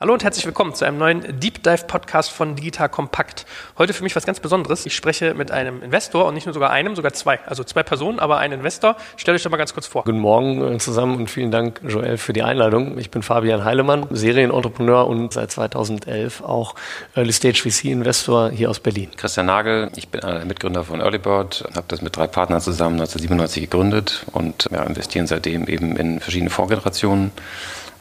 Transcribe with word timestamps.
Hallo 0.00 0.12
und 0.12 0.22
herzlich 0.22 0.46
willkommen 0.46 0.76
zu 0.76 0.84
einem 0.84 0.96
neuen 0.96 1.40
Deep 1.40 1.60
Dive 1.64 1.86
Podcast 1.88 2.30
von 2.30 2.54
Digital 2.54 2.88
Kompakt. 2.88 3.46
Heute 3.78 3.92
für 3.92 4.04
mich 4.04 4.14
was 4.14 4.24
ganz 4.24 4.38
Besonderes. 4.38 4.86
Ich 4.86 4.94
spreche 4.94 5.34
mit 5.34 5.50
einem 5.50 5.82
Investor 5.82 6.26
und 6.26 6.34
nicht 6.34 6.46
nur 6.46 6.52
sogar 6.52 6.70
einem, 6.70 6.94
sogar 6.94 7.14
zwei. 7.14 7.40
Also 7.46 7.64
zwei 7.64 7.82
Personen, 7.82 8.20
aber 8.20 8.38
ein 8.38 8.52
Investor. 8.52 8.94
Stell 9.16 9.34
euch 9.34 9.42
doch 9.42 9.50
mal 9.50 9.56
ganz 9.56 9.74
kurz 9.74 9.88
vor. 9.88 10.04
Guten 10.04 10.20
Morgen 10.20 10.76
äh, 10.76 10.78
zusammen 10.78 11.16
und 11.16 11.28
vielen 11.28 11.50
Dank, 11.50 11.80
Joel, 11.82 12.16
für 12.16 12.32
die 12.32 12.44
Einladung. 12.44 12.96
Ich 12.96 13.10
bin 13.10 13.24
Fabian 13.24 13.64
Heilemann, 13.64 14.06
Serienentrepreneur 14.08 15.04
und 15.08 15.32
seit 15.32 15.50
2011 15.50 16.42
auch 16.42 16.76
Early 17.16 17.32
Stage 17.32 17.68
VC 17.68 17.86
Investor 17.86 18.50
hier 18.50 18.70
aus 18.70 18.78
Berlin. 18.78 19.10
Christian 19.16 19.46
Nagel, 19.46 19.90
ich 19.96 20.10
bin 20.10 20.22
einer 20.22 20.36
der 20.36 20.46
Mitgründer 20.46 20.84
von 20.84 21.00
Earlybird, 21.00 21.70
habe 21.74 21.86
das 21.88 22.02
mit 22.02 22.14
drei 22.14 22.28
Partnern 22.28 22.60
zusammen 22.60 23.00
1997 23.00 23.64
gegründet 23.64 24.26
und 24.30 24.68
ja, 24.70 24.84
investieren 24.84 25.26
seitdem 25.26 25.66
eben 25.66 25.96
in 25.96 26.20
verschiedene 26.20 26.50
Fondsgenerationen 26.50 27.32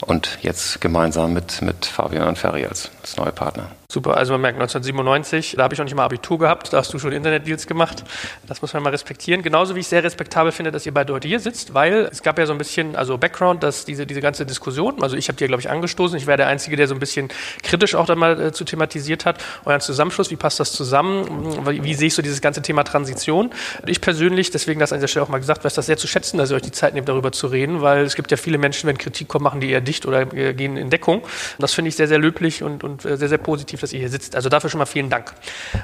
und 0.01 0.39
jetzt 0.41 0.81
gemeinsam 0.81 1.33
mit, 1.33 1.61
mit 1.61 1.85
Fabian 1.85 2.27
und 2.27 2.37
Ferry 2.37 2.65
als, 2.65 2.91
als 3.01 3.17
neue 3.17 3.31
Partner. 3.31 3.71
Super, 3.89 4.17
also 4.17 4.33
man 4.33 4.41
merkt 4.41 4.57
1997, 4.57 5.55
da 5.55 5.63
habe 5.63 5.73
ich 5.73 5.77
noch 5.77 5.85
nicht 5.85 5.95
mal 5.95 6.03
Abitur 6.03 6.37
gehabt, 6.37 6.73
da 6.73 6.79
hast 6.79 6.93
du 6.93 6.99
schon 6.99 7.13
Internetdeals 7.13 7.67
gemacht. 7.67 8.03
Das 8.45 8.61
muss 8.61 8.73
man 8.73 8.83
mal 8.83 8.89
respektieren. 8.89 9.43
Genauso 9.43 9.75
wie 9.75 9.79
ich 9.79 9.87
sehr 9.87 10.03
respektabel 10.03 10.51
finde, 10.51 10.73
dass 10.73 10.85
ihr 10.85 10.93
beide 10.93 11.13
heute 11.13 11.29
hier 11.29 11.39
sitzt, 11.39 11.73
weil 11.73 12.09
es 12.11 12.21
gab 12.21 12.37
ja 12.37 12.45
so 12.45 12.51
ein 12.51 12.57
bisschen, 12.57 12.97
also 12.97 13.17
Background, 13.17 13.63
dass 13.63 13.85
diese, 13.85 14.05
diese 14.05 14.19
ganze 14.19 14.45
Diskussion, 14.45 15.01
also 15.01 15.15
ich 15.15 15.29
habe 15.29 15.37
die 15.37 15.45
ja, 15.45 15.47
glaube 15.47 15.61
ich, 15.61 15.69
angestoßen. 15.69 16.17
Ich 16.17 16.27
wäre 16.27 16.35
der 16.35 16.47
Einzige, 16.47 16.75
der 16.75 16.89
so 16.89 16.95
ein 16.95 16.99
bisschen 16.99 17.29
kritisch 17.63 17.95
auch 17.95 18.05
da 18.05 18.15
mal 18.15 18.37
äh, 18.41 18.51
zu 18.51 18.65
thematisiert 18.65 19.25
hat. 19.25 19.41
Euren 19.63 19.79
Zusammenschluss, 19.79 20.31
wie 20.31 20.35
passt 20.35 20.59
das 20.59 20.73
zusammen? 20.73 21.65
Wie, 21.65 21.81
wie 21.81 21.93
sehe 21.93 22.07
ich 22.07 22.13
so 22.13 22.21
dieses 22.21 22.41
ganze 22.41 22.61
Thema 22.61 22.83
Transition? 22.83 23.51
Ich 23.85 24.01
persönlich, 24.01 24.51
deswegen 24.51 24.81
das 24.81 24.91
an 24.91 24.99
dieser 24.99 25.07
Stelle 25.07 25.23
auch 25.23 25.29
mal 25.29 25.37
gesagt, 25.37 25.63
weiß 25.63 25.75
das 25.75 25.85
sehr 25.85 25.95
zu 25.95 26.07
schätzen, 26.07 26.37
dass 26.37 26.51
ihr 26.51 26.57
euch 26.57 26.61
die 26.61 26.73
Zeit 26.73 26.93
nehmt, 26.93 27.07
darüber 27.07 27.31
zu 27.31 27.47
reden, 27.47 27.81
weil 27.81 28.03
es 28.03 28.15
gibt 28.15 28.31
ja 28.31 28.37
viele 28.37 28.57
Menschen, 28.57 28.87
wenn 28.89 28.97
Kritik 28.97 29.29
kommt, 29.29 29.45
machen 29.45 29.61
die 29.61 29.69
eher 29.69 29.79
dicht 29.79 30.05
oder 30.05 30.33
äh, 30.33 30.53
gehen 30.53 30.75
in 30.75 30.89
Deckung. 30.89 31.21
Das 31.57 31.73
finde 31.73 31.87
ich 31.87 31.95
sehr, 31.95 32.09
sehr 32.09 32.19
löblich 32.19 32.63
und, 32.63 32.83
und 32.83 33.05
äh, 33.05 33.15
sehr, 33.15 33.29
sehr 33.29 33.37
positiv 33.37 33.76
positiv, 33.77 33.81
dass 33.81 33.93
ihr 33.93 33.99
hier 33.99 34.09
sitzt. 34.09 34.35
Also 34.35 34.49
dafür 34.49 34.69
schon 34.69 34.79
mal 34.79 34.85
vielen 34.85 35.09
Dank. 35.09 35.33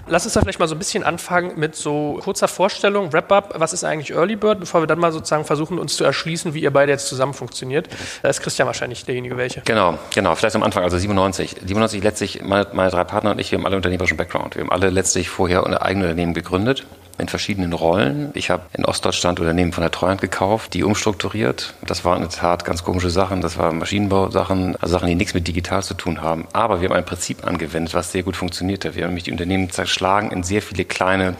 Lass 0.07 0.25
uns 0.25 0.33
da 0.33 0.41
vielleicht 0.41 0.59
mal 0.59 0.67
so 0.67 0.75
ein 0.75 0.79
bisschen 0.79 1.03
anfangen 1.03 1.53
mit 1.55 1.75
so 1.75 2.19
kurzer 2.23 2.47
Vorstellung, 2.47 3.13
Wrap-up. 3.13 3.53
Was 3.57 3.73
ist 3.73 3.83
eigentlich 3.83 4.11
Early 4.11 4.35
Bird, 4.35 4.59
bevor 4.59 4.81
wir 4.81 4.87
dann 4.87 4.99
mal 4.99 5.11
sozusagen 5.11 5.45
versuchen, 5.45 5.79
uns 5.79 5.95
zu 5.95 6.03
erschließen, 6.03 6.53
wie 6.53 6.61
ihr 6.61 6.71
beide 6.71 6.91
jetzt 6.91 7.07
zusammen 7.07 7.33
funktioniert. 7.33 7.87
Da 8.21 8.29
ist 8.29 8.41
Christian 8.41 8.67
wahrscheinlich 8.67 9.05
derjenige, 9.05 9.37
welche. 9.37 9.61
Genau, 9.61 9.97
genau. 10.13 10.35
Vielleicht 10.35 10.55
am 10.55 10.63
Anfang, 10.63 10.83
also 10.83 10.97
97. 10.97 11.57
97 11.65 12.03
letztlich, 12.03 12.41
meine, 12.41 12.67
meine 12.73 12.89
drei 12.89 13.03
Partner 13.03 13.31
und 13.31 13.39
ich, 13.39 13.51
wir 13.51 13.59
haben 13.59 13.65
alle 13.65 13.75
unternehmerischen 13.75 14.17
Background. 14.17 14.55
Wir 14.55 14.63
haben 14.63 14.71
alle 14.71 14.89
letztlich 14.89 15.29
vorher 15.29 15.63
eigene 15.81 16.05
Unternehmen 16.05 16.33
gegründet 16.33 16.85
in 17.17 17.27
verschiedenen 17.27 17.73
Rollen. 17.73 18.31
Ich 18.33 18.49
habe 18.49 18.63
in 18.73 18.85
Ostdeutschland 18.85 19.39
Unternehmen 19.39 19.71
von 19.71 19.81
der 19.81 19.91
Treuhand 19.91 20.21
gekauft, 20.21 20.73
die 20.73 20.83
umstrukturiert. 20.83 21.73
Das 21.85 22.03
waren 22.03 22.23
in 22.23 22.29
der 22.29 22.37
Tat 22.37 22.65
ganz 22.65 22.83
komische 22.83 23.09
Sachen. 23.09 23.41
Das 23.41 23.57
waren 23.57 23.77
Maschinenbausachen, 23.77 24.75
also 24.77 24.93
Sachen, 24.93 25.07
die 25.07 25.15
nichts 25.15 25.33
mit 25.33 25.47
digital 25.47 25.83
zu 25.83 25.93
tun 25.93 26.21
haben. 26.21 26.47
Aber 26.53 26.81
wir 26.81 26.89
haben 26.89 26.95
ein 26.95 27.05
Prinzip 27.05 27.45
angewendet, 27.45 27.93
was 27.93 28.11
sehr 28.11 28.23
gut 28.23 28.35
funktionierte. 28.35 28.95
Wir 28.95 29.03
haben 29.03 29.11
nämlich 29.11 29.25
die 29.25 29.31
Unternehmen 29.31 29.69
zerschlagen 29.69 30.31
in 30.31 30.43
sehr 30.43 30.61
viele 30.61 30.85
kleine 30.85 31.35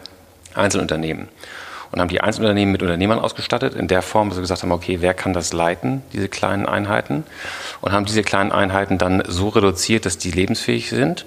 Einzelunternehmen 0.53 1.27
und 1.93 2.01
haben 2.01 2.09
die 2.09 2.21
Einzelunternehmen 2.21 2.71
mit 2.71 2.81
Unternehmern 2.81 3.19
ausgestattet, 3.19 3.75
in 3.75 3.87
der 3.87 4.01
Form, 4.01 4.29
dass 4.29 4.37
wir 4.37 4.41
gesagt 4.41 4.63
haben, 4.63 4.71
okay, 4.71 4.97
wer 5.01 5.13
kann 5.13 5.33
das 5.33 5.53
leiten, 5.53 6.01
diese 6.11 6.27
kleinen 6.27 6.65
Einheiten? 6.65 7.23
Und 7.81 7.91
haben 7.91 8.05
diese 8.05 8.23
kleinen 8.23 8.51
Einheiten 8.51 8.97
dann 8.97 9.23
so 9.27 9.49
reduziert, 9.49 10.07
dass 10.07 10.17
die 10.17 10.31
lebensfähig 10.31 10.89
sind 10.89 11.25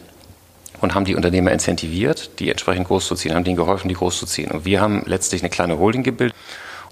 und 0.81 0.95
haben 0.95 1.05
die 1.05 1.15
Unternehmer 1.15 1.53
incentiviert, 1.53 2.39
die 2.39 2.51
entsprechend 2.51 2.87
groß 2.87 3.07
zu 3.07 3.15
ziehen, 3.15 3.35
haben 3.35 3.45
denen 3.45 3.57
geholfen, 3.57 3.89
die 3.89 3.95
groß 3.95 4.19
zu 4.19 4.27
ziehen. 4.27 4.51
Und 4.51 4.65
wir 4.65 4.81
haben 4.81 5.03
letztlich 5.07 5.43
eine 5.43 5.51
kleine 5.51 5.79
Holding 5.79 6.03
gebildet. 6.03 6.37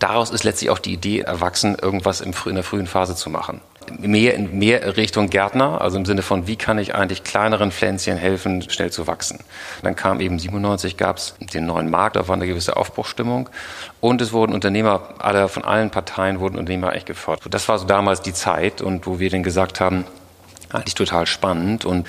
Daraus 0.00 0.30
ist 0.30 0.44
letztlich 0.44 0.70
auch 0.70 0.78
die 0.78 0.92
Idee 0.92 1.20
erwachsen, 1.20 1.76
irgendwas 1.80 2.20
in 2.20 2.32
der 2.54 2.64
frühen 2.64 2.86
Phase 2.86 3.14
zu 3.14 3.30
machen. 3.30 3.60
Mehr 3.98 4.34
in 4.34 4.58
mehr 4.58 4.96
Richtung 4.96 5.28
Gärtner, 5.28 5.80
also 5.80 5.98
im 5.98 6.06
Sinne 6.06 6.22
von, 6.22 6.46
wie 6.46 6.56
kann 6.56 6.78
ich 6.78 6.94
eigentlich 6.94 7.22
kleineren 7.22 7.70
Pflänzchen 7.70 8.16
helfen, 8.16 8.68
schnell 8.70 8.90
zu 8.90 9.06
wachsen. 9.06 9.40
Dann 9.82 9.94
kam 9.94 10.20
eben 10.20 10.38
97, 10.38 10.96
gab 10.96 11.18
es 11.18 11.34
den 11.38 11.66
neuen 11.66 11.90
Markt, 11.90 12.16
da 12.16 12.26
war 12.26 12.34
eine 12.34 12.46
gewisse 12.46 12.76
Aufbruchstimmung 12.76 13.50
und 14.00 14.22
es 14.22 14.32
wurden 14.32 14.54
Unternehmer, 14.54 15.14
alle 15.18 15.48
von 15.48 15.64
allen 15.64 15.90
Parteien 15.90 16.40
wurden 16.40 16.58
Unternehmer 16.58 16.90
eigentlich 16.90 17.04
gefordert. 17.04 17.52
Das 17.52 17.68
war 17.68 17.78
so 17.78 17.86
damals 17.86 18.22
die 18.22 18.32
Zeit 18.32 18.80
und 18.80 19.06
wo 19.06 19.18
wir 19.18 19.28
dann 19.28 19.42
gesagt 19.42 19.80
haben, 19.80 20.04
eigentlich 20.70 20.94
total 20.94 21.26
spannend 21.26 21.84
und 21.84 22.06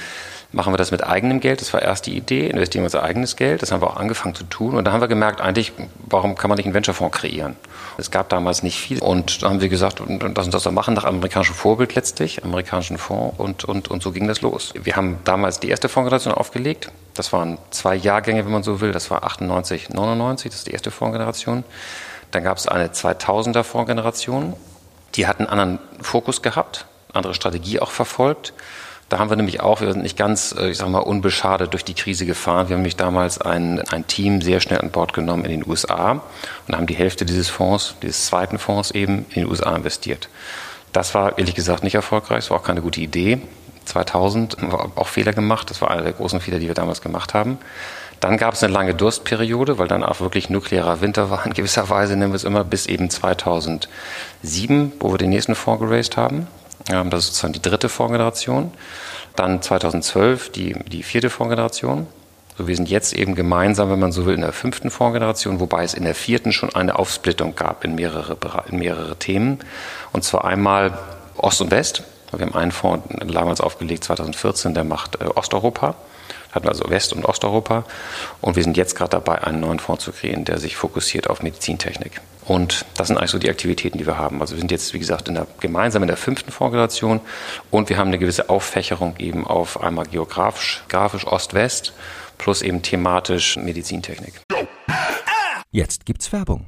machen 0.56 0.72
wir 0.74 0.78
das 0.78 0.92
mit 0.92 1.06
eigenem 1.06 1.42
Geld. 1.42 1.60
Das 1.60 1.74
war 1.74 1.82
erst 1.82 2.06
die 2.06 2.16
Idee, 2.16 2.48
investieren 2.48 2.84
wir 2.84 2.86
unser 2.86 3.04
eigenes 3.04 3.36
Geld. 3.36 3.62
Das 3.62 3.74
haben 3.74 3.82
wir 3.82 3.90
auch 3.90 3.98
angefangen 3.98 4.36
zu 4.36 4.46
tun. 4.46 4.76
Und 4.76 4.86
da 4.86 4.94
haben 4.94 5.02
wir 5.02 5.10
gemerkt, 5.10 5.42
eigentlich, 5.42 5.74
warum 6.06 6.36
kann 6.36 6.48
man 6.48 6.56
nicht 6.56 6.66
einen 6.66 6.74
Venture-Fonds 6.74 7.18
kreieren? 7.18 7.58
Es 7.98 8.10
gab 8.10 8.30
damals 8.30 8.64
nicht 8.64 8.80
viel. 8.80 9.00
Und 9.00 9.44
da 9.44 9.50
haben 9.50 9.60
wir 9.60 9.68
gesagt, 9.68 10.00
lass 10.00 10.46
uns 10.46 10.54
das 10.54 10.64
doch 10.64 10.72
machen, 10.72 10.94
nach 10.94 11.04
amerikanischem 11.04 11.56
Vorbild 11.56 11.96
letztlich, 11.96 12.46
amerikanischen 12.46 12.98
Fonds. 12.98 13.38
Und, 13.38 13.66
und, 13.66 13.90
und 13.90 14.02
so 14.02 14.14
ging 14.14 14.30
das 14.30 14.42
los. 14.42 14.74
Wir 14.82 14.96
haben 14.96 15.18
damals 15.26 15.60
die 15.60 15.68
erste 15.68 15.90
Fondsgeneration 15.90 16.34
aufgelegt. 16.34 16.90
Das 17.16 17.34
waren 17.34 17.58
zwei 17.72 17.96
Jahrgänge, 17.96 18.46
wenn 18.46 18.54
man 18.54 18.64
so 18.64 18.80
will. 18.80 18.94
Das 18.94 19.12
war 19.12 19.26
98, 19.26 19.90
99, 19.90 20.52
das 20.52 20.60
ist 20.60 20.68
die 20.68 20.72
erste 20.72 20.90
Fondsgeneration. 20.90 21.66
Dann 22.32 22.44
gab 22.46 22.58
es 22.58 22.68
eine 22.70 22.88
2000er 22.88 23.64
Fondsgeneration. 23.64 24.54
Die 25.16 25.28
hat 25.28 25.40
einen 25.40 25.50
anderen 25.50 25.80
Fokus 26.02 26.42
gehabt, 26.42 26.86
andere 27.12 27.34
Strategie 27.34 27.82
auch 27.82 27.92
verfolgt. 27.92 28.54
Da 29.10 29.20
haben 29.20 29.30
wir 29.30 29.38
nämlich 29.38 29.62
auch, 29.62 29.82
wir 29.82 29.92
sind 29.92 30.02
nicht 30.02 30.18
ganz, 30.18 30.56
äh, 30.58 30.70
ich 30.70 30.78
sag 30.78 30.90
mal, 30.90 31.00
unbeschadet 31.00 31.74
durch 31.74 31.86
die 31.86 31.94
Krise 31.94 32.26
gefahren. 32.26 32.70
Wir 32.70 32.74
haben 32.74 32.82
nämlich 32.82 32.96
damals 32.96 33.40
ein, 33.40 33.80
ein 33.92 34.08
Team 34.08 34.42
sehr 34.42 34.60
schnell 34.60 34.80
an 34.80 34.90
Bord 34.90 35.14
genommen 35.14 35.46
in 35.46 35.52
den 35.52 35.70
USA 35.70 36.24
und 36.68 36.76
haben 36.76 36.88
die 36.88 36.96
Hälfte 36.96 37.26
dieses 37.26 37.50
Fonds, 37.50 37.96
dieses 38.02 38.26
zweiten 38.26 38.58
Fonds 38.58 38.92
eben 38.92 39.26
in 39.30 39.44
den 39.44 39.48
USA 39.48 39.76
investiert. 39.76 40.30
Das 40.92 41.14
war 41.14 41.38
ehrlich 41.38 41.56
gesagt 41.56 41.84
nicht 41.84 41.96
erfolgreich, 41.96 42.46
es 42.46 42.50
war 42.50 42.58
auch 42.58 42.64
keine 42.64 42.82
gute 42.82 43.02
Idee. 43.02 43.42
2000 43.86 44.58
haben 44.58 44.72
wir 44.72 44.92
auch 44.96 45.08
Fehler 45.08 45.34
gemacht, 45.34 45.70
das 45.70 45.82
war 45.82 45.92
einer 45.92 46.02
der 46.02 46.14
großen 46.14 46.40
Fehler, 46.40 46.58
die 46.58 46.68
wir 46.68 46.74
damals 46.74 47.02
gemacht 47.02 47.36
haben. 47.36 47.60
Dann 48.20 48.38
gab 48.38 48.54
es 48.54 48.64
eine 48.64 48.74
lange 48.74 48.96
Durstperiode, 48.96 49.78
weil 49.78 49.88
dann 49.88 50.04
auch 50.04 50.20
wirklich 50.20 50.50
nuklearer 50.50 51.02
Winter 51.02 51.30
war, 51.30 51.46
in 51.46 51.54
gewisser 51.54 51.90
Weise 51.90 52.16
nennen 52.16 52.32
wir 52.32 52.38
es 52.38 52.44
immer, 52.44 52.64
bis 52.64 52.88
eben 52.88 53.10
2007, 53.10 54.94
wo 55.00 55.12
wir 55.12 55.18
den 55.18 55.30
nächsten 55.30 55.54
Fonds 55.54 55.82
geraced 55.82 56.18
haben. 56.18 56.48
Das 56.88 57.24
ist 57.24 57.28
sozusagen 57.28 57.54
die 57.54 57.62
dritte 57.62 57.90
Fondsgeneration. 57.90 58.72
Dann 59.36 59.62
2012 59.62 60.52
die, 60.52 60.76
die 60.88 61.04
vierte 61.04 61.30
Fondsgeneration. 61.30 62.08
So, 62.58 62.68
wir 62.68 62.76
sind 62.76 62.90
jetzt 62.90 63.14
eben 63.14 63.36
gemeinsam, 63.36 63.90
wenn 63.90 64.00
man 64.00 64.12
so 64.12 64.26
will, 64.26 64.36
in 64.36 64.42
der 64.42 64.54
fünften 64.54 64.90
Fondsgeneration, 64.90 65.60
wobei 65.60 65.84
es 65.84 65.94
in 65.94 66.04
der 66.04 66.16
vierten 66.16 66.52
schon 66.52 66.74
eine 66.74 66.98
Aufsplittung 66.98 67.56
gab 67.56 67.84
in 67.84 67.96
mehrere, 67.96 68.38
in 68.70 68.80
mehrere 68.80 69.18
Themen. 69.18 69.60
Und 70.14 70.24
zwar 70.24 70.46
einmal 70.46 70.98
Ost 71.38 71.62
und 71.62 71.72
West. 71.72 72.04
Wir 72.32 72.46
haben 72.46 72.56
einen 72.56 72.72
Fonds 72.72 73.08
damals 73.28 73.62
aufgelegt, 73.62 74.04
2014, 74.04 74.74
der 74.74 74.84
macht 74.84 75.22
äh, 75.22 75.26
Osteuropa 75.26 75.96
hatten 76.56 76.70
also 76.70 76.90
West- 76.90 77.14
und 77.14 77.26
Osteuropa. 77.26 77.84
Und 78.42 78.56
wir 78.56 78.64
sind 78.64 78.78
jetzt 78.78 78.96
gerade 78.96 79.12
dabei, 79.12 79.44
einen 79.44 79.60
neuen 79.60 79.80
Fonds 79.80 80.04
zu 80.04 80.12
kreieren, 80.12 80.46
der 80.46 80.58
sich 80.58 80.78
fokussiert 80.78 81.30
auf 81.30 81.44
Medizintechnik. 81.44 82.22
Und 82.48 82.86
das 82.96 83.08
sind 83.08 83.18
eigentlich 83.18 83.32
so 83.32 83.40
die 83.40 83.50
Aktivitäten, 83.50 83.98
die 83.98 84.06
wir 84.06 84.18
haben. 84.18 84.42
Also 84.42 84.56
wir 84.56 84.60
sind 84.60 84.72
jetzt, 84.72 84.94
wie 84.94 85.00
gesagt, 85.00 85.28
in 85.28 85.36
der, 85.36 85.48
gemeinsam 85.60 86.04
in 86.04 86.08
der 86.08 86.18
fünften 86.18 86.52
Fondsgeneration 86.52 87.22
und 87.72 87.90
wir 87.90 87.98
haben 87.98 88.08
eine 88.08 88.20
gewisse 88.20 88.50
Auffächerung 88.50 89.16
eben 89.18 89.46
auf 89.46 89.82
einmal 89.82 90.06
geografisch, 90.06 90.84
grafisch 90.88 91.26
Ost-West 91.26 91.94
plus 92.38 92.62
eben 92.62 92.82
thematisch 92.82 93.58
Medizintechnik. 93.58 94.42
Jetzt 95.72 96.06
gibt's 96.06 96.32
Werbung. 96.32 96.68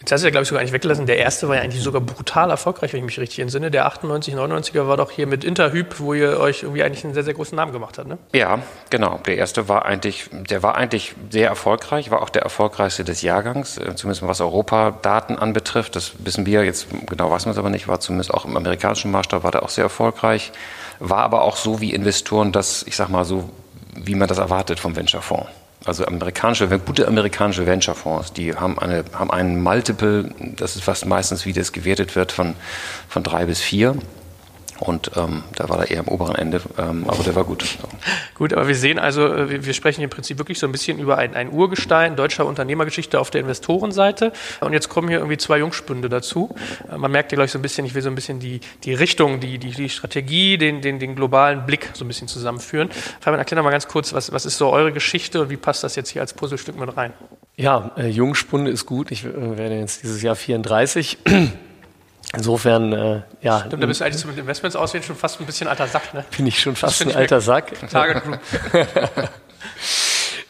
Jetzt 0.00 0.12
hast 0.12 0.22
du 0.22 0.26
ja, 0.26 0.30
glaube 0.30 0.44
ich, 0.44 0.48
sogar 0.48 0.62
nicht 0.62 0.72
weggelassen. 0.72 1.04
Der 1.04 1.18
erste 1.18 1.46
war 1.48 1.56
ja 1.56 1.62
eigentlich 1.62 1.82
sogar 1.82 2.00
brutal 2.00 2.48
erfolgreich, 2.48 2.94
wenn 2.94 3.00
ich 3.00 3.04
mich 3.04 3.20
richtig 3.20 3.40
entsinne. 3.40 3.70
Der 3.70 3.84
98, 3.84 4.34
99er 4.34 4.88
war 4.88 4.96
doch 4.96 5.10
hier 5.10 5.26
mit 5.26 5.44
Interhyp, 5.44 6.00
wo 6.00 6.14
ihr 6.14 6.40
euch 6.40 6.62
irgendwie 6.62 6.82
eigentlich 6.82 7.04
einen 7.04 7.12
sehr, 7.12 7.22
sehr 7.22 7.34
großen 7.34 7.54
Namen 7.54 7.72
gemacht 7.72 7.98
habt, 7.98 8.08
ne? 8.08 8.16
Ja, 8.32 8.60
genau. 8.88 9.20
Der 9.26 9.36
erste 9.36 9.68
war 9.68 9.84
eigentlich, 9.84 10.30
der 10.32 10.62
war 10.62 10.76
eigentlich 10.76 11.14
sehr 11.28 11.48
erfolgreich, 11.48 12.10
war 12.10 12.22
auch 12.22 12.30
der 12.30 12.42
erfolgreichste 12.42 13.04
des 13.04 13.20
Jahrgangs, 13.20 13.76
äh, 13.76 13.94
zumindest 13.94 14.26
was 14.26 14.40
Europa-Daten 14.40 15.36
anbetrifft. 15.36 15.96
Das 15.96 16.12
wissen 16.20 16.46
wir 16.46 16.64
jetzt, 16.64 16.86
genau 17.06 17.30
weiß 17.30 17.44
man 17.44 17.52
es 17.52 17.58
aber 17.58 17.68
nicht, 17.68 17.86
war 17.86 18.00
zumindest 18.00 18.32
auch 18.32 18.46
im 18.46 18.56
amerikanischen 18.56 19.10
Maßstab 19.10 19.44
war 19.44 19.50
der 19.50 19.62
auch 19.62 19.68
sehr 19.68 19.84
erfolgreich. 19.84 20.50
War 20.98 21.18
aber 21.18 21.42
auch 21.42 21.56
so 21.56 21.80
wie 21.82 21.92
Investoren 21.92 22.52
das, 22.52 22.84
ich 22.86 22.96
sag 22.96 23.10
mal 23.10 23.24
so, 23.24 23.50
wie 23.94 24.14
man 24.14 24.28
das 24.28 24.38
erwartet 24.38 24.80
vom 24.80 24.96
Venture-Fonds. 24.96 25.50
Also 25.84 26.04
amerikanische, 26.04 26.68
gute 26.78 27.08
amerikanische 27.08 27.66
Venture-Fonds, 27.66 28.34
die 28.34 28.54
haben, 28.54 28.78
eine, 28.78 29.04
haben 29.14 29.30
einen 29.30 29.62
Multiple, 29.62 30.28
das 30.56 30.76
ist 30.76 30.84
fast 30.84 31.06
meistens, 31.06 31.46
wie 31.46 31.54
das 31.54 31.72
gewertet 31.72 32.16
wird, 32.16 32.32
von, 32.32 32.54
von 33.08 33.22
drei 33.22 33.46
bis 33.46 33.60
vier. 33.60 33.96
Und 34.80 35.10
ähm, 35.16 35.44
da 35.56 35.68
war 35.68 35.80
er 35.80 35.90
eher 35.90 36.00
am 36.00 36.08
oberen 36.08 36.34
Ende, 36.34 36.62
ähm, 36.78 37.04
aber 37.06 37.22
der 37.22 37.34
war 37.34 37.44
gut. 37.44 37.64
Gut, 38.34 38.54
aber 38.54 38.66
wir 38.66 38.74
sehen 38.74 38.98
also, 38.98 39.26
äh, 39.26 39.64
wir 39.64 39.74
sprechen 39.74 40.02
im 40.02 40.08
Prinzip 40.08 40.38
wirklich 40.38 40.58
so 40.58 40.66
ein 40.66 40.72
bisschen 40.72 40.98
über 40.98 41.18
ein, 41.18 41.34
ein 41.34 41.52
Urgestein 41.52 42.16
deutscher 42.16 42.46
Unternehmergeschichte 42.46 43.20
auf 43.20 43.30
der 43.30 43.42
Investorenseite. 43.42 44.32
Und 44.60 44.72
jetzt 44.72 44.88
kommen 44.88 45.08
hier 45.08 45.18
irgendwie 45.18 45.36
zwei 45.36 45.58
Jungspünde 45.58 46.08
dazu. 46.08 46.54
Äh, 46.90 46.96
man 46.96 47.12
merkt 47.12 47.30
ja, 47.30 47.36
glaube 47.36 47.46
ich, 47.46 47.52
so 47.52 47.58
ein 47.58 47.62
bisschen, 47.62 47.84
ich 47.84 47.94
will 47.94 48.00
so 48.00 48.08
ein 48.08 48.14
bisschen 48.14 48.40
die, 48.40 48.60
die 48.84 48.94
Richtung, 48.94 49.40
die, 49.40 49.58
die, 49.58 49.70
die 49.70 49.90
Strategie, 49.90 50.56
den, 50.56 50.80
den, 50.80 50.98
den 50.98 51.14
globalen 51.14 51.66
Blick 51.66 51.90
so 51.92 52.04
ein 52.04 52.08
bisschen 52.08 52.28
zusammenführen. 52.28 52.88
Fabian, 53.20 53.38
erklär 53.38 53.56
doch 53.56 53.64
mal 53.64 53.70
ganz 53.70 53.86
kurz, 53.86 54.14
was, 54.14 54.32
was 54.32 54.46
ist 54.46 54.56
so 54.56 54.70
eure 54.70 54.92
Geschichte 54.92 55.42
und 55.42 55.50
wie 55.50 55.58
passt 55.58 55.84
das 55.84 55.94
jetzt 55.94 56.08
hier 56.08 56.22
als 56.22 56.32
Puzzlestück 56.32 56.78
mit 56.78 56.96
rein? 56.96 57.12
Ja, 57.56 57.90
äh, 57.98 58.08
Jungspunde 58.08 58.70
ist 58.70 58.86
gut. 58.86 59.10
Ich 59.10 59.26
äh, 59.26 59.58
werde 59.58 59.78
jetzt 59.78 60.02
dieses 60.02 60.22
Jahr 60.22 60.36
34. 60.36 61.18
Insofern, 62.36 62.92
äh, 62.92 63.22
ja. 63.42 63.60
Stimmt, 63.66 63.82
da 63.82 63.86
bist 63.86 64.00
du 64.00 64.04
eigentlich 64.04 64.20
so 64.20 64.28
mit 64.28 64.38
Investments 64.38 64.76
aussehen 64.76 65.02
schon 65.02 65.16
fast 65.16 65.40
ein 65.40 65.46
bisschen 65.46 65.68
alter 65.68 65.88
Sack, 65.88 66.14
ne? 66.14 66.24
Bin 66.36 66.46
ich 66.46 66.60
schon 66.60 66.76
fast 66.76 67.02
ein 67.02 67.14
alter 67.14 67.40
Sack. 67.40 67.72
Target 67.90 68.22
Group. 68.22 68.38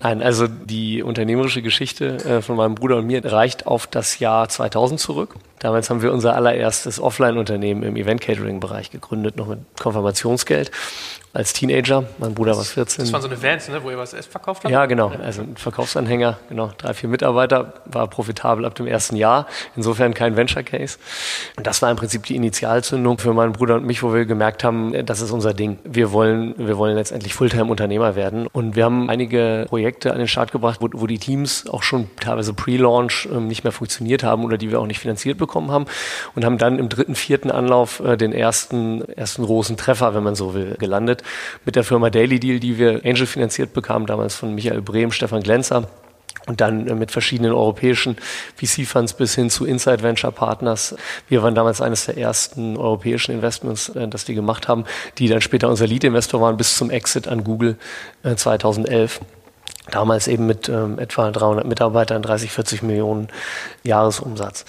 Nein, 0.03 0.23
also 0.23 0.47
die 0.47 1.03
unternehmerische 1.03 1.61
Geschichte 1.61 2.17
äh, 2.25 2.43
von 2.43 2.56
meinem 2.56 2.75
Bruder 2.75 2.97
und 2.97 3.06
mir 3.06 3.23
reicht 3.23 3.67
auf 3.67 3.87
das 3.87 4.19
Jahr 4.19 4.49
2000 4.49 4.99
zurück. 4.99 5.35
Damals 5.59 5.91
haben 5.91 6.00
wir 6.00 6.12
unser 6.12 6.35
allererstes 6.35 6.99
Offline-Unternehmen 6.99 7.83
im 7.83 7.97
Event-Catering-Bereich 7.97 8.91
gegründet, 8.91 9.37
noch 9.37 9.47
mit 9.47 9.59
Konfirmationsgeld 9.79 10.71
als 11.32 11.53
Teenager. 11.53 12.05
Mein 12.19 12.35
Bruder 12.35 12.56
war 12.56 12.65
14. 12.65 13.05
Das 13.05 13.12
waren 13.12 13.23
so 13.23 13.29
eine 13.29 13.41
Vans, 13.41 13.69
ne, 13.69 13.82
wo 13.85 13.91
ihr 13.91 13.99
was 13.99 14.15
verkauft 14.27 14.65
habt? 14.65 14.73
Ja, 14.73 14.87
genau. 14.87 15.12
Also 15.23 15.43
ein 15.43 15.56
Verkaufsanhänger, 15.56 16.38
genau. 16.49 16.73
Drei, 16.77 16.93
vier 16.93 17.09
Mitarbeiter, 17.09 17.75
war 17.85 18.09
profitabel 18.09 18.65
ab 18.65 18.75
dem 18.75 18.88
ersten 18.88 19.15
Jahr. 19.15 19.47
Insofern 19.77 20.12
kein 20.12 20.37
Venture 20.37 20.65
Case. 20.65 20.99
Und 21.56 21.69
das 21.69 21.82
war 21.82 21.91
im 21.91 21.97
Prinzip 21.97 22.25
die 22.25 22.35
Initialzündung 22.35 23.19
für 23.19 23.32
meinen 23.32 23.53
Bruder 23.53 23.77
und 23.77 23.87
mich, 23.87 24.03
wo 24.03 24.12
wir 24.12 24.25
gemerkt 24.25 24.65
haben, 24.65 25.06
das 25.06 25.21
ist 25.21 25.31
unser 25.31 25.55
Ding. 25.55 25.79
Wir 25.85 26.11
wollen, 26.11 26.55
wir 26.59 26.77
wollen 26.77 26.97
letztendlich 26.97 27.33
Fulltime-Unternehmer 27.35 28.17
werden. 28.17 28.49
Und 28.49 28.75
wir 28.75 28.85
haben 28.85 29.09
einige 29.09 29.67
Projekte 29.69 30.12
an 30.12 30.19
den 30.19 30.29
Start 30.29 30.50
gebracht, 30.50 30.81
wo, 30.81 30.88
wo 30.93 31.06
die 31.06 31.19
Teams 31.19 31.69
auch 31.69 31.85
schon 31.85 32.11
teilweise 32.19 32.55
Pre-Launch 32.55 33.29
ähm, 33.33 33.47
nicht 33.47 33.62
mehr 33.62 33.73
funktioniert 33.73 34.25
haben 34.25 34.44
oder 34.44 34.59
die 34.59 34.73
wir 34.73 34.81
auch 34.81 34.87
nicht 34.87 34.99
finanziert 34.99 35.38
bekommen 35.38 35.71
haben. 35.71 35.87
Und 36.35 36.44
haben 36.44 36.59
dann 36.59 36.81
im 36.81 36.88
dritten, 36.88 37.15
vierten 37.15 37.53
Anlauf 37.53 38.00
äh, 38.00 38.17
den 38.17 38.33
ersten, 38.33 39.09
ersten 39.12 39.44
großen 39.44 39.76
Treffer, 39.76 40.12
wenn 40.17 40.25
man 40.25 40.35
so 40.35 40.55
will, 40.55 40.75
gelandet 40.79 41.19
mit 41.64 41.76
der 41.76 41.84
Firma 41.84 42.11
Daily 42.11 42.40
Deal, 42.40 42.61
die 42.61 42.78
wir 42.78 43.00
Angel 43.05 43.26
finanziert 43.26 43.72
bekamen, 43.72 44.06
damals 44.06 44.34
von 44.34 44.55
Michael 44.55 44.82
Brehm, 44.82 45.12
Stefan 45.12 45.43
Glenzer. 45.43 45.88
Und 46.46 46.61
dann 46.61 46.87
äh, 46.88 46.94
mit 46.94 47.11
verschiedenen 47.11 47.52
europäischen 47.52 48.17
VC-Funds 48.56 49.12
bis 49.12 49.34
hin 49.34 49.50
zu 49.50 49.67
Inside 49.67 50.02
Venture 50.02 50.32
Partners. 50.32 50.96
Wir 51.28 51.43
waren 51.43 51.55
damals 51.55 51.81
eines 51.81 52.06
der 52.06 52.17
ersten 52.17 52.76
europäischen 52.76 53.32
Investments, 53.32 53.90
äh, 53.90 54.08
das 54.08 54.25
die 54.25 54.34
gemacht 54.34 54.67
haben, 54.67 54.84
die 55.19 55.28
dann 55.28 55.43
später 55.43 55.69
unser 55.69 55.87
Lead-Investor 55.87 56.40
waren 56.40 56.56
bis 56.56 56.76
zum 56.76 56.90
Exit 56.90 57.28
an 57.28 57.44
Google 57.44 57.76
2011. 58.25 59.20
Äh, 59.20 59.25
damals 59.90 60.28
eben 60.28 60.46
mit 60.46 60.69
ähm, 60.69 60.99
etwa 60.99 61.31
300 61.31 61.66
Mitarbeitern, 61.66 62.23
30, 62.23 62.50
40 62.50 62.82
Millionen 62.82 63.28
Jahresumsatz. 63.82 64.64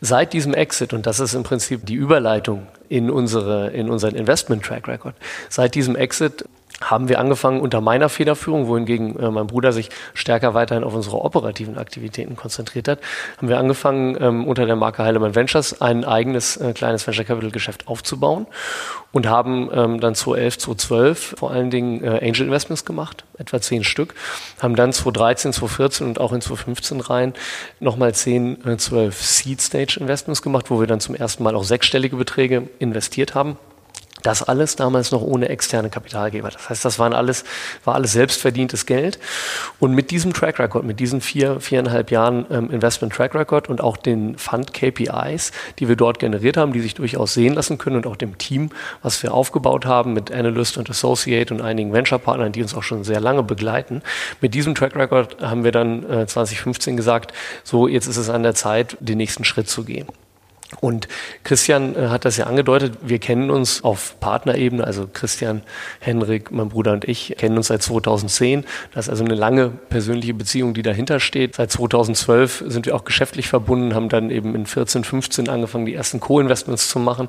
Seit 0.00 0.32
diesem 0.32 0.54
Exit, 0.54 0.92
und 0.92 1.06
das 1.06 1.20
ist 1.20 1.34
im 1.34 1.42
Prinzip 1.42 1.84
die 1.84 1.94
Überleitung 1.94 2.66
in, 2.90 3.08
unsere, 3.08 3.70
in 3.70 3.88
unseren 3.88 4.16
Investment-Track 4.16 4.88
Record, 4.88 5.14
seit 5.48 5.74
diesem 5.74 5.96
Exit 5.96 6.44
haben 6.80 7.08
wir 7.08 7.18
angefangen 7.18 7.60
unter 7.60 7.80
meiner 7.80 8.08
Federführung, 8.08 8.66
wohingegen 8.66 9.18
äh, 9.18 9.30
mein 9.30 9.46
Bruder 9.46 9.72
sich 9.72 9.90
stärker 10.14 10.54
weiterhin 10.54 10.84
auf 10.84 10.94
unsere 10.94 11.18
operativen 11.22 11.78
Aktivitäten 11.78 12.36
konzentriert 12.36 12.88
hat, 12.88 13.00
haben 13.36 13.48
wir 13.48 13.58
angefangen 13.58 14.16
ähm, 14.20 14.46
unter 14.46 14.66
der 14.66 14.76
Marke 14.76 15.02
Heilemann 15.02 15.34
Ventures 15.34 15.80
ein 15.80 16.04
eigenes 16.04 16.56
äh, 16.56 16.72
kleines 16.72 17.06
Venture 17.06 17.24
Capital 17.24 17.50
Geschäft 17.50 17.88
aufzubauen 17.88 18.46
und 19.12 19.26
haben 19.26 19.70
ähm, 19.72 20.00
dann 20.00 20.14
2011, 20.14 20.58
2012 20.58 21.34
vor 21.38 21.50
allen 21.50 21.70
Dingen 21.70 22.02
äh, 22.02 22.20
Angel 22.22 22.46
Investments 22.46 22.84
gemacht, 22.84 23.24
etwa 23.38 23.60
zehn 23.60 23.84
Stück, 23.84 24.14
haben 24.60 24.76
dann 24.76 24.92
2013, 24.92 25.52
2014 25.52 26.06
und 26.06 26.20
auch 26.20 26.32
in 26.32 26.40
2015 26.40 27.00
rein 27.00 27.34
nochmal 27.80 28.14
zehn, 28.14 28.64
äh, 28.66 28.76
zwölf 28.76 29.20
Seed 29.20 29.60
Stage 29.60 29.98
Investments 30.00 30.42
gemacht, 30.42 30.70
wo 30.70 30.80
wir 30.80 30.86
dann 30.86 31.00
zum 31.00 31.14
ersten 31.14 31.42
Mal 31.42 31.54
auch 31.54 31.64
sechsstellige 31.64 32.16
Beträge 32.16 32.68
investiert 32.78 33.34
haben. 33.34 33.56
Das 34.22 34.42
alles 34.42 34.76
damals 34.76 35.10
noch 35.10 35.22
ohne 35.22 35.48
externe 35.48 35.90
Kapitalgeber. 35.90 36.50
Das 36.50 36.68
heißt, 36.68 36.84
das 36.84 36.98
waren 36.98 37.12
alles, 37.12 37.44
war 37.84 37.94
alles 37.94 38.12
selbstverdientes 38.12 38.86
Geld. 38.86 39.18
Und 39.78 39.94
mit 39.94 40.10
diesem 40.10 40.32
Track 40.32 40.58
Record, 40.58 40.84
mit 40.84 41.00
diesen 41.00 41.20
vier, 41.20 41.60
viereinhalb 41.60 42.10
Jahren 42.10 42.46
ähm, 42.50 42.70
Investment 42.70 43.12
Track 43.12 43.34
Record 43.34 43.68
und 43.68 43.80
auch 43.80 43.96
den 43.96 44.36
Fund 44.36 44.74
KPIs, 44.74 45.52
die 45.78 45.88
wir 45.88 45.96
dort 45.96 46.18
generiert 46.18 46.56
haben, 46.56 46.72
die 46.72 46.80
sich 46.80 46.94
durchaus 46.94 47.34
sehen 47.34 47.54
lassen 47.54 47.78
können 47.78 47.96
und 47.96 48.06
auch 48.06 48.16
dem 48.16 48.38
Team, 48.38 48.70
was 49.02 49.22
wir 49.22 49.34
aufgebaut 49.34 49.86
haben 49.86 50.12
mit 50.12 50.32
Analyst 50.32 50.76
und 50.78 50.90
Associate 50.90 51.52
und 51.52 51.60
einigen 51.60 51.92
Venture-Partnern, 51.92 52.52
die 52.52 52.62
uns 52.62 52.74
auch 52.74 52.82
schon 52.82 53.04
sehr 53.04 53.20
lange 53.20 53.42
begleiten. 53.42 54.02
Mit 54.40 54.54
diesem 54.54 54.74
Track 54.74 54.96
Record 54.96 55.40
haben 55.40 55.64
wir 55.64 55.72
dann 55.72 56.08
äh, 56.10 56.26
2015 56.26 56.96
gesagt, 56.96 57.32
so 57.64 57.88
jetzt 57.88 58.06
ist 58.06 58.16
es 58.16 58.28
an 58.28 58.42
der 58.42 58.54
Zeit, 58.54 58.96
den 59.00 59.18
nächsten 59.18 59.44
Schritt 59.44 59.68
zu 59.68 59.84
gehen. 59.84 60.06
Und 60.78 61.08
Christian 61.42 61.96
äh, 61.96 62.08
hat 62.08 62.24
das 62.24 62.36
ja 62.36 62.46
angedeutet, 62.46 62.96
wir 63.02 63.18
kennen 63.18 63.50
uns 63.50 63.82
auf 63.82 64.18
Partnerebene, 64.20 64.84
also 64.84 65.08
Christian, 65.12 65.62
Henrik, 65.98 66.52
mein 66.52 66.68
Bruder 66.68 66.92
und 66.92 67.08
ich 67.08 67.34
kennen 67.36 67.56
uns 67.56 67.66
seit 67.66 67.82
2010. 67.82 68.64
Das 68.94 69.06
ist 69.06 69.10
also 69.10 69.24
eine 69.24 69.34
lange 69.34 69.68
persönliche 69.68 70.32
Beziehung, 70.32 70.72
die 70.72 70.82
dahinter 70.82 71.18
steht. 71.18 71.56
Seit 71.56 71.72
2012 71.72 72.64
sind 72.68 72.86
wir 72.86 72.94
auch 72.94 73.04
geschäftlich 73.04 73.48
verbunden, 73.48 73.94
haben 73.94 74.08
dann 74.08 74.30
eben 74.30 74.54
in 74.54 74.64
14, 74.64 75.02
15 75.02 75.48
angefangen, 75.48 75.86
die 75.86 75.94
ersten 75.94 76.20
Co-Investments 76.20 76.88
zu 76.88 77.00
machen. 77.00 77.26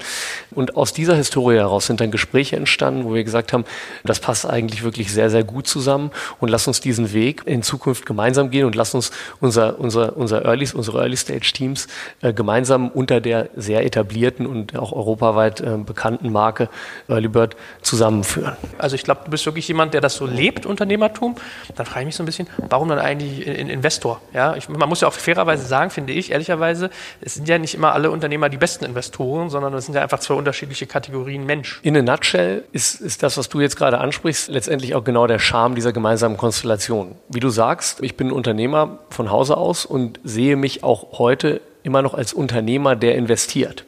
Und 0.51 0.77
aus 0.77 0.93
dieser 0.93 1.15
Historie 1.15 1.55
heraus 1.55 1.87
sind 1.87 1.99
dann 1.99 2.11
Gespräche 2.11 2.57
entstanden, 2.57 3.05
wo 3.05 3.15
wir 3.15 3.23
gesagt 3.23 3.53
haben, 3.53 3.65
das 4.03 4.19
passt 4.19 4.45
eigentlich 4.45 4.83
wirklich 4.83 5.11
sehr, 5.11 5.31
sehr 5.31 5.43
gut 5.43 5.65
zusammen 5.65 6.11
und 6.39 6.49
lass 6.49 6.67
uns 6.67 6.79
diesen 6.79 7.11
Weg 7.11 7.41
in 7.45 7.63
Zukunft 7.63 8.05
gemeinsam 8.05 8.51
gehen 8.51 8.65
und 8.65 8.75
lass 8.75 8.93
uns 8.93 9.09
unser, 9.39 9.79
unser, 9.79 10.15
unser 10.15 10.45
Early, 10.45 10.67
unsere 10.73 10.99
Early 10.99 11.17
Stage 11.17 11.51
Teams 11.53 11.87
äh, 12.21 12.33
gemeinsam 12.33 12.89
unter 12.89 13.19
der 13.19 13.30
der 13.31 13.49
sehr 13.55 13.85
etablierten 13.85 14.45
und 14.45 14.77
auch 14.77 14.91
europaweit 14.91 15.61
äh, 15.61 15.77
bekannten 15.77 16.31
Marke 16.31 16.67
Early 17.07 17.29
Bird 17.29 17.55
zusammenführen. 17.81 18.57
Also 18.77 18.95
ich 18.95 19.03
glaube, 19.03 19.21
du 19.23 19.31
bist 19.31 19.45
wirklich 19.45 19.67
jemand, 19.69 19.93
der 19.93 20.01
das 20.01 20.15
so 20.15 20.25
lebt, 20.25 20.65
Unternehmertum. 20.65 21.35
Dann 21.75 21.85
frage 21.85 22.01
ich 22.01 22.05
mich 22.07 22.15
so 22.15 22.23
ein 22.23 22.25
bisschen, 22.25 22.47
warum 22.69 22.89
dann 22.89 22.99
eigentlich 22.99 23.47
ein 23.47 23.69
Investor? 23.69 24.19
Ja, 24.33 24.55
ich, 24.57 24.67
man 24.67 24.89
muss 24.89 24.99
ja 24.99 25.07
auch 25.07 25.13
fairerweise 25.13 25.65
sagen, 25.65 25.91
finde 25.91 26.11
ich, 26.11 26.31
ehrlicherweise, 26.31 26.89
es 27.21 27.35
sind 27.35 27.47
ja 27.47 27.57
nicht 27.57 27.73
immer 27.73 27.93
alle 27.93 28.11
Unternehmer 28.11 28.49
die 28.49 28.57
besten 28.57 28.83
Investoren, 28.83 29.49
sondern 29.49 29.73
es 29.75 29.85
sind 29.85 29.95
ja 29.95 30.01
einfach 30.01 30.19
zwei 30.19 30.33
unterschiedliche 30.33 30.87
Kategorien 30.87 31.45
Mensch. 31.45 31.79
In 31.83 31.95
a 31.95 32.01
nutshell 32.01 32.65
ist, 32.73 32.99
ist 32.99 33.23
das, 33.23 33.37
was 33.37 33.47
du 33.47 33.61
jetzt 33.61 33.77
gerade 33.77 33.99
ansprichst, 33.99 34.49
letztendlich 34.49 34.93
auch 34.93 35.05
genau 35.05 35.25
der 35.25 35.39
Charme 35.39 35.75
dieser 35.75 35.93
gemeinsamen 35.93 36.35
Konstellation. 36.35 37.15
Wie 37.29 37.39
du 37.39 37.49
sagst, 37.49 38.03
ich 38.03 38.17
bin 38.17 38.31
Unternehmer 38.31 38.99
von 39.09 39.31
Hause 39.31 39.55
aus 39.55 39.85
und 39.85 40.19
sehe 40.25 40.57
mich 40.57 40.83
auch 40.83 41.17
heute 41.17 41.61
immer 41.83 42.01
noch 42.01 42.13
als 42.13 42.33
Unternehmer, 42.33 42.95
der 42.95 43.15
investiert. 43.15 43.85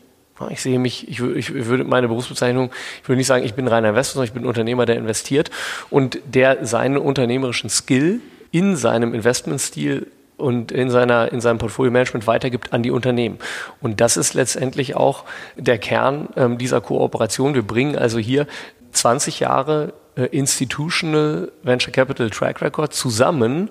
Ich 0.49 0.61
sehe 0.61 0.79
mich, 0.79 1.07
ich, 1.07 1.21
ich 1.21 1.53
würde 1.53 1.83
meine 1.83 2.07
Berufsbezeichnung, 2.07 2.71
ich 3.01 3.07
würde 3.07 3.17
nicht 3.17 3.27
sagen, 3.27 3.45
ich 3.45 3.53
bin 3.53 3.67
reiner 3.67 3.89
Investor, 3.89 4.15
sondern 4.15 4.27
ich 4.27 4.33
bin 4.33 4.45
Unternehmer, 4.45 4.85
der 4.85 4.97
investiert 4.97 5.51
und 5.89 6.19
der 6.25 6.65
seinen 6.65 6.97
unternehmerischen 6.97 7.69
Skill 7.69 8.19
in 8.51 8.75
seinem 8.75 9.13
Investmentstil 9.13 10.07
und 10.37 10.71
in, 10.71 10.89
seiner, 10.89 11.31
in 11.31 11.39
seinem 11.39 11.59
Portfolio-Management 11.59 12.27
weitergibt 12.27 12.73
an 12.73 12.83
die 12.83 12.91
Unternehmen. 12.91 13.37
Und 13.79 14.01
das 14.01 14.17
ist 14.17 14.33
letztendlich 14.33 14.95
auch 14.95 15.23
der 15.55 15.77
Kern 15.77 16.29
ähm, 16.35 16.57
dieser 16.57 16.81
Kooperation. 16.81 17.53
Wir 17.53 17.61
bringen 17.61 17.95
also 17.95 18.17
hier 18.17 18.47
20 18.91 19.39
Jahre 19.39 19.93
äh, 20.15 20.25
Institutional 20.25 21.51
Venture 21.63 21.91
Capital 21.91 22.29
Track 22.29 22.61
Record 22.61 22.93
zusammen 22.93 23.69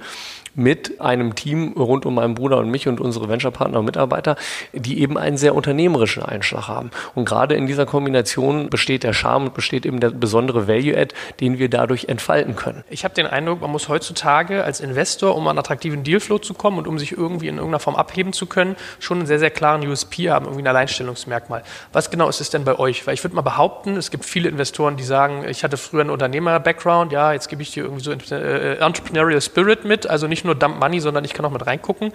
mit 0.54 1.00
einem 1.00 1.34
Team 1.34 1.72
rund 1.72 2.06
um 2.06 2.14
meinen 2.14 2.34
Bruder 2.34 2.58
und 2.58 2.70
mich 2.70 2.88
und 2.88 3.00
unsere 3.00 3.28
Venture-Partner 3.28 3.78
und 3.78 3.84
Mitarbeiter, 3.84 4.36
die 4.72 5.00
eben 5.00 5.18
einen 5.18 5.36
sehr 5.36 5.54
unternehmerischen 5.54 6.22
Einschlag 6.22 6.68
haben. 6.68 6.90
Und 7.14 7.24
gerade 7.24 7.54
in 7.54 7.66
dieser 7.66 7.86
Kombination 7.86 8.68
besteht 8.70 9.02
der 9.02 9.12
Charme 9.12 9.44
und 9.44 9.54
besteht 9.54 9.86
eben 9.86 10.00
der 10.00 10.10
besondere 10.10 10.68
Value-Add, 10.68 11.14
den 11.40 11.58
wir 11.58 11.68
dadurch 11.68 12.06
entfalten 12.06 12.56
können. 12.56 12.84
Ich 12.90 13.04
habe 13.04 13.14
den 13.14 13.26
Eindruck, 13.26 13.60
man 13.60 13.70
muss 13.70 13.88
heutzutage 13.88 14.64
als 14.64 14.80
Investor, 14.80 15.36
um 15.36 15.46
an 15.48 15.58
attraktiven 15.58 16.04
Dealflow 16.04 16.38
zu 16.38 16.54
kommen 16.54 16.78
und 16.78 16.86
um 16.86 16.98
sich 16.98 17.12
irgendwie 17.12 17.48
in 17.48 17.56
irgendeiner 17.56 17.80
Form 17.80 17.96
abheben 17.96 18.32
zu 18.32 18.46
können, 18.46 18.76
schon 18.98 19.18
einen 19.18 19.26
sehr, 19.26 19.38
sehr 19.38 19.50
klaren 19.50 19.86
USP 19.86 20.30
haben, 20.30 20.46
irgendwie 20.46 20.62
ein 20.62 20.68
Alleinstellungsmerkmal. 20.68 21.62
Was 21.92 22.10
genau 22.10 22.28
ist 22.28 22.40
es 22.40 22.50
denn 22.50 22.64
bei 22.64 22.78
euch? 22.78 23.06
Weil 23.06 23.14
ich 23.14 23.24
würde 23.24 23.36
mal 23.36 23.42
behaupten, 23.42 23.96
es 23.96 24.10
gibt 24.10 24.24
viele 24.24 24.48
Investoren, 24.48 24.96
die 24.96 25.04
sagen, 25.04 25.44
ich 25.48 25.64
hatte 25.64 25.76
früher 25.76 26.02
einen 26.02 26.10
Unternehmer-Background, 26.10 27.12
ja, 27.12 27.32
jetzt 27.32 27.48
gebe 27.48 27.62
ich 27.62 27.72
dir 27.72 27.84
irgendwie 27.84 28.02
so 28.02 28.12
äh, 28.12 28.78
Entrepreneurial 28.78 29.40
Spirit 29.40 29.84
mit, 29.84 30.06
also 30.06 30.26
nicht 30.26 30.41
nicht 30.42 30.44
nur 30.44 30.54
Dump 30.56 30.80
Money, 30.80 31.00
sondern 31.00 31.24
ich 31.24 31.34
kann 31.34 31.44
auch 31.44 31.50
mit 31.50 31.64
reingucken. 31.66 32.12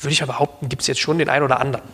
Würde 0.00 0.12
ich 0.12 0.22
aber 0.22 0.32
behaupten, 0.32 0.68
gibt 0.68 0.82
es 0.82 0.88
jetzt 0.88 1.00
schon 1.00 1.18
den 1.18 1.28
einen 1.28 1.44
oder 1.44 1.60
anderen. 1.60 1.84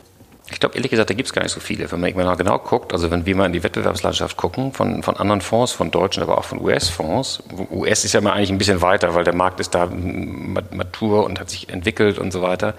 Ich 0.51 0.61
glaube, 0.61 0.75
ehrlich 0.75 0.91
gesagt, 0.91 1.09
da 1.09 1.15
gibt 1.15 1.27
es 1.27 1.33
gar 1.33 1.43
nicht 1.43 1.53
so 1.53 1.61
viele. 1.61 1.91
Wenn 1.91 2.01
man 2.01 2.15
mal 2.15 2.37
genau 2.37 2.59
guckt, 2.59 2.93
also 2.93 3.11
wenn 3.11 3.25
wir 3.25 3.35
mal 3.35 3.47
in 3.47 3.55
die 3.55 3.63
Wettbewerbslandschaft 3.63 4.37
gucken, 4.37 4.73
von, 4.73 5.03
von 5.03 5.17
anderen 5.17 5.41
Fonds, 5.41 5.73
von 5.73 5.91
deutschen, 5.91 6.23
aber 6.23 6.37
auch 6.37 6.45
von 6.45 6.61
US-Fonds. 6.61 7.43
US 7.71 8.05
ist 8.05 8.13
ja 8.13 8.21
mal 8.21 8.33
eigentlich 8.33 8.51
ein 8.51 8.59
bisschen 8.59 8.83
weiter, 8.83 9.15
weil 9.15 9.25
der 9.25 9.35
Markt 9.35 9.59
ist 9.61 9.75
da 9.75 9.87
matur 9.87 11.25
und 11.25 11.41
hat 11.41 11.49
sich 11.49 11.71
entwickelt 11.71 12.19
und 12.19 12.31
so 12.31 12.43
weiter. 12.43 12.75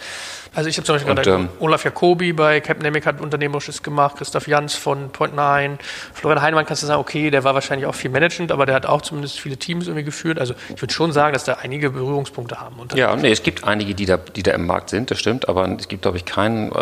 Also 0.56 0.70
ich 0.70 0.78
habe 0.78 0.86
zum 0.86 0.96
Beispiel 0.96 1.12
und, 1.12 1.18
gerade 1.18 1.32
ähm, 1.32 1.50
Olaf 1.60 1.84
Jacobi 1.84 2.32
bei 2.32 2.62
Capnemic 2.62 3.06
hat 3.06 3.20
Unternehmerisches 3.20 3.84
gemacht, 3.84 4.16
Christoph 4.18 4.48
Jans 4.48 4.74
von 4.74 5.12
Point9, 5.12 5.78
Florian 6.14 6.42
Heinemann 6.42 6.66
kannst 6.66 6.82
du 6.82 6.88
sagen, 6.88 7.02
okay, 7.02 7.30
der 7.30 7.44
war 7.44 7.56
wahrscheinlich 7.56 7.86
auch 7.88 7.96
viel 7.96 8.10
managend, 8.10 8.54
aber 8.54 8.66
der 8.66 8.74
hat 8.76 8.86
auch 8.86 9.02
zumindest 9.02 9.40
viele 9.40 9.58
Teams 9.58 9.88
irgendwie 9.88 10.06
geführt. 10.06 10.40
Also 10.40 10.54
ich 10.74 10.82
würde 10.82 10.94
schon 10.94 11.12
sagen, 11.12 11.34
dass 11.34 11.44
da 11.44 11.58
einige 11.62 11.90
Berührungspunkte 11.90 12.62
haben. 12.62 12.76
ja, 12.96 13.14
nee, 13.18 13.32
es 13.32 13.44
gibt 13.44 13.66
einige, 13.66 13.94
die 13.96 14.06
da, 14.06 14.16
die 14.16 14.44
da 14.44 14.52
im 14.52 14.66
Markt 14.66 14.90
sind, 14.90 15.12
das 15.12 15.20
stimmt, 15.20 15.50
aber 15.50 15.68
es 15.78 15.90
gibt, 15.90 16.04
glaube 16.04 16.18
ich, 16.18 16.24
kein 16.24 16.72
äh, 16.72 16.74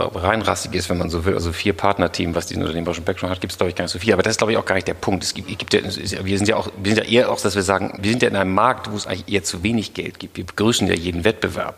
reinrassiges, 0.74 0.89
wenn 0.89 0.98
man 0.98 1.10
so 1.10 1.25
will, 1.25 1.36
also 1.36 1.51
vier 1.51 1.74
Partnerteam, 1.74 2.36
was 2.36 2.48
diesen 2.48 2.63
unternehmerischen 2.63 3.03
Background 3.03 3.32
hat, 3.32 3.42
gibt 3.42 3.53
es, 3.53 3.58
glaube 3.58 3.70
ich, 3.70 3.75
gar 3.75 3.86
nicht 3.86 3.92
so 3.92 4.00
viel. 4.00 4.13
Aber 4.13 4.24
das 4.24 4.32
ist, 4.32 4.38
glaube 4.38 4.51
ich, 4.51 4.58
auch 4.58 4.65
gar 4.65 4.75
nicht 4.75 4.88
der 4.88 4.94
Punkt. 4.94 5.24
Es 5.24 5.34
gibt, 5.34 5.50
es 5.50 5.58
gibt 5.58 5.74
wir 5.74 6.38
sind 6.38 6.48
ja 6.48 6.56
auch, 6.56 6.70
wir 6.82 6.96
sind 6.96 7.06
ja 7.06 7.10
eher 7.10 7.32
auch, 7.32 7.39
dass 7.39 7.56
wir 7.56 7.63
sagen, 7.63 7.98
wir 8.01 8.12
sind 8.12 8.22
ja 8.22 8.30
in 8.30 8.36
einem 8.36 8.53
Markt, 8.53 8.92
wo 8.92 8.96
es 8.96 9.08
eigentlich 9.08 9.34
eher 9.34 9.44
zu 9.44 9.63
wenig 9.63 9.94
Geld 9.94 10.20
gibt. 10.20 10.38
Wir 10.38 10.46
begrüßen 10.46 10.88
ja 10.88 10.94
jeden 10.94 11.24
Wettbewerb. 11.24 11.77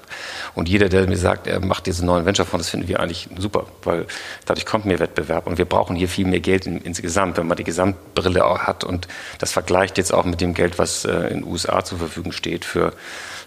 Und 0.54 0.70
jeder, 0.70 0.90
der 0.90 1.08
mir 1.08 1.18
sagt, 1.18 1.48
er 1.48 1.60
macht 1.60 1.86
diesen 1.86 2.06
neuen 2.06 2.26
Venture-Fonds, 2.26 2.66
das 2.66 2.72
finden 2.72 2.88
wir 2.88 3.00
eigentlich 3.00 3.30
super, 3.38 3.66
weil 3.84 4.06
dadurch 4.46 4.66
kommt 4.66 4.86
mehr 4.86 5.00
Wettbewerb 5.00 5.48
und 5.48 5.58
wir 5.58 5.66
brauchen 5.66 5.96
hier 5.96 6.10
viel 6.10 6.26
mehr 6.26 6.40
Geld 6.40 6.66
in, 6.66 6.78
insgesamt, 6.80 7.38
wenn 7.38 7.48
man 7.48 7.58
die 7.58 7.64
Gesamtbrille 7.64 8.46
auch 8.46 8.60
hat 8.60 8.84
und 8.84 9.08
das 9.40 9.52
vergleicht 9.52 9.98
jetzt 9.98 10.14
auch 10.14 10.26
mit 10.26 10.42
dem 10.42 10.54
Geld, 10.54 10.80
was 10.80 11.06
äh, 11.06 11.28
in 11.28 11.42
den 11.42 11.44
USA 11.44 11.84
zur 11.84 11.98
Verfügung 11.98 12.32
steht 12.32 12.66
für 12.66 12.94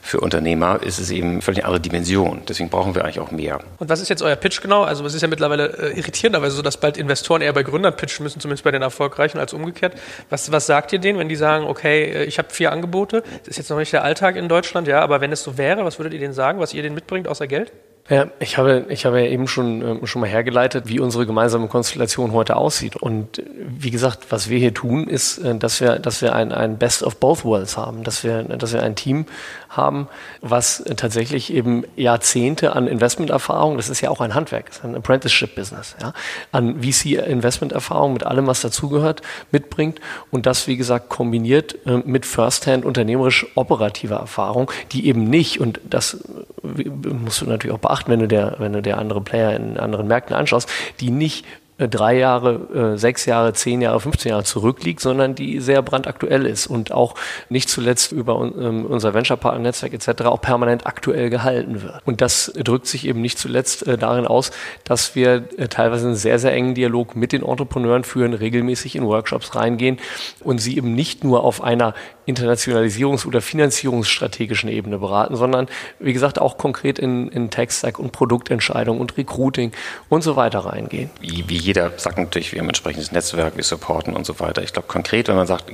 für 0.09 0.21
Unternehmer 0.21 0.81
ist 0.83 0.99
es 0.99 1.11
eben 1.11 1.43
völlig 1.43 1.59
eine 1.59 1.67
andere 1.67 1.83
Dimension. 1.83 2.41
Deswegen 2.49 2.71
brauchen 2.71 2.95
wir 2.95 3.05
eigentlich 3.05 3.21
auch 3.21 3.31
mehr. 3.31 3.61
Und 3.77 3.91
was 3.91 4.00
ist 4.00 4.09
jetzt 4.09 4.23
euer 4.23 4.37
Pitch 4.37 4.62
genau? 4.62 4.85
Also 4.85 5.05
es 5.05 5.12
ist 5.12 5.21
ja 5.21 5.29
mittlerweile 5.29 5.67
äh, 5.67 5.99
irritierenderweise 5.99 6.57
so, 6.57 6.62
dass 6.62 6.79
bald 6.79 6.97
Investoren 6.97 7.43
eher 7.43 7.53
bei 7.53 7.62
Gründern 7.62 7.95
pitchen 7.95 8.23
müssen, 8.23 8.41
zumindest 8.41 8.65
bei 8.65 8.71
den 8.71 8.81
Erfolgreichen, 8.81 9.38
als 9.38 9.53
umgekehrt. 9.53 9.93
Was, 10.31 10.50
was 10.50 10.65
sagt 10.65 10.95
ihr 10.95 10.99
denen, 10.99 11.19
wenn 11.19 11.29
die 11.29 11.37
sagen, 11.37 11.67
okay, 11.67 12.05
äh, 12.05 12.25
ich 12.25 12.38
habe 12.38 12.49
vier 12.50 12.73
Angebote, 12.73 13.23
das 13.41 13.49
ist 13.49 13.59
jetzt 13.59 13.69
noch 13.69 13.77
nicht 13.77 13.93
der 13.93 14.03
Alltag 14.03 14.37
in 14.37 14.49
Deutschland, 14.49 14.88
ja, 14.88 15.00
aber 15.00 15.21
wenn 15.21 15.31
es 15.31 15.43
so 15.43 15.59
wäre, 15.59 15.85
was 15.85 15.99
würdet 15.99 16.15
ihr 16.15 16.21
denen 16.21 16.33
sagen, 16.33 16.59
was 16.59 16.73
ihr 16.73 16.83
denen 16.83 16.95
mitbringt 16.95 17.29
außer 17.29 17.47
Geld? 17.47 17.71
Ja, 18.11 18.29
ich 18.41 18.57
habe, 18.57 18.87
ich 18.88 19.05
habe 19.05 19.21
ja 19.21 19.27
eben 19.27 19.47
schon, 19.47 19.83
ähm, 19.83 20.07
schon 20.07 20.23
mal 20.23 20.31
hergeleitet, 20.31 20.88
wie 20.88 20.99
unsere 20.99 21.27
gemeinsame 21.27 21.69
Konstellation 21.69 22.33
heute 22.33 22.57
aussieht. 22.57 22.97
Und 22.97 23.38
äh, 23.38 23.45
wie 23.59 23.91
gesagt, 23.91 24.31
was 24.31 24.49
wir 24.49 24.59
hier 24.59 24.73
tun, 24.73 25.07
ist, 25.07 25.37
äh, 25.38 25.55
dass 25.55 25.83
wir, 25.83 25.99
dass 25.99 26.23
wir 26.23 26.35
ein, 26.35 26.50
ein 26.50 26.79
Best 26.79 27.03
of 27.03 27.17
Both 27.17 27.45
Worlds 27.45 27.77
haben, 27.77 28.05
dass 28.05 28.25
wir, 28.25 28.45
dass 28.45 28.73
wir 28.73 28.83
ein 28.83 28.95
Team 28.95 29.27
haben, 29.68 30.08
was 30.40 30.82
tatsächlich 30.96 31.52
eben 31.52 31.84
Jahrzehnte 31.96 32.75
an 32.75 32.87
Investmenterfahrung, 32.87 33.76
das 33.76 33.88
ist 33.88 34.00
ja 34.00 34.10
auch 34.10 34.20
ein 34.20 34.34
Handwerk, 34.34 34.66
das 34.66 34.78
ist 34.78 34.84
ein 34.84 34.94
Apprenticeship-Business, 34.94 35.96
ja, 36.00 36.12
an 36.52 36.82
VC-Investmenterfahrung 36.82 38.12
mit 38.12 38.25
allem, 38.25 38.46
was 38.46 38.60
dazugehört, 38.60 39.22
mitbringt 39.50 40.00
und 40.30 40.46
das, 40.46 40.66
wie 40.66 40.76
gesagt, 40.76 41.08
kombiniert 41.08 41.87
äh, 41.87 41.98
mit 41.98 42.26
First-Hand 42.26 42.84
unternehmerisch 42.84 43.46
operativer 43.54 44.16
Erfahrung, 44.16 44.70
die 44.92 45.06
eben 45.06 45.25
nicht, 45.25 45.60
und 45.60 45.80
das 45.84 46.18
musst 46.62 47.40
du 47.40 47.46
natürlich 47.46 47.75
auch 47.75 47.80
beachten, 47.80 48.10
wenn 48.10 48.20
du 48.20 48.28
der, 48.28 48.56
wenn 48.58 48.72
du 48.72 48.82
der 48.82 48.98
andere 48.98 49.20
Player 49.20 49.54
in 49.54 49.78
anderen 49.78 50.08
Märkten 50.08 50.34
anschaust, 50.34 50.68
die 51.00 51.10
nicht 51.10 51.44
äh, 51.44 51.67
drei 51.78 52.18
Jahre, 52.18 52.94
äh, 52.94 52.99
sechs 52.99 53.25
Jahre, 53.25 53.52
zehn 53.52 53.80
Jahre, 53.80 54.00
15 54.00 54.30
Jahre 54.30 54.42
zurückliegt, 54.42 55.00
sondern 55.00 55.37
die 55.37 55.61
sehr 55.61 55.80
brandaktuell 55.82 56.44
ist 56.44 56.66
und 56.66 56.90
auch 56.90 57.14
nicht 57.49 57.68
zuletzt 57.68 58.11
über 58.11 58.40
ähm, 58.40 58.85
unser 58.85 59.14
Venture-Partner-Netzwerk 59.14 59.92
etc. 59.94 60.23
auch 60.23 60.40
permanent 60.40 60.87
aktuell 60.87 61.30
gehalten 61.30 61.82
wird. 61.82 62.02
Und 62.04 62.20
das 62.20 62.52
drückt 62.56 62.87
sich 62.87 63.06
eben 63.06 63.20
nicht 63.20 63.38
zuletzt 63.38 63.87
äh, 63.87 63.97
darin 63.97 64.26
aus, 64.26 64.50
dass 64.82 65.14
wir 65.14 65.49
teilweise 65.70 66.06
einen 66.06 66.16
sehr, 66.16 66.40
sehr 66.40 66.52
engen 66.52 66.75
Dialog 66.75 67.14
mit 67.14 67.32
den 67.32 67.44
Entrepreneuren 67.44 68.02
führen, 68.02 68.35
regelmäßig 68.35 68.97
in 68.97 69.04
Workshops 69.04 69.54
reingehen 69.54 69.99
und 70.40 70.58
sie 70.58 70.76
eben 70.76 70.94
nicht 70.94 71.23
nur 71.23 71.44
auf 71.44 71.62
einer 71.62 71.94
Internationalisierungs- 72.26 73.26
oder 73.26 73.40
Finanzierungsstrategischen 73.40 74.68
Ebene 74.68 74.99
beraten, 74.99 75.37
sondern 75.37 75.66
wie 75.99 76.12
gesagt 76.12 76.38
auch 76.38 76.58
konkret 76.58 76.99
in, 76.99 77.28
in 77.28 77.50
Tech-Stack 77.50 77.99
und 77.99 78.12
Produktentscheidung 78.12 79.00
und 79.00 79.16
Recruiting 79.16 79.73
und 80.08 80.23
so 80.23 80.37
weiter 80.37 80.61
reingehen. 80.61 81.11
Wie, 81.20 81.44
wie 81.49 81.67
jeder 81.68 81.92
sagt 81.98 82.16
natürlich, 82.16 82.52
wir 82.52 82.60
haben 82.60 82.66
ein 82.66 82.70
entsprechendes 82.70 83.12
Netzwerk, 83.12 83.54
wir 83.58 83.62
supporten 83.62 84.16
und 84.16 84.25
so 84.25 84.40
weiter. 84.40 84.62
Ich 84.62 84.72
glaube 84.72 84.88
konkret, 84.88 85.28
wenn 85.28 85.37
man 85.37 85.46
sagt, 85.46 85.66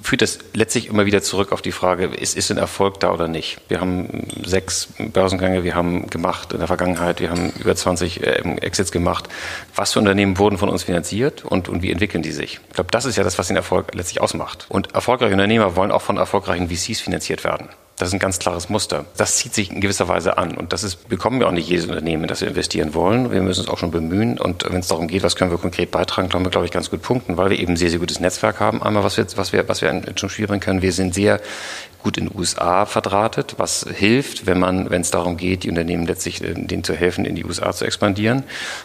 führt 0.00 0.22
das 0.22 0.38
letztlich 0.54 0.86
immer 0.86 1.04
wieder 1.04 1.20
zurück 1.20 1.50
auf 1.50 1.62
die 1.62 1.72
Frage, 1.72 2.04
ist, 2.04 2.36
ist 2.36 2.48
ein 2.52 2.58
Erfolg 2.58 3.00
da 3.00 3.12
oder 3.12 3.26
nicht? 3.26 3.60
Wir 3.66 3.80
haben 3.80 4.28
sechs 4.44 4.88
Börsengänge, 4.98 5.64
wir 5.64 5.74
haben 5.74 6.08
gemacht 6.10 6.52
in 6.52 6.58
der 6.60 6.68
Vergangenheit, 6.68 7.18
wir 7.18 7.30
haben 7.30 7.52
über 7.58 7.74
20 7.74 8.22
äh, 8.22 8.26
Exits 8.60 8.92
gemacht. 8.92 9.28
Was 9.74 9.94
für 9.94 9.98
Unternehmen 9.98 10.38
wurden 10.38 10.58
von 10.58 10.68
uns 10.68 10.84
finanziert 10.84 11.44
und, 11.44 11.68
und 11.68 11.82
wie 11.82 11.90
entwickeln 11.90 12.22
die 12.22 12.30
sich? 12.30 12.60
Ich 12.68 12.74
glaube, 12.74 12.92
das 12.92 13.04
ist 13.04 13.16
ja 13.16 13.24
das, 13.24 13.36
was 13.36 13.48
den 13.48 13.56
Erfolg 13.56 13.92
letztlich 13.96 14.20
ausmacht. 14.20 14.66
Und 14.68 14.94
erfolgreiche 14.94 15.32
Unternehmer 15.32 15.74
wollen 15.74 15.90
auch 15.90 16.02
von 16.02 16.18
erfolgreichen 16.18 16.68
VCs 16.68 17.00
finanziert 17.00 17.42
werden. 17.42 17.68
Das 18.00 18.08
ist 18.08 18.14
ein 18.14 18.18
ganz 18.18 18.38
klares 18.38 18.70
Muster. 18.70 19.04
Das 19.18 19.36
zieht 19.36 19.52
sich 19.52 19.70
in 19.70 19.82
gewisser 19.82 20.08
Weise 20.08 20.38
an. 20.38 20.56
Und 20.56 20.72
das 20.72 20.84
ist, 20.84 21.10
bekommen 21.10 21.38
wir 21.38 21.46
auch 21.48 21.52
nicht 21.52 21.68
jedes 21.68 21.84
Unternehmen, 21.84 22.26
das 22.28 22.40
wir 22.40 22.48
investieren 22.48 22.94
wollen. 22.94 23.30
Wir 23.30 23.42
müssen 23.42 23.60
uns 23.60 23.68
auch 23.68 23.76
schon 23.76 23.90
bemühen. 23.90 24.38
Und 24.38 24.64
wenn 24.66 24.80
es 24.80 24.88
darum 24.88 25.06
geht, 25.06 25.22
was 25.22 25.36
können 25.36 25.50
wir 25.50 25.58
konkret 25.58 25.90
beitragen, 25.90 26.30
können 26.30 26.46
wir, 26.46 26.50
glaube 26.50 26.64
ich, 26.64 26.72
ganz 26.72 26.88
gut 26.88 27.02
punkten, 27.02 27.36
weil 27.36 27.50
wir 27.50 27.58
eben 27.58 27.76
sehr, 27.76 27.90
sehr 27.90 27.98
gutes 27.98 28.18
Netzwerk 28.18 28.58
haben. 28.58 28.82
Einmal, 28.82 29.04
was 29.04 29.18
wir, 29.18 29.26
was 29.36 29.52
wir, 29.52 29.68
was 29.68 29.82
wir 29.82 30.02
zum 30.16 30.30
Spiel 30.30 30.46
können. 30.46 30.80
Wir 30.80 30.92
sind 30.92 31.12
sehr 31.12 31.40
gut 32.02 32.16
in 32.16 32.28
den 32.28 32.38
USA 32.38 32.86
verdrahtet, 32.86 33.54
was 33.58 33.86
hilft, 33.94 34.46
wenn 34.46 34.58
man, 34.58 34.90
wenn 34.90 35.02
es 35.02 35.10
darum 35.10 35.36
geht, 35.36 35.64
die 35.64 35.68
Unternehmen 35.68 36.06
letztlich 36.06 36.42
äh, 36.42 36.54
denen 36.54 36.84
zu 36.84 36.94
helfen, 36.94 37.24
in 37.24 37.34
die 37.34 37.44
USA 37.44 37.72
zu 37.72 37.84
expandieren. 37.84 38.44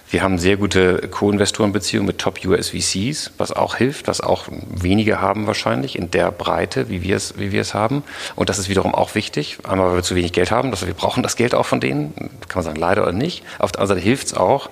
Wir 0.09 0.21
haben 0.21 0.37
sehr 0.37 0.57
gute 0.57 1.07
Co-Investorenbeziehungen 1.09 2.07
mit 2.07 2.17
Top 2.19 2.43
US 2.45 2.69
VCs, 2.69 3.31
was 3.37 3.51
auch 3.51 3.75
hilft, 3.75 4.07
was 4.07 4.21
auch 4.21 4.45
wenige 4.49 5.21
haben 5.21 5.47
wahrscheinlich 5.47 5.97
in 5.97 6.11
der 6.11 6.31
Breite, 6.31 6.89
wie 6.89 7.01
wir 7.01 7.15
es, 7.15 7.37
wie 7.37 7.51
wir 7.51 7.61
es 7.61 7.73
haben. 7.73 8.03
Und 8.35 8.49
das 8.49 8.59
ist 8.59 8.69
wiederum 8.69 8.93
auch 8.93 9.04
auch 9.05 9.15
wichtig. 9.15 9.59
Einmal, 9.63 9.89
weil 9.89 9.95
wir 9.97 10.03
zu 10.03 10.15
wenig 10.15 10.33
Geld 10.33 10.49
haben, 10.49 10.71
dass 10.71 10.85
wir 10.85 10.93
brauchen 10.93 11.21
das 11.21 11.35
Geld 11.35 11.53
auch 11.53 11.65
von 11.65 11.79
denen. 11.79 12.13
Kann 12.47 12.55
man 12.55 12.63
sagen, 12.63 12.79
leider 12.79 13.03
oder 13.03 13.11
nicht. 13.11 13.43
Auf 13.59 13.71
der 13.71 13.81
anderen 13.81 13.97
Seite 13.99 14.07
hilft 14.07 14.27
es 14.27 14.33
auch, 14.33 14.69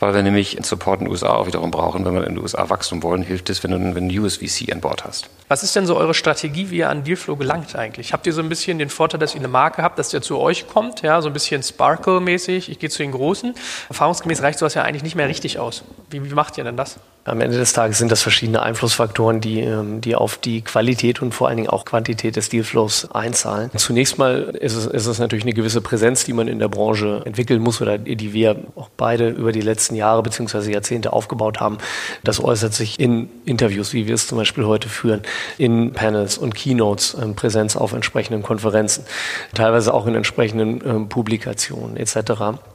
weil 0.00 0.12
wir 0.14 0.22
nämlich 0.22 0.58
Support 0.60 1.00
in 1.00 1.06
den 1.06 1.12
USA 1.12 1.34
auch 1.34 1.46
wiederum 1.46 1.70
brauchen. 1.70 2.04
Wenn 2.04 2.14
wir 2.14 2.26
in 2.26 2.34
den 2.34 2.42
USA 2.42 2.68
wachsen 2.68 3.02
wollen, 3.02 3.22
hilft 3.22 3.48
es, 3.50 3.62
wenn 3.62 3.70
du, 3.70 4.00
du 4.00 4.22
USVC 4.22 4.72
an 4.72 4.80
Bord 4.80 5.04
hast. 5.04 5.28
Was 5.48 5.62
ist 5.62 5.76
denn 5.76 5.86
so 5.86 5.96
eure 5.96 6.14
Strategie, 6.14 6.70
wie 6.70 6.78
ihr 6.78 6.90
an 6.90 7.04
Dealflow 7.04 7.36
gelangt 7.36 7.76
eigentlich? 7.76 8.12
Habt 8.12 8.26
ihr 8.26 8.32
so 8.32 8.40
ein 8.40 8.48
bisschen 8.48 8.78
den 8.78 8.90
Vorteil, 8.90 9.20
dass 9.20 9.34
ihr 9.34 9.40
eine 9.40 9.48
Marke 9.48 9.82
habt, 9.82 9.98
dass 9.98 10.08
der 10.08 10.22
zu 10.22 10.38
euch 10.38 10.66
kommt, 10.66 11.02
ja, 11.02 11.22
so 11.22 11.28
ein 11.28 11.32
bisschen 11.32 11.62
Sparkle-mäßig, 11.62 12.68
ich 12.68 12.78
gehe 12.80 12.90
zu 12.90 12.98
den 12.98 13.12
Großen. 13.12 13.54
Erfahrungsgemäß 13.88 14.42
reicht 14.42 14.58
sowas 14.58 14.74
ja 14.74 14.82
eigentlich 14.82 15.04
nicht 15.04 15.14
mehr 15.14 15.28
richtig 15.28 15.60
aus. 15.60 15.84
Wie, 16.10 16.24
wie 16.28 16.34
macht 16.34 16.58
ihr 16.58 16.64
denn 16.64 16.76
das? 16.76 16.98
Am 17.26 17.40
Ende 17.40 17.58
des 17.58 17.72
Tages 17.72 17.98
sind 17.98 18.12
das 18.12 18.22
verschiedene 18.22 18.62
Einflussfaktoren, 18.62 19.40
die, 19.40 19.60
ähm, 19.60 20.00
die 20.00 20.14
auf 20.14 20.38
die 20.38 20.62
Qualität 20.62 21.20
und 21.20 21.34
vor 21.34 21.48
allen 21.48 21.56
Dingen 21.56 21.68
auch 21.68 21.84
Quantität 21.84 22.36
des 22.36 22.50
Dealflows 22.50 23.10
einzahlen. 23.10 23.68
Zunächst 23.74 24.16
mal 24.16 24.56
ist 24.60 24.76
es, 24.76 24.86
ist 24.86 25.06
es 25.06 25.18
natürlich 25.18 25.44
eine 25.44 25.52
gewisse 25.52 25.80
Präsenz, 25.80 26.22
die 26.22 26.32
man 26.32 26.46
in 26.46 26.60
der 26.60 26.68
Branche 26.68 27.22
entwickeln 27.24 27.60
muss 27.60 27.82
oder 27.82 27.98
die 27.98 28.32
wir 28.32 28.56
auch 28.76 28.88
beide 28.96 29.30
über 29.30 29.50
die 29.50 29.60
letzten 29.60 29.96
Jahre 29.96 30.22
bzw. 30.22 30.70
Jahrzehnte 30.70 31.12
aufgebaut 31.12 31.58
haben. 31.58 31.78
Das 32.22 32.42
äußert 32.42 32.74
sich 32.74 33.00
in 33.00 33.28
Interviews, 33.44 33.92
wie 33.92 34.06
wir 34.06 34.14
es 34.14 34.28
zum 34.28 34.38
Beispiel 34.38 34.64
heute 34.64 34.88
führen, 34.88 35.22
in 35.58 35.92
Panels 35.92 36.38
und 36.38 36.54
Keynotes, 36.54 37.16
ähm, 37.20 37.34
Präsenz 37.34 37.74
auf 37.74 37.92
entsprechenden 37.92 38.44
Konferenzen, 38.44 39.04
teilweise 39.52 39.92
auch 39.94 40.06
in 40.06 40.14
entsprechenden 40.14 40.80
ähm, 40.86 41.08
Publikationen 41.08 41.96
etc., 41.96 42.16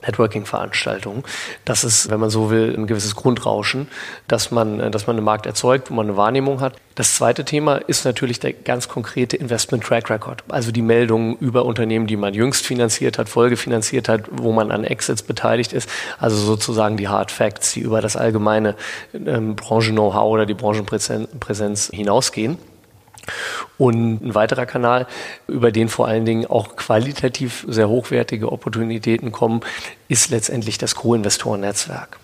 Networking-Veranstaltungen. 0.06 1.24
Das 1.64 1.86
ist, 1.86 2.10
wenn 2.10 2.20
man 2.20 2.30
so 2.30 2.50
will, 2.50 2.76
ein 2.78 2.86
gewisses 2.86 3.16
Grundrauschen, 3.16 3.88
das 4.28 4.41
dass 4.42 4.52
man, 4.52 4.80
äh, 4.80 4.90
dass 4.90 5.08
man 5.08 5.18
einen 5.18 5.26
Markt 5.26 5.46
erzeugt, 5.46 5.92
wo 5.92 5.96
man 5.96 6.08
eine 6.08 6.18
Wahrnehmung 6.18 6.62
hat. 6.62 6.74
Das 6.96 7.16
zweite 7.16 7.46
Thema 7.46 7.76
ist 7.76 8.06
natürlich 8.06 8.40
der 8.40 8.54
ganz 8.54 8.88
konkrete 8.90 9.38
Investment 9.38 9.84
Track 9.84 10.10
Record. 10.10 10.44
Also 10.50 10.72
die 10.72 10.82
Meldungen 10.82 11.38
über 11.38 11.66
Unternehmen, 11.66 12.08
die 12.08 12.18
man 12.18 12.34
jüngst 12.34 12.66
finanziert 12.66 13.18
hat, 13.18 13.30
folgefinanziert 13.30 14.10
hat, 14.10 14.24
wo 14.32 14.52
man 14.52 14.72
an 14.72 14.84
Exits 14.84 15.22
beteiligt 15.22 15.74
ist. 15.74 15.90
Also 16.20 16.38
sozusagen 16.38 16.98
die 16.98 17.08
Hard 17.08 17.32
Facts, 17.32 17.74
die 17.74 17.82
über 17.82 18.02
das 18.02 18.16
allgemeine 18.16 18.76
ähm, 19.14 19.56
Branchen-Know-how 19.56 20.32
oder 20.32 20.46
die 20.46 20.56
Branchenpräsenz 20.56 21.92
hinausgehen. 21.94 22.58
Und 23.82 24.24
ein 24.24 24.36
weiterer 24.36 24.68
Kanal, 24.68 25.08
über 25.48 25.72
den 25.72 25.90
vor 25.90 26.08
allen 26.08 26.24
Dingen 26.24 26.46
auch 26.46 26.76
qualitativ 26.76 27.66
sehr 27.68 27.90
hochwertige 27.90 28.52
Opportunitäten 28.52 29.32
kommen, 29.32 29.62
ist 30.08 30.30
letztendlich 30.30 30.78
das 30.78 30.94
Co-Investoren-Netzwerk. 30.94 32.20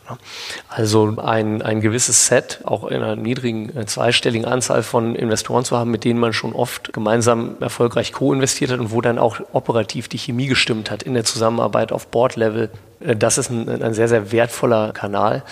Also 0.69 1.15
ein, 1.17 1.63
ein 1.63 1.81
gewisses 1.81 2.27
Set, 2.27 2.59
auch 2.63 2.83
in 2.83 2.97
einer 2.97 3.15
niedrigen 3.15 3.75
äh, 3.75 3.87
zweistelligen 3.87 4.45
Anzahl 4.45 4.83
von 4.83 5.15
Investoren 5.15 5.65
zu 5.65 5.75
haben, 5.75 5.89
mit 5.89 6.03
denen 6.03 6.19
man 6.19 6.31
schon 6.31 6.53
oft 6.53 6.93
gemeinsam 6.93 7.55
erfolgreich 7.59 8.13
co-investiert 8.13 8.69
hat 8.69 8.79
und 8.79 8.91
wo 8.91 9.01
dann 9.01 9.17
auch 9.17 9.39
operativ 9.51 10.09
die 10.09 10.19
Chemie 10.19 10.45
gestimmt 10.45 10.91
hat 10.91 11.01
in 11.01 11.15
der 11.15 11.23
Zusammenarbeit 11.23 11.91
auf 11.91 12.05
Board-Level 12.09 12.69
das 13.00 13.38
ist 13.38 13.50
ein, 13.50 13.82
ein, 13.82 13.94
sehr, 13.94 14.08
sehr 14.08 14.32
wertvoller 14.32 14.92
Kanal. 14.92 15.44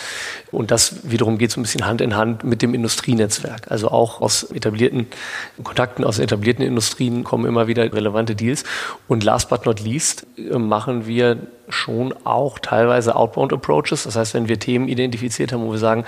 Und 0.51 0.71
das 0.71 1.09
wiederum 1.09 1.37
geht 1.37 1.51
so 1.51 1.59
ein 1.59 1.63
bisschen 1.63 1.85
Hand 1.85 2.01
in 2.01 2.15
Hand 2.15 2.43
mit 2.43 2.61
dem 2.61 2.73
Industrienetzwerk. 2.73 3.69
Also 3.69 3.89
auch 3.89 4.21
aus 4.21 4.43
etablierten 4.43 5.07
Kontakten 5.63 6.03
aus 6.03 6.17
etablierten 6.17 6.65
Industrien 6.65 7.23
kommen 7.23 7.45
immer 7.45 7.67
wieder 7.67 7.83
relevante 7.93 8.35
Deals. 8.35 8.63
Und 9.07 9.23
last 9.23 9.49
but 9.49 9.65
not 9.65 9.79
least 9.79 10.25
äh, 10.37 10.57
machen 10.57 11.05
wir 11.05 11.37
schon 11.69 12.13
auch 12.25 12.59
teilweise 12.59 13.15
Outbound 13.15 13.53
Approaches. 13.53 14.03
Das 14.03 14.15
heißt, 14.15 14.33
wenn 14.33 14.47
wir 14.47 14.59
Themen 14.59 14.87
identifiziert 14.87 15.51
haben, 15.53 15.63
wo 15.65 15.71
wir 15.71 15.79
sagen, 15.79 16.05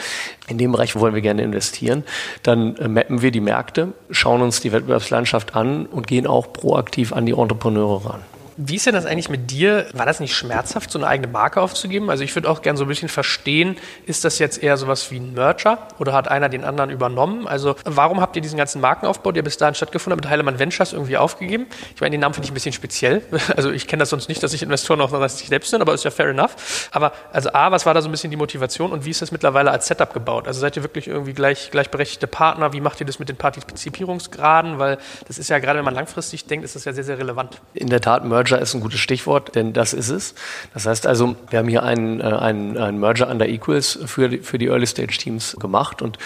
in 0.48 0.58
dem 0.58 0.72
Bereich 0.72 0.96
wollen 0.96 1.14
wir 1.14 1.22
gerne 1.22 1.44
investieren, 1.44 2.04
dann 2.42 2.76
äh, 2.78 2.88
mappen 2.88 3.22
wir 3.22 3.32
die 3.32 3.42
Märkte, 3.42 3.94
schauen 4.10 4.42
uns 4.42 4.60
die 4.60 4.72
Wettbewerbslandschaft 4.72 5.56
an 5.56 5.86
und 5.86 6.08
gehen 6.08 6.26
auch 6.26 6.52
proaktiv 6.52 7.14
an 7.14 7.26
die 7.26 7.34
Entrepreneure 7.34 8.06
ran. 8.06 8.37
Wie 8.60 8.76
ist 8.76 8.88
denn 8.88 8.96
das 8.96 9.06
eigentlich 9.06 9.30
mit 9.30 9.52
dir? 9.52 9.86
War 9.94 10.08
das 10.08 10.20
nicht 10.20 10.36
schmerzhaft, 10.36 10.90
so 10.90 10.98
eine 10.98 11.08
eigene 11.08 11.28
Marke 11.28 11.62
aufzugeben? 11.62 12.10
Also 12.10 12.24
ich 12.24 12.34
würde 12.34 12.50
auch 12.50 12.64
gerne 12.64 12.76
so 12.76 12.86
ein 12.86 12.88
bisschen 12.88 13.08
verstehen, 13.08 13.78
ist 14.08 14.26
das 14.26 14.40
jetzt 14.40 14.64
eher 14.64 14.78
sowas 14.78 15.12
wie 15.12 15.18
ein 15.20 15.36
Merger 15.36 15.88
oder 16.00 16.14
hat 16.14 16.28
einer 16.28 16.50
den 16.50 16.64
anderen 16.64 16.90
übernommen? 16.90 17.48
Also 17.48 17.76
warum 17.86 18.20
habt 18.20 18.36
ihr 18.36 18.42
diesen 18.42 18.58
ganzen 18.58 18.82
Markenaufbau, 18.82 19.32
der 19.32 19.44
bis 19.44 19.58
dahin 19.58 19.76
stattgefunden 19.76 20.18
hat, 20.18 20.24
mit 20.26 20.32
Heilemann 20.32 20.58
Ventures 20.58 20.94
irgendwie 20.94 21.18
aufgegeben? 21.18 21.68
Ich 21.94 22.02
meine, 22.02 22.16
den 22.16 22.22
Namen 22.22 22.34
finde 22.34 22.46
ich 22.46 22.52
ein 22.52 22.56
bisschen 22.56 22.74
speziell. 22.74 23.22
Also 23.56 23.72
ich 23.72 23.88
kenne 23.88 24.02
das 24.02 24.10
sonst 24.10 24.30
nicht, 24.30 24.44
dass 24.44 24.52
sich 24.52 24.62
Investoren 24.62 25.02
auch 25.02 25.10
noch 25.10 25.28
sich 25.30 25.48
selbst 25.48 25.70
sind, 25.70 25.82
aber 25.82 25.94
ist 25.94 26.04
ja 26.04 26.12
fair 26.12 26.28
enough. 26.28 26.90
Aber 26.92 27.14
also 27.32 27.50
A, 27.54 27.72
was 27.72 27.86
war 27.86 27.94
da 27.94 28.02
so 28.02 28.10
ein 28.10 28.12
bisschen 28.12 28.30
die 28.30 28.38
Motivation 28.38 28.92
und 28.92 29.06
wie 29.06 29.10
ist 29.10 29.22
das 29.22 29.32
mittlerweile 29.32 29.72
als 29.72 29.88
Setup 29.88 30.14
gebaut? 30.14 30.48
Also 30.48 30.60
seid 30.60 30.76
ihr 30.76 30.84
wirklich 30.84 31.08
irgendwie 31.08 31.34
gleich, 31.34 31.72
gleichberechtigte 31.72 32.28
Partner? 32.28 32.74
Wie 32.74 32.82
macht 32.82 33.00
ihr 33.00 33.06
das 33.06 33.20
mit 33.20 33.30
den 33.30 33.38
Partizipierungsgraden? 33.38 34.80
Weil 34.80 34.98
das 35.28 35.38
ist 35.38 35.50
ja 35.50 35.60
gerade, 35.60 35.80
wenn 35.80 35.86
man 35.86 35.96
langfristig 35.96 36.46
denkt, 36.46 36.66
ist 36.66 36.76
das 36.76 36.86
ja 36.86 36.94
sehr, 36.94 37.04
sehr 37.04 37.18
relevant. 37.18 37.62
In 37.74 37.90
der 37.90 38.02
Tat, 38.02 38.26
Merger 38.26 38.47
Merger 38.48 38.62
ist 38.62 38.74
ein 38.74 38.80
gutes 38.80 39.02
Stichwort, 39.02 39.56
denn 39.56 39.74
das 39.74 39.94
ist 39.94 40.10
es. 40.10 40.34
Das 40.74 40.86
heißt 40.86 41.06
also, 41.06 41.36
wir 41.50 41.60
haben 41.60 41.68
hier 41.68 41.84
einen, 41.84 42.22
äh, 42.22 42.24
einen, 42.24 42.78
einen 42.78 42.98
Merger 42.98 43.30
under 43.30 43.48
Equals 43.48 44.00
für 44.06 44.30
die, 44.30 44.38
für 44.38 44.58
die 44.58 44.68
Early 44.68 44.88
Stage 44.88 45.18
Teams 45.18 45.58
gemacht 45.60 46.02
und 46.02 46.18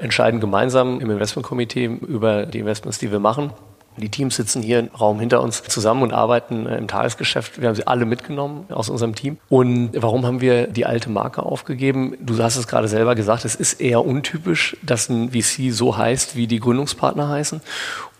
entscheiden 0.00 0.40
gemeinsam 0.40 1.00
im 1.00 1.08
Investmentkomitee 1.10 1.84
über 1.84 2.46
die 2.46 2.58
Investments, 2.58 2.98
die 2.98 3.12
wir 3.12 3.20
machen. 3.20 3.52
Die 3.96 4.08
Teams 4.08 4.36
sitzen 4.36 4.62
hier 4.62 4.78
im 4.78 4.88
Raum 4.88 5.18
hinter 5.18 5.42
uns 5.42 5.62
zusammen 5.62 6.02
und 6.02 6.12
arbeiten 6.12 6.66
äh, 6.66 6.78
im 6.78 6.88
Tagesgeschäft. 6.88 7.60
Wir 7.60 7.68
haben 7.68 7.76
sie 7.76 7.86
alle 7.86 8.06
mitgenommen 8.06 8.66
aus 8.70 8.88
unserem 8.88 9.14
Team. 9.14 9.38
Und 9.48 9.90
warum 9.94 10.26
haben 10.26 10.40
wir 10.40 10.66
die 10.66 10.84
alte 10.84 11.10
Marke 11.10 11.44
aufgegeben? 11.44 12.16
Du 12.20 12.42
hast 12.42 12.56
es 12.56 12.66
gerade 12.66 12.88
selber 12.88 13.14
gesagt, 13.14 13.44
es 13.44 13.54
ist 13.54 13.80
eher 13.80 14.04
untypisch, 14.04 14.76
dass 14.82 15.08
ein 15.08 15.30
VC 15.30 15.72
so 15.72 15.96
heißt, 15.96 16.34
wie 16.34 16.48
die 16.48 16.58
Gründungspartner 16.58 17.28
heißen. 17.28 17.60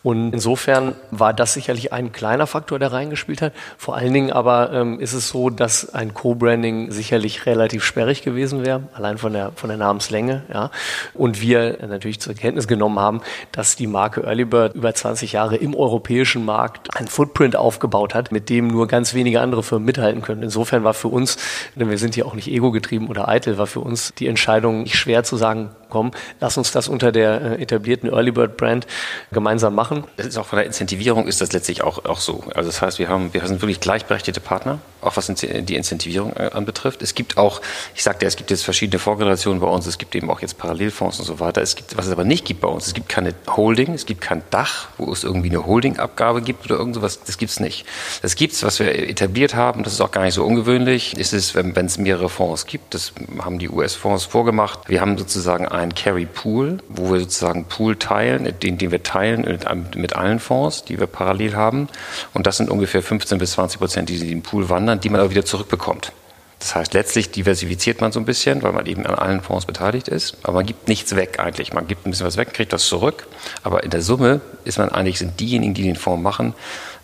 Und 0.02 0.33
insofern 0.33 0.95
war 1.11 1.35
das 1.35 1.55
sicherlich 1.55 1.93
ein 1.93 2.12
kleiner 2.12 2.47
Faktor, 2.47 2.78
der 2.78 2.93
reingespielt 2.93 3.43
hat. 3.43 3.52
Vor 3.76 3.97
allen 3.97 4.12
Dingen 4.12 4.33
aber 4.33 4.73
ähm, 4.73 5.00
ist 5.00 5.12
es 5.12 5.28
so, 5.28 5.50
dass 5.50 5.93
ein 5.93 6.14
Co-Branding 6.14 6.93
sicherlich 6.93 7.47
relativ 7.47 7.85
sperrig 7.85 8.23
gewesen 8.23 8.64
wäre, 8.64 8.85
allein 8.95 9.19
von 9.19 9.33
der, 9.33 9.52
von 9.57 9.69
der 9.69 9.76
Namenslänge. 9.76 10.45
Ja. 10.52 10.71
Und 11.15 11.41
wir 11.41 11.78
natürlich 11.87 12.21
zur 12.21 12.34
Kenntnis 12.34 12.69
genommen 12.69 13.00
haben, 13.00 13.23
dass 13.50 13.75
die 13.75 13.89
Marke 13.89 14.23
Earlybird 14.23 14.75
über 14.75 14.95
20 14.95 15.32
Jahre 15.32 15.56
im 15.56 15.75
europäischen 15.75 16.45
Markt 16.45 16.97
ein 16.97 17.08
Footprint 17.08 17.56
aufgebaut 17.56 18.15
hat, 18.15 18.30
mit 18.30 18.49
dem 18.50 18.69
nur 18.69 18.87
ganz 18.87 19.15
wenige 19.15 19.41
andere 19.41 19.63
Firmen 19.63 19.87
mithalten 19.87 20.23
können. 20.23 20.43
Insofern 20.43 20.84
war 20.84 20.95
für 20.95 21.08
uns, 21.08 21.39
denn 21.75 21.91
wir 21.91 21.99
sind 21.99 22.15
hier 22.15 22.26
auch 22.26 22.34
nicht 22.34 22.49
ego-getrieben 22.49 23.08
oder 23.08 23.28
eitel, 23.28 23.58
war 23.58 23.67
für 23.67 23.80
uns 23.80 24.15
die 24.15 24.28
Entscheidung 24.28 24.84
nicht 24.84 24.97
schwer 24.97 25.25
zu 25.25 25.37
sagen, 25.37 25.71
komm, 25.88 26.12
lass 26.40 26.56
uns 26.56 26.72
das 26.72 26.88
unter 26.88 27.12
der 27.12 27.58
äh, 27.58 27.62
etablierten 27.62 28.10
Earlybird 28.10 28.56
Brand 28.56 28.86
gemeinsam 29.32 29.74
machen. 29.74 30.04
Das 30.16 30.26
ist 30.26 30.38
auch 30.38 30.46
von 30.46 30.58
der 30.58 30.66
Incentivierung 30.66 31.26
ist 31.26 31.40
das 31.40 31.52
letztlich 31.52 31.82
auch, 31.82 32.04
auch 32.04 32.20
so. 32.20 32.44
Also 32.54 32.68
das 32.68 32.82
heißt, 32.82 32.98
wir 32.98 33.08
haben, 33.08 33.32
wir 33.32 33.46
sind 33.46 33.60
wirklich 33.62 33.80
gleichberechtigte 33.80 34.40
Partner, 34.40 34.78
auch 35.00 35.16
was 35.16 35.26
die 35.26 35.76
Incentivierung 35.76 36.32
äh, 36.36 36.50
anbetrifft. 36.52 37.02
Es 37.02 37.14
gibt 37.14 37.36
auch, 37.36 37.60
ich 37.94 38.02
sagte, 38.02 38.26
es 38.26 38.36
gibt 38.36 38.50
jetzt 38.50 38.64
verschiedene 38.64 38.98
Vorgenerationen 38.98 39.60
bei 39.60 39.68
uns, 39.68 39.86
es 39.86 39.98
gibt 39.98 40.14
eben 40.14 40.30
auch 40.30 40.40
jetzt 40.40 40.58
Parallelfonds 40.58 41.18
und 41.18 41.24
so 41.24 41.40
weiter. 41.40 41.62
Es 41.62 41.76
gibt, 41.76 41.96
was 41.96 42.06
es 42.06 42.12
aber 42.12 42.24
nicht 42.24 42.44
gibt 42.44 42.60
bei 42.60 42.68
uns, 42.68 42.86
es 42.86 42.94
gibt 42.94 43.08
keine 43.08 43.34
Holding, 43.48 43.94
es 43.94 44.06
gibt 44.06 44.20
kein 44.20 44.42
Dach, 44.50 44.88
wo 44.98 45.12
es 45.12 45.24
irgendwie 45.24 45.50
eine 45.50 45.66
Holdingabgabe 45.66 46.42
gibt 46.42 46.64
oder 46.64 46.76
irgend 46.76 46.94
sowas, 46.94 47.20
das 47.24 47.38
gibt 47.38 47.50
es 47.50 47.60
nicht. 47.60 47.86
Das 48.22 48.34
gibt 48.34 48.54
es, 48.54 48.62
was 48.62 48.78
wir 48.78 48.94
etabliert 49.08 49.54
haben, 49.54 49.82
das 49.82 49.92
ist 49.92 50.00
auch 50.00 50.10
gar 50.10 50.22
nicht 50.22 50.34
so 50.34 50.44
ungewöhnlich, 50.44 51.16
ist 51.16 51.32
es, 51.32 51.54
wenn 51.54 51.74
es 51.76 51.98
mehrere 51.98 52.28
Fonds 52.28 52.66
gibt, 52.66 52.94
das 52.94 53.12
haben 53.38 53.58
die 53.58 53.68
US-Fonds 53.68 54.24
vorgemacht. 54.24 54.88
Wir 54.88 55.00
haben 55.00 55.16
sozusagen 55.18 55.66
einen 55.78 55.95
Carry 55.95 56.26
Pool, 56.26 56.78
wo 56.88 57.12
wir 57.12 57.21
sozusagen 57.21 57.64
Pool 57.64 57.97
teilen, 57.97 58.52
den, 58.60 58.78
den 58.78 58.91
wir 58.91 59.02
teilen 59.02 59.43
mit, 59.43 59.97
mit 59.97 60.17
allen 60.17 60.38
Fonds, 60.41 60.84
die 60.84 60.99
wir 60.99 61.06
parallel 61.06 61.54
haben. 61.54 61.88
Und 62.34 62.47
das 62.47 62.56
sind 62.58 62.71
ungefähr 62.71 63.02
15 63.02 63.38
bis 63.38 63.52
20 63.52 63.78
Prozent, 63.78 64.08
die 64.08 64.17
in 64.17 64.28
den 64.28 64.43
Pool 64.43 64.69
wandern, 64.69 65.00
die 65.00 65.08
man 65.08 65.21
aber 65.21 65.30
wieder 65.30 65.45
zurückbekommt. 65.45 66.12
Das 66.58 66.75
heißt, 66.75 66.93
letztlich 66.95 67.30
diversifiziert 67.30 68.00
man 68.00 68.10
so 68.10 68.19
ein 68.19 68.25
bisschen, 68.25 68.62
weil 68.62 68.73
man 68.73 68.84
eben 68.86 69.06
an 69.06 69.14
allen 69.14 69.41
Fonds 69.43 69.64
beteiligt 69.64 70.08
ist. 70.08 70.36
Aber 70.43 70.54
man 70.54 70.67
gibt 70.67 70.88
nichts 70.88 71.14
weg 71.14 71.38
eigentlich. 71.38 71.73
Man 71.73 71.86
gibt 71.86 72.04
ein 72.06 72.10
bisschen 72.10 72.26
was 72.26 72.36
weg, 72.36 72.52
kriegt 72.52 72.73
das 72.73 72.84
zurück. 72.86 73.28
Aber 73.62 73.84
in 73.84 73.91
der 73.91 74.02
Summe 74.02 74.41
ist 74.64 74.78
man 74.78 74.88
eigentlich, 74.88 75.19
sind 75.19 75.38
diejenigen, 75.38 75.75
die 75.75 75.84
den 75.84 75.97
Fonds 75.97 76.23
machen, 76.23 76.54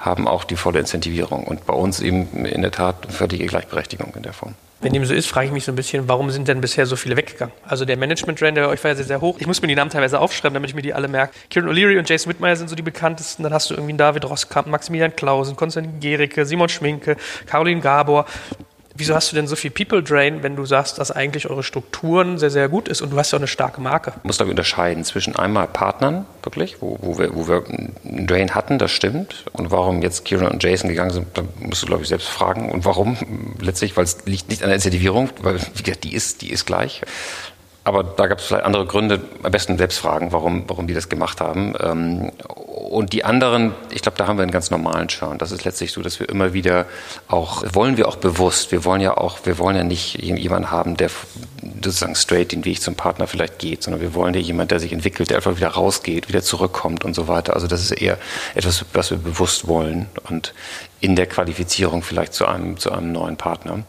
haben 0.00 0.26
auch 0.26 0.44
die 0.44 0.56
volle 0.56 0.80
Incentivierung. 0.80 1.44
Und 1.44 1.66
bei 1.66 1.74
uns 1.74 2.00
eben 2.00 2.44
in 2.44 2.62
der 2.62 2.72
Tat 2.72 3.06
völlige 3.10 3.46
Gleichberechtigung 3.46 4.12
in 4.16 4.22
der 4.22 4.32
Form. 4.32 4.54
Wenn 4.84 4.92
dem 4.92 5.06
so 5.06 5.14
ist, 5.14 5.28
frage 5.28 5.46
ich 5.46 5.52
mich 5.54 5.64
so 5.64 5.72
ein 5.72 5.76
bisschen, 5.76 6.08
warum 6.08 6.30
sind 6.30 6.46
denn 6.46 6.60
bisher 6.60 6.84
so 6.84 6.94
viele 6.94 7.16
weggegangen? 7.16 7.54
Also 7.66 7.86
der 7.86 7.96
Management-Trend, 7.96 8.56
bei 8.56 8.66
euch 8.66 8.84
war 8.84 8.90
ja 8.90 8.94
sehr, 8.94 9.06
sehr 9.06 9.22
hoch. 9.22 9.38
Ich 9.38 9.46
muss 9.46 9.62
mir 9.62 9.68
die 9.68 9.74
Namen 9.74 9.90
teilweise 9.90 10.20
aufschreiben, 10.20 10.52
damit 10.52 10.68
ich 10.68 10.76
mir 10.76 10.82
die 10.82 10.92
alle 10.92 11.08
merke. 11.08 11.32
Kieran 11.48 11.70
O'Leary 11.70 11.98
und 11.98 12.06
Jason 12.06 12.30
Whitmire 12.30 12.54
sind 12.54 12.68
so 12.68 12.76
die 12.76 12.82
bekanntesten. 12.82 13.44
Dann 13.44 13.54
hast 13.54 13.70
du 13.70 13.74
irgendwie 13.76 13.96
David 13.96 14.26
Rosskamp, 14.26 14.66
Maximilian 14.66 15.16
Klausen, 15.16 15.56
Konstantin 15.56 16.00
Gericke, 16.00 16.44
Simon 16.44 16.68
Schminke, 16.68 17.16
Caroline 17.46 17.80
Gabor. 17.80 18.26
Wieso 18.96 19.14
hast 19.14 19.32
du 19.32 19.36
denn 19.36 19.48
so 19.48 19.56
viel 19.56 19.72
People 19.72 20.04
Drain, 20.04 20.44
wenn 20.44 20.54
du 20.54 20.64
sagst, 20.64 20.98
dass 20.98 21.10
eigentlich 21.10 21.50
eure 21.50 21.64
Strukturen 21.64 22.38
sehr, 22.38 22.50
sehr 22.50 22.68
gut 22.68 22.86
ist 22.86 23.02
und 23.02 23.10
du 23.10 23.18
hast 23.18 23.32
ja 23.32 23.38
eine 23.38 23.48
starke 23.48 23.80
Marke? 23.80 24.12
Du 24.12 24.20
musst 24.28 24.40
da 24.40 24.44
unterscheiden 24.44 25.02
zwischen 25.02 25.34
einmal 25.34 25.66
Partnern, 25.66 26.26
wirklich, 26.44 26.80
wo, 26.80 26.96
wo, 27.00 27.18
wir, 27.18 27.34
wo 27.34 27.48
wir 27.48 27.64
einen 27.66 28.26
Drain 28.28 28.54
hatten, 28.54 28.78
das 28.78 28.92
stimmt. 28.92 29.46
Und 29.52 29.72
warum 29.72 30.00
jetzt 30.00 30.24
Kieran 30.24 30.46
und 30.46 30.62
Jason 30.62 30.88
gegangen 30.88 31.10
sind, 31.10 31.26
da 31.34 31.42
musst 31.58 31.82
du, 31.82 31.86
glaube 31.86 32.02
ich, 32.02 32.08
selbst 32.08 32.28
fragen. 32.28 32.70
Und 32.70 32.84
warum? 32.84 33.16
Letztlich, 33.60 33.96
weil 33.96 34.04
es 34.04 34.24
liegt 34.26 34.48
nicht 34.48 34.62
an 34.62 34.68
der 34.68 34.76
Incentivierung, 34.76 35.30
weil 35.42 35.58
wie 35.74 35.82
gesagt, 35.82 36.04
die 36.04 36.14
ist, 36.14 36.42
die 36.42 36.50
ist 36.50 36.64
gleich. 36.64 37.02
Aber 37.86 38.02
da 38.02 38.26
gab 38.26 38.38
es 38.38 38.46
vielleicht 38.46 38.64
andere 38.64 38.86
Gründe, 38.86 39.20
am 39.42 39.52
besten 39.52 39.76
selbst 39.76 39.98
fragen, 39.98 40.32
warum, 40.32 40.64
warum 40.68 40.86
die 40.86 40.94
das 40.94 41.10
gemacht 41.10 41.42
haben. 41.42 41.74
Ähm, 41.78 42.32
und 42.94 43.12
die 43.12 43.24
anderen, 43.24 43.74
ich 43.90 44.00
glaube, 44.00 44.16
da 44.16 44.26
haben 44.26 44.38
wir 44.38 44.42
einen 44.42 44.52
ganz 44.52 44.70
normalen 44.70 45.08
Churn. 45.08 45.36
Das 45.36 45.52
ist 45.52 45.64
letztlich 45.64 45.92
so, 45.92 46.00
dass 46.00 46.18
wir 46.18 46.28
immer 46.28 46.54
wieder 46.54 46.86
auch, 47.28 47.62
wollen 47.74 47.98
wir 47.98 48.08
auch 48.08 48.16
bewusst, 48.16 48.72
wir 48.72 48.86
wollen 48.86 49.02
ja 49.02 49.16
auch, 49.18 49.38
wir 49.44 49.58
wollen 49.58 49.76
ja 49.76 49.84
nicht 49.84 50.22
jemanden 50.22 50.70
haben, 50.70 50.96
der 50.96 51.10
sozusagen 51.82 52.14
straight 52.14 52.52
den 52.52 52.64
Weg 52.64 52.80
zum 52.80 52.94
Partner 52.94 53.26
vielleicht 53.26 53.58
geht, 53.58 53.82
sondern 53.82 54.00
wir 54.00 54.14
wollen 54.14 54.32
ja 54.32 54.40
jemanden, 54.40 54.68
der 54.68 54.80
sich 54.80 54.92
entwickelt, 54.92 55.28
der 55.28 55.36
einfach 55.36 55.56
wieder 55.56 55.68
rausgeht, 55.68 56.28
wieder 56.28 56.42
zurückkommt 56.42 57.04
und 57.04 57.14
so 57.14 57.28
weiter. 57.28 57.54
Also 57.54 57.66
das 57.66 57.82
ist 57.82 57.90
eher 57.90 58.16
etwas, 58.54 58.84
was 58.94 59.10
wir 59.10 59.18
bewusst 59.18 59.68
wollen 59.68 60.06
und 60.30 60.54
in 61.00 61.16
der 61.16 61.26
Qualifizierung 61.26 62.02
vielleicht 62.02 62.32
zu 62.32 62.46
einem, 62.46 62.78
zu 62.78 62.90
einem 62.90 63.12
neuen 63.12 63.36
Partner. 63.36 63.82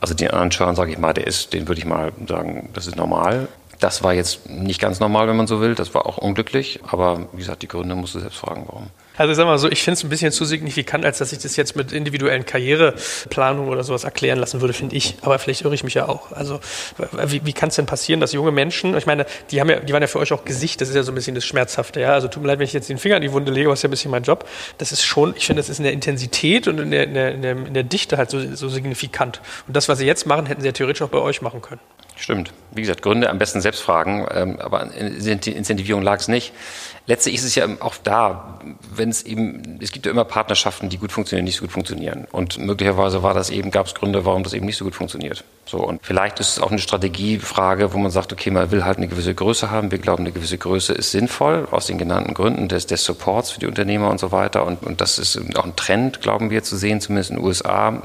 Also 0.00 0.14
den 0.14 0.30
anderen 0.30 0.50
Churn, 0.50 0.76
sage 0.76 0.92
ich 0.92 0.98
mal, 0.98 1.12
der 1.12 1.26
ist, 1.26 1.52
den 1.52 1.68
würde 1.68 1.78
ich 1.78 1.84
mal 1.84 2.12
sagen, 2.26 2.70
das 2.72 2.86
ist 2.86 2.96
normal. 2.96 3.48
Das 3.80 4.02
war 4.02 4.14
jetzt 4.14 4.48
nicht 4.48 4.80
ganz 4.80 5.00
normal, 5.00 5.28
wenn 5.28 5.36
man 5.36 5.46
so 5.46 5.60
will. 5.60 5.74
Das 5.74 5.94
war 5.94 6.06
auch 6.06 6.18
unglücklich. 6.18 6.80
Aber 6.86 7.28
wie 7.32 7.38
gesagt, 7.38 7.62
die 7.62 7.68
Gründe 7.68 7.94
musst 7.94 8.14
du 8.14 8.20
selbst 8.20 8.38
fragen, 8.38 8.64
warum. 8.66 8.88
Also 9.20 9.32
ich 9.32 9.36
sag 9.36 9.44
mal 9.44 9.58
so, 9.58 9.70
ich 9.70 9.82
finde 9.82 9.98
es 9.98 10.02
ein 10.02 10.08
bisschen 10.08 10.32
zu 10.32 10.46
signifikant, 10.46 11.04
als 11.04 11.18
dass 11.18 11.30
ich 11.30 11.40
das 11.40 11.54
jetzt 11.54 11.76
mit 11.76 11.92
individuellen 11.92 12.46
Karriereplanungen 12.46 13.70
oder 13.70 13.84
sowas 13.84 14.04
erklären 14.04 14.38
lassen 14.38 14.62
würde, 14.62 14.72
finde 14.72 14.96
ich. 14.96 15.18
Aber 15.20 15.38
vielleicht 15.38 15.60
irre 15.60 15.74
ich 15.74 15.84
mich 15.84 15.92
ja 15.92 16.08
auch. 16.08 16.32
Also 16.32 16.58
wie, 17.26 17.44
wie 17.44 17.52
kann 17.52 17.68
es 17.68 17.76
denn 17.76 17.84
passieren, 17.84 18.20
dass 18.20 18.32
junge 18.32 18.50
Menschen, 18.50 18.96
ich 18.96 19.04
meine, 19.04 19.26
die 19.50 19.60
haben 19.60 19.68
ja, 19.68 19.80
die 19.80 19.92
waren 19.92 20.00
ja 20.00 20.06
für 20.06 20.20
euch 20.20 20.32
auch 20.32 20.46
Gesicht, 20.46 20.80
das 20.80 20.88
ist 20.88 20.94
ja 20.94 21.02
so 21.02 21.12
ein 21.12 21.16
bisschen 21.16 21.34
das 21.34 21.44
Schmerzhafte, 21.44 22.00
ja. 22.00 22.14
Also 22.14 22.28
tut 22.28 22.42
mir 22.42 22.48
leid, 22.48 22.60
wenn 22.60 22.64
ich 22.64 22.72
jetzt 22.72 22.88
den 22.88 22.96
Finger 22.96 23.16
in 23.16 23.22
die 23.22 23.32
Wunde 23.32 23.52
lege, 23.52 23.68
was 23.68 23.80
ist 23.80 23.82
ja 23.82 23.88
ein 23.88 23.90
bisschen 23.90 24.10
mein 24.10 24.22
Job. 24.22 24.48
Das 24.78 24.90
ist 24.90 25.02
schon, 25.02 25.36
ich 25.36 25.44
finde, 25.44 25.60
das 25.60 25.68
ist 25.68 25.76
in 25.76 25.84
der 25.84 25.92
Intensität 25.92 26.66
und 26.66 26.78
in 26.78 26.90
der, 26.90 27.04
in 27.04 27.42
der, 27.42 27.52
in 27.52 27.74
der 27.74 27.82
Dichte 27.82 28.16
halt 28.16 28.30
so, 28.30 28.40
so 28.56 28.70
signifikant. 28.70 29.42
Und 29.66 29.76
das, 29.76 29.86
was 29.90 29.98
sie 29.98 30.06
jetzt 30.06 30.24
machen, 30.24 30.46
hätten 30.46 30.62
sie 30.62 30.68
ja 30.68 30.72
theoretisch 30.72 31.02
auch 31.02 31.10
bei 31.10 31.18
euch 31.18 31.42
machen 31.42 31.60
können. 31.60 31.80
Stimmt. 32.20 32.52
Wie 32.70 32.82
gesagt, 32.82 33.00
Gründe 33.00 33.30
am 33.30 33.38
besten 33.38 33.62
selbst 33.62 33.80
fragen, 33.80 34.26
ähm, 34.30 34.58
aber 34.60 34.92
in 34.94 35.16
Incentivierung 35.16 36.02
lag 36.02 36.20
es 36.20 36.28
nicht. 36.28 36.52
Letztlich 37.10 37.34
ist 37.34 37.42
es 37.42 37.56
ja 37.56 37.66
auch 37.80 37.96
da, 37.96 38.60
wenn 38.94 39.08
es 39.08 39.24
eben, 39.24 39.80
es 39.82 39.90
gibt 39.90 40.06
ja 40.06 40.12
immer 40.12 40.24
Partnerschaften, 40.24 40.90
die 40.90 40.96
gut 40.96 41.10
funktionieren, 41.10 41.44
nicht 41.44 41.56
so 41.56 41.62
gut 41.62 41.72
funktionieren. 41.72 42.28
Und 42.30 42.58
möglicherweise 42.58 43.24
war 43.24 43.34
das 43.34 43.50
eben, 43.50 43.72
gab 43.72 43.86
es 43.86 43.94
Gründe, 43.94 44.24
warum 44.24 44.44
das 44.44 44.52
eben 44.52 44.64
nicht 44.64 44.76
so 44.76 44.84
gut 44.84 44.94
funktioniert. 44.94 45.42
So, 45.66 45.78
und 45.78 45.98
vielleicht 46.04 46.38
ist 46.38 46.50
es 46.50 46.60
auch 46.60 46.70
eine 46.70 46.78
Strategiefrage, 46.78 47.92
wo 47.94 47.98
man 47.98 48.12
sagt, 48.12 48.32
okay, 48.32 48.52
man 48.52 48.70
will 48.70 48.84
halt 48.84 48.98
eine 48.98 49.08
gewisse 49.08 49.34
Größe 49.34 49.72
haben. 49.72 49.90
Wir 49.90 49.98
glauben, 49.98 50.22
eine 50.22 50.30
gewisse 50.30 50.56
Größe 50.56 50.92
ist 50.92 51.10
sinnvoll, 51.10 51.66
aus 51.72 51.86
den 51.86 51.98
genannten 51.98 52.32
Gründen 52.32 52.68
des, 52.68 52.86
des 52.86 53.02
Supports 53.02 53.50
für 53.50 53.58
die 53.58 53.66
Unternehmer 53.66 54.08
und 54.08 54.20
so 54.20 54.30
weiter. 54.30 54.64
Und, 54.64 54.84
und 54.84 55.00
das 55.00 55.18
ist 55.18 55.36
auch 55.56 55.64
ein 55.64 55.74
Trend, 55.74 56.20
glauben 56.20 56.50
wir, 56.50 56.62
zu 56.62 56.76
sehen, 56.76 57.00
zumindest 57.00 57.30
in 57.30 57.38
den 57.38 57.44
USA. 57.44 58.04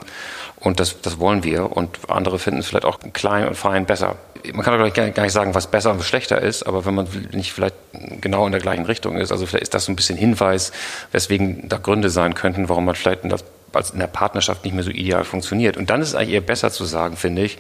Und 0.60 0.80
das, 0.80 1.00
das 1.04 1.20
wollen 1.20 1.44
wir. 1.44 1.78
Und 1.78 2.00
andere 2.08 2.40
finden 2.40 2.62
es 2.62 2.66
vielleicht 2.66 2.86
auch 2.86 2.98
klein 3.14 3.48
und 3.48 3.56
fein 3.56 3.86
besser. 3.86 4.16
Man 4.54 4.64
kann 4.64 4.78
doch 4.78 4.94
gar 4.94 5.24
nicht 5.24 5.32
sagen, 5.32 5.56
was 5.56 5.68
besser 5.68 5.92
und 5.92 6.00
was 6.00 6.08
schlechter 6.08 6.42
ist, 6.42 6.64
aber 6.64 6.86
wenn 6.86 6.96
man 6.96 7.08
nicht 7.32 7.54
vielleicht 7.54 7.76
genau 8.22 8.46
in 8.46 8.52
der 8.52 8.62
gleichen 8.62 8.86
Richtung 8.86 9.18
ist, 9.18 9.32
also 9.32 9.46
vielleicht 9.46 9.64
ist 9.64 9.74
das 9.74 9.86
so 9.86 9.92
ein 9.92 9.96
bisschen 9.96 10.18
Hinweis, 10.18 10.72
weswegen 11.12 11.68
da 11.70 11.78
Gründe 11.78 12.10
sein 12.10 12.34
könnten, 12.34 12.70
warum 12.70 12.86
man 12.86 12.96
vielleicht 12.96 13.24
in, 13.24 13.30
das, 13.30 13.44
in 13.92 14.00
der 14.00 14.08
Partnerschaft 14.08 14.64
nicht 14.66 14.74
mehr 14.74 14.84
so 14.84 14.92
ideal 14.92 15.24
funktioniert. 15.24 15.78
Und 15.78 15.90
dann 15.90 16.02
ist 16.02 16.10
es 16.10 16.16
eigentlich 16.16 16.34
eher 16.36 16.42
besser 16.42 16.72
zu 16.72 16.86
sagen, 16.86 17.18
finde 17.18 17.44
ich, 17.44 17.58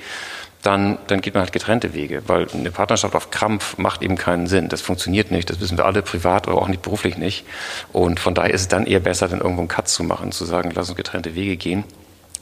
dann, 0.61 0.97
dann 1.07 1.21
geht 1.21 1.35
man 1.35 1.43
halt 1.43 1.51
getrennte 1.51 1.93
Wege, 1.93 2.23
weil 2.27 2.47
eine 2.51 2.71
Partnerschaft 2.71 3.13
auf 3.15 3.29
Krampf 3.29 3.77
macht 3.77 4.01
eben 4.01 4.17
keinen 4.17 4.47
Sinn. 4.47 4.67
Das 4.67 4.81
funktioniert 4.81 5.29
nicht, 5.29 5.49
das 5.49 5.59
wissen 5.59 5.77
wir 5.77 5.85
alle 5.85 6.01
privat 6.01 6.47
oder 6.47 6.57
auch 6.57 6.67
nicht 6.67 6.81
beruflich 6.81 7.17
nicht. 7.17 7.45
Und 7.93 8.19
von 8.19 8.33
daher 8.33 8.53
ist 8.53 8.61
es 8.61 8.67
dann 8.67 8.87
eher 8.87 8.99
besser, 8.99 9.27
dann 9.27 9.41
irgendwo 9.41 9.61
einen 9.61 9.67
Cut 9.67 9.87
zu 9.87 10.03
machen, 10.03 10.31
zu 10.31 10.43
sagen, 10.45 10.71
lass 10.73 10.89
uns 10.89 10.97
getrennte 10.97 11.35
Wege 11.35 11.57
gehen 11.57 11.83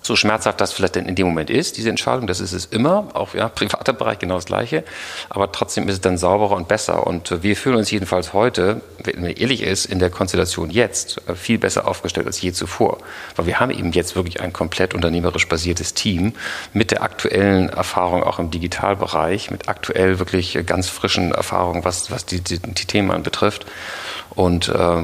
so 0.04 0.16
schmerzhaft 0.16 0.62
das 0.62 0.74
vielleicht 0.74 0.98
in 0.98 1.16
dem 1.16 1.26
Moment 1.26 1.50
ist, 1.50 1.78
diese 1.78 1.90
Entscheidung, 1.90 2.28
das 2.28 2.40
ist 2.40 2.54
es 2.54 2.66
immer, 2.66 3.08
auch 3.14 3.34
ja, 3.34 3.50
privater 3.64 3.94
Bereich 3.94 4.20
genau 4.20 4.36
das 4.36 4.46
Gleiche, 4.46 4.84
aber 5.30 5.52
trotzdem 5.52 5.88
ist 5.88 5.96
es 5.96 6.02
dann 6.02 6.18
sauberer 6.18 6.56
und 6.56 6.68
besser. 6.68 7.08
Und 7.08 7.32
äh, 7.32 7.44
wir 7.44 7.56
fühlen 7.56 7.78
uns 7.78 7.90
jedenfalls 7.90 8.34
heute, 8.34 8.82
wenn 9.04 9.22
man 9.22 9.32
ehrlich 9.32 9.64
ist, 9.64 9.86
in 9.86 10.00
der 10.00 10.10
Konstellation 10.10 10.70
jetzt 10.70 11.22
äh, 11.28 11.36
viel 11.36 11.58
besser 11.58 11.88
aufgestellt 11.88 12.28
als 12.28 12.42
je 12.42 12.52
zuvor. 12.52 12.98
Weil 13.36 13.48
wir 13.48 13.60
haben 13.60 13.72
eben 13.72 13.92
jetzt 13.94 14.16
wirklich 14.16 14.42
ein 14.42 14.54
komplett 14.54 14.94
unternehmerisch 14.94 15.48
basiertes 15.48 15.94
Team 15.94 16.34
mit 16.74 16.92
der 16.92 17.02
aktuellen 17.02 17.70
Erfahrung 17.70 18.24
auch 18.24 18.40
im 18.40 18.52
Digitalbereich, 18.52 19.52
mit 19.52 19.70
aktuell 19.70 20.20
wirklich 20.20 20.60
ganz 20.66 20.90
frischen 20.90 21.32
Erfahrungen, 21.32 21.86
was, 21.86 22.12
was 22.12 22.26
die, 22.26 22.42
die, 22.42 22.60
die 22.60 22.86
Themen 22.86 23.24
betrifft 23.24 23.66
und 24.36 24.70
äh, 24.70 25.04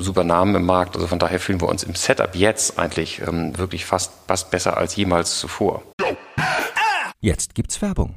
super 0.00 0.24
Namen 0.24 0.54
im 0.54 0.66
Markt. 0.66 0.96
Also 0.96 1.06
von 1.06 1.18
daher 1.18 1.40
fühlen 1.40 1.60
wir 1.60 1.68
uns 1.68 1.82
im 1.82 1.94
Setup 1.94 2.34
jetzt 2.34 2.78
eigentlich 2.78 3.20
ähm, 3.26 3.56
wirklich 3.58 3.84
fast, 3.84 4.12
fast 4.26 4.50
besser 4.50 4.76
als 4.76 4.96
jemals 4.96 5.38
zuvor. 5.38 5.82
Jetzt 7.20 7.54
gibt's 7.54 7.80
Werbung. 7.80 8.16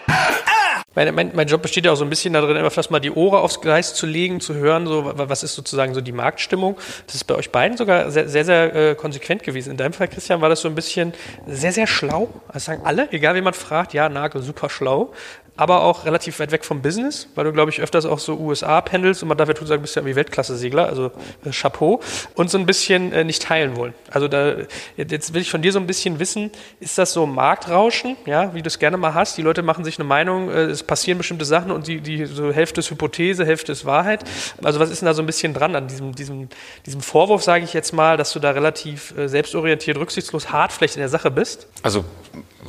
Mein, 0.93 1.15
mein, 1.15 1.31
mein 1.33 1.47
Job 1.47 1.61
besteht 1.61 1.85
ja 1.85 1.93
auch 1.93 1.95
so 1.95 2.03
ein 2.03 2.09
bisschen 2.09 2.33
darin, 2.33 2.57
immer 2.57 2.69
fast 2.69 2.91
mal 2.91 2.99
die 2.99 3.11
Ohren 3.11 3.39
aufs 3.39 3.61
Gleis 3.61 3.93
zu 3.93 4.05
legen, 4.05 4.41
zu 4.41 4.55
hören, 4.55 4.87
so 4.87 5.13
was 5.15 5.41
ist 5.41 5.55
sozusagen 5.55 5.93
so 5.93 6.01
die 6.01 6.11
Marktstimmung. 6.11 6.77
Das 7.05 7.15
ist 7.15 7.23
bei 7.23 7.35
euch 7.35 7.49
beiden 7.49 7.77
sogar 7.77 8.11
sehr, 8.11 8.27
sehr, 8.27 8.43
sehr 8.43 8.75
äh, 8.75 8.95
konsequent 8.95 9.43
gewesen. 9.43 9.71
In 9.71 9.77
deinem 9.77 9.93
Fall, 9.93 10.09
Christian, 10.09 10.41
war 10.41 10.49
das 10.49 10.59
so 10.59 10.67
ein 10.67 10.75
bisschen 10.75 11.13
sehr, 11.47 11.71
sehr 11.71 11.87
schlau. 11.87 12.29
Also 12.49 12.65
sagen 12.65 12.81
alle, 12.83 13.09
egal 13.13 13.35
wie 13.35 13.41
man 13.41 13.53
fragt, 13.53 13.93
ja, 13.93 14.09
Nagel, 14.09 14.41
super 14.41 14.69
schlau 14.69 15.13
aber 15.57 15.83
auch 15.83 16.05
relativ 16.05 16.39
weit 16.39 16.51
weg 16.51 16.65
vom 16.65 16.81
Business, 16.81 17.27
weil 17.35 17.45
du, 17.45 17.51
glaube 17.51 17.71
ich, 17.71 17.81
öfters 17.81 18.05
auch 18.05 18.19
so 18.19 18.37
USA 18.37 18.81
pendelst 18.81 19.21
und 19.21 19.29
man 19.29 19.37
darf 19.37 19.47
ja 19.47 19.53
tun 19.53 19.67
sagen, 19.67 19.81
bist 19.81 19.95
ja 19.95 20.01
irgendwie 20.01 20.15
Weltklasse-Segler, 20.15 20.87
also 20.87 21.11
äh, 21.45 21.51
Chapeau, 21.51 22.01
und 22.35 22.49
so 22.49 22.57
ein 22.57 22.65
bisschen 22.65 23.11
äh, 23.11 23.23
nicht 23.23 23.43
teilen 23.43 23.75
wollen. 23.75 23.93
Also 24.09 24.27
da, 24.27 24.55
jetzt 24.95 25.33
will 25.33 25.41
ich 25.41 25.51
von 25.51 25.61
dir 25.61 25.71
so 25.71 25.79
ein 25.79 25.87
bisschen 25.87 26.19
wissen, 26.19 26.51
ist 26.79 26.97
das 26.97 27.13
so 27.13 27.25
Marktrauschen, 27.25 28.17
ja, 28.25 28.53
wie 28.53 28.61
du 28.61 28.67
es 28.67 28.79
gerne 28.79 28.97
mal 28.97 29.13
hast? 29.13 29.37
Die 29.37 29.41
Leute 29.41 29.61
machen 29.61 29.83
sich 29.83 29.99
eine 29.99 30.07
Meinung, 30.07 30.49
äh, 30.49 30.63
es 30.63 30.83
passieren 30.83 31.17
bestimmte 31.17 31.45
Sachen 31.45 31.71
und 31.71 31.87
die, 31.87 31.99
die 31.99 32.25
so 32.25 32.51
Hälfte 32.51 32.79
ist 32.79 32.89
Hypothese, 32.89 33.45
Hälfte 33.45 33.71
ist 33.71 33.85
Wahrheit. 33.85 34.23
Also 34.63 34.79
was 34.79 34.89
ist 34.89 35.01
denn 35.01 35.07
da 35.07 35.13
so 35.13 35.21
ein 35.21 35.25
bisschen 35.25 35.53
dran 35.53 35.75
an 35.75 35.87
diesem, 35.87 36.15
diesem, 36.15 36.49
diesem 36.85 37.01
Vorwurf, 37.01 37.43
sage 37.43 37.65
ich 37.65 37.73
jetzt 37.73 37.93
mal, 37.93 38.17
dass 38.17 38.31
du 38.33 38.39
da 38.39 38.51
relativ 38.51 39.15
äh, 39.17 39.27
selbstorientiert, 39.27 39.97
rücksichtslos, 39.97 40.51
hart 40.51 40.71
vielleicht 40.71 40.95
in 40.95 41.01
der 41.01 41.09
Sache 41.09 41.29
bist? 41.29 41.67
Also 41.83 42.05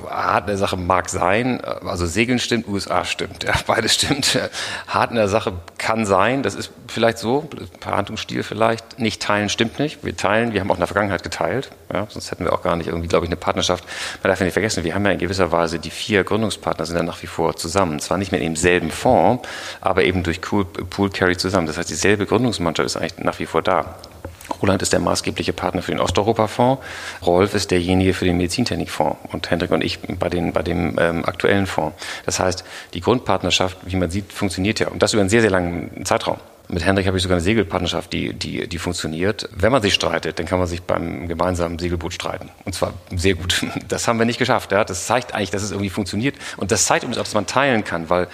hart 0.09 0.45
in 0.45 0.47
der 0.49 0.57
Sache 0.57 0.77
mag 0.77 1.09
sein, 1.09 1.61
also 1.63 2.07
Segeln 2.07 2.39
stimmt, 2.39 2.67
USA 2.69 3.05
stimmt, 3.05 3.45
ja, 3.45 3.55
beides 3.67 3.95
stimmt. 3.95 4.39
Hart 4.89 5.11
in 5.11 5.17
der 5.17 5.29
Sache 5.29 5.53
kann 5.79 6.07
sein, 6.07 6.43
das 6.43 6.55
ist 6.55 6.71
vielleicht 6.89 7.19
so, 7.19 7.49
Verhandlungsstil 7.81 8.43
vielleicht. 8.43 8.99
Nicht 8.99 9.23
teilen 9.23 9.49
stimmt 9.49 9.79
nicht. 9.79 10.05
Wir 10.05 10.17
teilen, 10.17 10.53
wir 10.53 10.61
haben 10.61 10.71
auch 10.71 10.77
in 10.77 10.81
der 10.81 10.87
Vergangenheit 10.87 11.23
geteilt. 11.23 11.71
Ja, 11.93 12.07
sonst 12.09 12.31
hätten 12.31 12.45
wir 12.45 12.53
auch 12.53 12.63
gar 12.63 12.77
nicht 12.77 12.87
irgendwie, 12.87 13.09
glaube 13.09 13.27
ich, 13.27 13.29
eine 13.29 13.37
Partnerschaft. 13.37 13.85
Man 14.23 14.31
darf 14.31 14.39
ja 14.39 14.45
nicht 14.45 14.55
vergessen, 14.55 14.85
wir 14.85 14.95
haben 14.95 15.05
ja 15.05 15.13
in 15.13 15.19
gewisser 15.19 15.53
Weise, 15.53 15.79
die 15.79 15.91
vier 15.91 16.25
Gründungspartner 16.25 16.87
sind 16.87 16.97
ja 16.97 17.03
nach 17.03 17.23
wie 17.23 17.27
vor 17.27 17.57
zusammen. 17.57 18.01
Zwar 18.01 18.19
nicht 18.19 18.33
mehr 18.33 18.41
in 18.41 18.55
demselben 18.55 18.91
Fonds, 18.91 19.47
aber 19.81 20.05
eben 20.05 20.23
durch 20.23 20.41
Pool 20.41 21.11
Carry 21.11 21.37
zusammen. 21.37 21.67
Das 21.67 21.79
heißt, 21.79 21.91
dieselbe 21.91 22.27
Gründungsmannschaft 22.27 22.87
ist 22.87 22.97
eigentlich 22.97 23.19
nach 23.19 23.39
wie 23.39 23.47
vor 23.47 23.63
da. 23.63 23.97
Roland 24.61 24.83
ist 24.83 24.93
der 24.93 25.01
maßgebliche 25.01 25.53
Partner 25.53 25.83
für 25.83 25.93
den 25.93 26.01
Osteuropa-Fonds. 26.01 26.83
Rolf 27.25 27.55
ist 27.55 27.71
derjenige 27.71 28.15
für 28.15 28.25
den 28.25 28.37
Medizintechnikfonds 28.37 29.19
und 29.33 29.51
Hendrik 29.51 29.71
und 29.71 29.83
ich 29.83 30.01
bei, 30.01 30.29
den, 30.29 30.53
bei 30.53 30.63
dem 30.63 30.97
ähm, 30.99 31.25
aktuellen 31.25 31.67
Fonds. 31.67 31.97
Das 32.27 32.41
heißt, 32.41 32.65
die 32.95 33.01
Grundpartnerschaft, 33.01 33.79
wie 33.85 33.97
man 33.97 34.11
sieht, 34.11 34.33
funktioniert 34.33 34.81
ja. 34.81 34.89
Und 34.89 35.03
das 35.03 35.13
über 35.13 35.21
einen 35.21 35.31
sehr, 35.31 35.41
sehr 35.41 35.51
langen 35.51 36.05
Zeitraum. 36.05 36.39
Mit 36.69 36.87
Hendrik 36.87 37.07
habe 37.07 37.17
ich 37.17 37.23
sogar 37.23 37.37
eine 37.37 37.43
Segelpartnerschaft, 37.43 38.13
die, 38.13 38.33
die, 38.33 38.67
die 38.67 38.79
funktioniert. 38.79 39.49
Wenn 39.55 39.73
man 39.73 39.83
sich 39.83 39.93
streitet, 39.93 40.39
dann 40.39 40.47
kann 40.47 40.59
man 40.59 40.67
sich 40.67 40.83
beim 40.83 41.29
gemeinsamen 41.29 41.79
Segelboot 41.79 42.15
streiten. 42.15 42.51
Und 42.65 42.75
zwar 42.75 42.95
sehr 43.15 43.35
gut. 43.35 43.67
Das 43.89 44.09
haben 44.09 44.19
wir 44.19 44.25
nicht 44.25 44.39
geschafft. 44.39 44.73
Ja. 44.73 44.85
Das 44.85 45.07
zeigt 45.07 45.35
eigentlich, 45.35 45.51
dass 45.51 45.63
es 45.63 45.71
irgendwie 45.71 45.91
funktioniert. 45.91 46.37
Und 46.57 46.73
das 46.73 46.87
zeigt 46.87 47.05
uns 47.05 47.19
auch, 47.19 47.25
dass 47.25 47.35
man 47.35 47.47
teilen 47.47 47.85
kann, 47.85 48.09
weil 48.09 48.29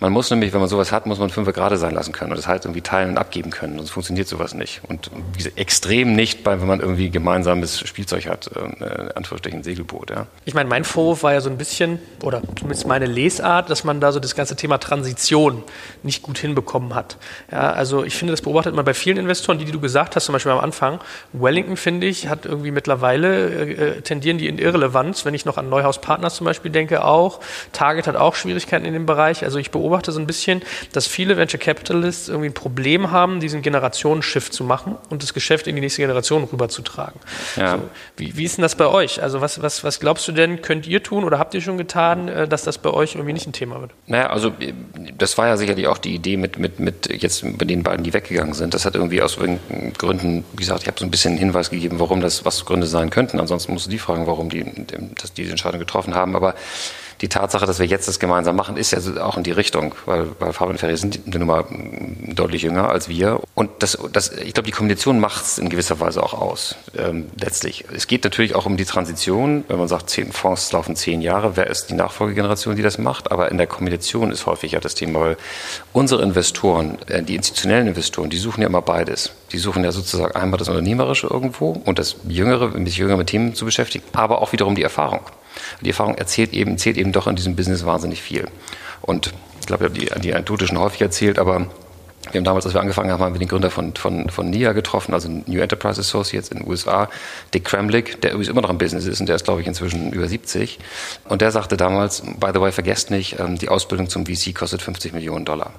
man 0.00 0.12
muss 0.12 0.30
nämlich, 0.30 0.52
wenn 0.52 0.60
man 0.60 0.68
sowas 0.68 0.92
hat, 0.92 1.06
muss 1.06 1.18
man 1.18 1.30
fünf 1.30 1.52
gerade 1.52 1.76
sein 1.76 1.94
lassen 1.94 2.12
können 2.12 2.32
und 2.32 2.36
das 2.36 2.46
halt 2.46 2.64
irgendwie 2.64 2.80
teilen 2.80 3.10
und 3.10 3.18
abgeben 3.18 3.50
können. 3.50 3.76
Sonst 3.76 3.90
funktioniert 3.90 4.28
sowas 4.28 4.54
nicht. 4.54 4.80
Und 4.88 5.10
extrem 5.56 6.14
nicht, 6.14 6.44
wenn 6.44 6.66
man 6.66 6.80
irgendwie 6.80 7.10
gemeinsames 7.10 7.80
Spielzeug 7.80 8.26
hat, 8.26 8.50
äh, 8.54 9.12
Anführungsstrichen 9.14 9.62
Segelboot. 9.62 10.10
Ja. 10.10 10.26
Ich 10.44 10.54
meine, 10.54 10.68
mein 10.68 10.84
Vorwurf 10.84 11.22
war 11.22 11.32
ja 11.32 11.40
so 11.40 11.50
ein 11.50 11.58
bisschen, 11.58 11.98
oder 12.22 12.42
zumindest 12.56 12.86
meine 12.86 13.06
Lesart, 13.06 13.70
dass 13.70 13.84
man 13.84 14.00
da 14.00 14.12
so 14.12 14.20
das 14.20 14.34
ganze 14.34 14.56
Thema 14.56 14.78
Transition 14.78 15.62
nicht 16.02 16.22
gut 16.22 16.38
hinbekommen 16.38 16.94
hat. 16.94 17.16
Ja, 17.50 17.72
also 17.72 18.04
ich 18.04 18.16
finde, 18.16 18.32
das 18.32 18.42
beobachtet 18.42 18.74
man 18.74 18.84
bei 18.84 18.94
vielen 18.94 19.16
Investoren, 19.16 19.58
die, 19.58 19.64
die 19.64 19.72
du 19.72 19.80
gesagt 19.80 20.16
hast, 20.16 20.26
zum 20.26 20.32
Beispiel 20.32 20.52
am 20.52 20.60
Anfang. 20.60 21.00
Wellington, 21.32 21.76
finde 21.76 22.06
ich, 22.06 22.28
hat 22.28 22.46
irgendwie 22.46 22.70
mittlerweile, 22.70 23.48
äh, 23.48 23.72
äh, 23.72 24.00
tendieren 24.00 24.38
die 24.38 24.48
in 24.48 24.58
Irrelevanz, 24.58 25.24
wenn 25.24 25.34
ich 25.34 25.44
noch 25.44 25.58
an 25.58 25.68
Neuhaus 25.68 26.00
Partners 26.00 26.36
zum 26.36 26.44
Beispiel 26.44 26.70
denke, 26.70 27.04
auch. 27.04 27.40
Target 27.72 28.06
hat 28.06 28.16
auch 28.16 28.34
Schwierigkeiten 28.34 28.84
in 28.84 28.92
dem 28.92 29.06
Bereich. 29.06 29.44
Also 29.44 29.58
ich 29.58 29.70
beobachte 29.70 29.93
beobachte 29.94 30.10
so 30.10 30.18
ein 30.18 30.26
bisschen, 30.26 30.62
dass 30.92 31.06
viele 31.06 31.36
Venture 31.36 31.60
Capitalists 31.60 32.28
irgendwie 32.28 32.48
ein 32.48 32.54
Problem 32.54 33.12
haben, 33.12 33.38
diesen 33.38 33.62
Generationenshift 33.62 34.52
zu 34.52 34.64
machen 34.64 34.96
und 35.08 35.22
das 35.22 35.34
Geschäft 35.34 35.68
in 35.68 35.76
die 35.76 35.80
nächste 35.80 36.02
Generation 36.02 36.42
rüberzutragen. 36.44 37.20
Ja. 37.56 37.76
So, 37.76 37.82
wie, 38.16 38.36
wie 38.36 38.44
ist 38.44 38.56
denn 38.56 38.62
das 38.62 38.74
bei 38.74 38.86
euch? 38.86 39.22
Also 39.22 39.40
was, 39.40 39.62
was, 39.62 39.84
was 39.84 40.00
glaubst 40.00 40.26
du 40.26 40.32
denn, 40.32 40.62
könnt 40.62 40.88
ihr 40.88 41.00
tun 41.00 41.22
oder 41.22 41.38
habt 41.38 41.54
ihr 41.54 41.60
schon 41.60 41.78
getan, 41.78 42.26
äh, 42.26 42.48
dass 42.48 42.64
das 42.64 42.78
bei 42.78 42.90
euch 42.90 43.14
irgendwie 43.14 43.32
nicht 43.32 43.46
ein 43.46 43.52
Thema 43.52 43.80
wird? 43.80 43.92
Naja, 44.08 44.30
also 44.30 44.52
das 45.16 45.38
war 45.38 45.46
ja 45.46 45.56
sicherlich 45.56 45.86
auch 45.86 45.98
die 45.98 46.14
Idee 46.14 46.36
mit, 46.36 46.58
mit, 46.58 46.80
mit 46.80 47.22
jetzt 47.22 47.44
bei 47.56 47.64
den 47.64 47.84
beiden, 47.84 48.02
die 48.02 48.12
weggegangen 48.12 48.54
sind. 48.54 48.74
Das 48.74 48.84
hat 48.84 48.96
irgendwie 48.96 49.22
aus 49.22 49.36
irgendeinen 49.36 49.92
Gründen, 49.92 50.44
wie 50.52 50.56
gesagt, 50.56 50.82
ich 50.82 50.88
habe 50.88 50.98
so 50.98 51.04
ein 51.04 51.10
bisschen 51.12 51.32
einen 51.32 51.38
Hinweis 51.38 51.70
gegeben, 51.70 52.00
warum 52.00 52.20
das 52.20 52.44
was 52.44 52.64
Gründe 52.64 52.88
sein 52.88 53.10
könnten. 53.10 53.38
Ansonsten 53.38 53.72
musst 53.72 53.86
du 53.86 53.90
die 53.90 53.98
fragen, 53.98 54.26
warum 54.26 54.48
die 54.48 54.64
dass 55.20 55.32
diese 55.32 55.50
Entscheidung 55.50 55.78
getroffen 55.78 56.14
haben. 56.14 56.34
Aber 56.34 56.54
die 57.24 57.28
Tatsache, 57.30 57.64
dass 57.64 57.78
wir 57.78 57.86
jetzt 57.86 58.06
das 58.06 58.20
gemeinsam 58.20 58.54
machen, 58.54 58.76
ist 58.76 58.90
ja 58.90 58.98
auch 59.24 59.38
in 59.38 59.44
die 59.44 59.50
Richtung, 59.50 59.94
weil, 60.04 60.26
weil 60.40 60.52
Fabian 60.52 60.76
Ferry 60.76 60.94
sind 60.98 61.26
nun 61.26 61.46
mal 61.46 61.64
deutlich 62.34 62.60
jünger 62.60 62.90
als 62.90 63.08
wir. 63.08 63.40
Und 63.54 63.70
das, 63.78 63.96
das, 64.12 64.30
ich 64.32 64.52
glaube, 64.52 64.66
die 64.66 64.72
Kombination 64.72 65.18
macht 65.18 65.42
es 65.42 65.56
in 65.56 65.70
gewisser 65.70 65.98
Weise 66.00 66.22
auch 66.22 66.34
aus, 66.34 66.76
ähm, 66.98 67.30
letztlich. 67.40 67.86
Es 67.96 68.06
geht 68.08 68.24
natürlich 68.24 68.54
auch 68.54 68.66
um 68.66 68.76
die 68.76 68.84
Transition. 68.84 69.64
Wenn 69.68 69.78
man 69.78 69.88
sagt, 69.88 70.10
zehn 70.10 70.32
Fonds 70.32 70.70
laufen 70.72 70.96
zehn 70.96 71.22
Jahre, 71.22 71.56
wer 71.56 71.66
ist 71.68 71.86
die 71.86 71.94
Nachfolgegeneration, 71.94 72.76
die 72.76 72.82
das 72.82 72.98
macht? 72.98 73.32
Aber 73.32 73.50
in 73.50 73.56
der 73.56 73.66
Kombination 73.66 74.30
ist 74.30 74.44
häufig 74.44 74.72
ja 74.72 74.80
das 74.80 74.94
Thema, 74.94 75.20
weil 75.20 75.36
unsere 75.94 76.22
Investoren, 76.22 76.98
äh, 77.06 77.22
die 77.22 77.36
institutionellen 77.36 77.86
Investoren, 77.86 78.28
die 78.28 78.36
suchen 78.36 78.60
ja 78.60 78.66
immer 78.66 78.82
beides. 78.82 79.30
Die 79.50 79.58
suchen 79.58 79.82
ja 79.82 79.92
sozusagen 79.92 80.36
einmal 80.36 80.58
das 80.58 80.68
Unternehmerische 80.68 81.28
irgendwo 81.28 81.70
und 81.86 81.98
das 81.98 82.16
Jüngere, 82.28 82.72
sich 82.84 82.98
jünger 82.98 83.16
mit 83.16 83.28
Themen 83.28 83.54
zu 83.54 83.64
beschäftigen, 83.64 84.04
aber 84.12 84.42
auch 84.42 84.52
wiederum 84.52 84.74
die 84.74 84.82
Erfahrung. 84.82 85.20
Die 85.80 85.88
Erfahrung 85.88 86.16
erzählt 86.16 86.52
eben, 86.52 86.78
zählt 86.78 86.96
eben 86.96 87.12
doch 87.12 87.26
in 87.26 87.36
diesem 87.36 87.56
Business 87.56 87.84
wahnsinnig 87.84 88.22
viel. 88.22 88.46
Und 89.00 89.32
ich 89.60 89.66
glaube, 89.66 89.86
ich 89.86 89.90
habe 89.90 90.18
die, 90.18 90.20
die 90.20 90.34
Anekdote 90.34 90.66
schon 90.66 90.78
häufig 90.78 91.00
erzählt, 91.00 91.38
aber 91.38 91.66
wir 92.32 92.38
haben 92.38 92.44
damals, 92.44 92.64
als 92.64 92.74
wir 92.74 92.80
angefangen 92.80 93.10
haben, 93.10 93.22
haben 93.22 93.34
wir 93.34 93.38
den 93.38 93.48
Gründer 93.48 93.70
von, 93.70 93.94
von, 93.94 94.30
von 94.30 94.48
NIA 94.48 94.72
getroffen, 94.72 95.12
also 95.12 95.28
New 95.28 95.60
Enterprise 95.60 96.00
Associates 96.00 96.48
in 96.48 96.58
den 96.58 96.68
USA, 96.68 97.08
Dick 97.52 97.64
Kremlick, 97.64 98.20
der 98.22 98.32
übrigens 98.32 98.48
immer 98.48 98.62
noch 98.62 98.70
im 98.70 98.78
Business 98.78 99.04
ist 99.04 99.20
und 99.20 99.28
der 99.28 99.36
ist, 99.36 99.44
glaube 99.44 99.60
ich, 99.60 99.66
inzwischen 99.66 100.10
über 100.12 100.26
70. 100.26 100.78
Und 101.28 101.42
der 101.42 101.50
sagte 101.50 101.76
damals, 101.76 102.22
by 102.22 102.48
the 102.52 102.60
way, 102.60 102.72
vergesst 102.72 103.10
nicht, 103.10 103.38
ähm, 103.38 103.58
die 103.58 103.68
Ausbildung 103.68 104.08
zum 104.08 104.24
VC 104.24 104.54
kostet 104.54 104.80
50 104.80 105.12
Millionen 105.12 105.44
Dollar. 105.44 105.74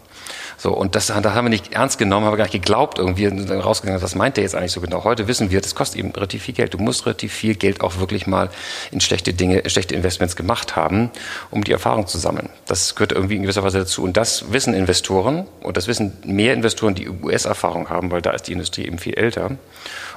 So, 0.57 0.73
und 0.73 0.95
das, 0.95 1.07
das 1.07 1.15
haben 1.15 1.45
wir 1.45 1.49
nicht 1.49 1.73
ernst 1.73 1.97
genommen, 1.97 2.25
haben 2.25 2.33
wir 2.33 2.37
gar 2.37 2.45
nicht 2.45 2.53
geglaubt 2.53 2.97
irgendwie 2.97 3.27
und 3.27 3.49
dann 3.49 3.59
rausgegangen, 3.59 4.01
was 4.01 4.15
meint 4.15 4.37
der 4.37 4.43
jetzt 4.43 4.55
eigentlich 4.55 4.71
so 4.71 4.81
genau? 4.81 5.03
Heute 5.03 5.27
wissen 5.27 5.51
wir, 5.51 5.61
das 5.61 5.75
kostet 5.75 5.99
eben 5.99 6.11
relativ 6.11 6.43
viel 6.43 6.53
Geld. 6.53 6.73
Du 6.73 6.77
musst 6.77 7.05
relativ 7.05 7.33
viel 7.33 7.55
Geld 7.55 7.81
auch 7.81 7.99
wirklich 7.99 8.27
mal 8.27 8.49
in 8.91 9.01
schlechte 9.01 9.33
Dinge, 9.33 9.59
in 9.59 9.69
schlechte 9.69 9.95
Investments 9.95 10.35
gemacht 10.35 10.75
haben, 10.75 11.11
um 11.51 11.63
die 11.63 11.71
Erfahrung 11.71 12.07
zu 12.07 12.17
sammeln. 12.17 12.49
Das 12.65 12.95
gehört 12.95 13.11
irgendwie 13.11 13.35
in 13.35 13.43
gewisser 13.43 13.63
Weise 13.63 13.79
dazu. 13.79 14.03
Und 14.03 14.17
das 14.17 14.51
wissen 14.51 14.73
Investoren 14.73 15.45
und 15.61 15.77
das 15.77 15.87
wissen 15.87 16.17
mehr 16.23 16.53
Investoren, 16.53 16.95
die 16.95 17.09
US-Erfahrung 17.09 17.89
haben, 17.89 18.11
weil 18.11 18.21
da 18.21 18.31
ist 18.31 18.47
die 18.47 18.53
Industrie 18.53 18.85
eben 18.85 18.97
viel 18.97 19.15
älter. 19.15 19.51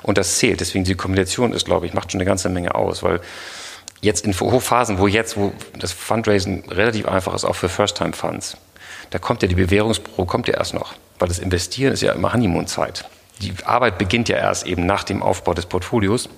Und 0.02 0.18
das 0.18 0.38
zählt. 0.38 0.60
Deswegen 0.60 0.84
die 0.84 0.94
Kombination 0.94 1.52
ist, 1.52 1.64
glaube 1.64 1.86
ich, 1.86 1.94
macht 1.94 2.12
schon 2.12 2.20
eine 2.20 2.28
ganze 2.28 2.48
Menge 2.48 2.74
aus, 2.74 3.02
weil 3.02 3.20
jetzt 4.00 4.24
in 4.24 4.38
Hochphasen, 4.38 4.98
wo 4.98 5.06
jetzt, 5.06 5.36
wo 5.36 5.52
das 5.78 5.92
Fundraising 5.92 6.64
relativ 6.70 7.06
einfach 7.06 7.34
ist, 7.34 7.44
auch 7.44 7.56
für 7.56 7.68
First-Time-Funds, 7.68 8.56
da 9.10 9.18
kommt 9.18 9.42
ja 9.42 9.48
die 9.48 9.54
Bewährungsprobe, 9.54 10.26
kommt 10.26 10.48
ja 10.48 10.54
erst 10.54 10.74
noch. 10.74 10.94
Weil 11.18 11.28
das 11.28 11.38
Investieren 11.38 11.92
ist 11.92 12.02
ja 12.02 12.12
immer 12.12 12.32
Honeymoon-Zeit. 12.32 13.08
Die 13.40 13.52
Arbeit 13.64 13.98
beginnt 13.98 14.28
ja 14.28 14.36
erst 14.36 14.66
eben 14.66 14.86
nach 14.86 15.04
dem 15.04 15.22
Aufbau 15.22 15.54
des 15.54 15.66
Portfolios, 15.66 16.28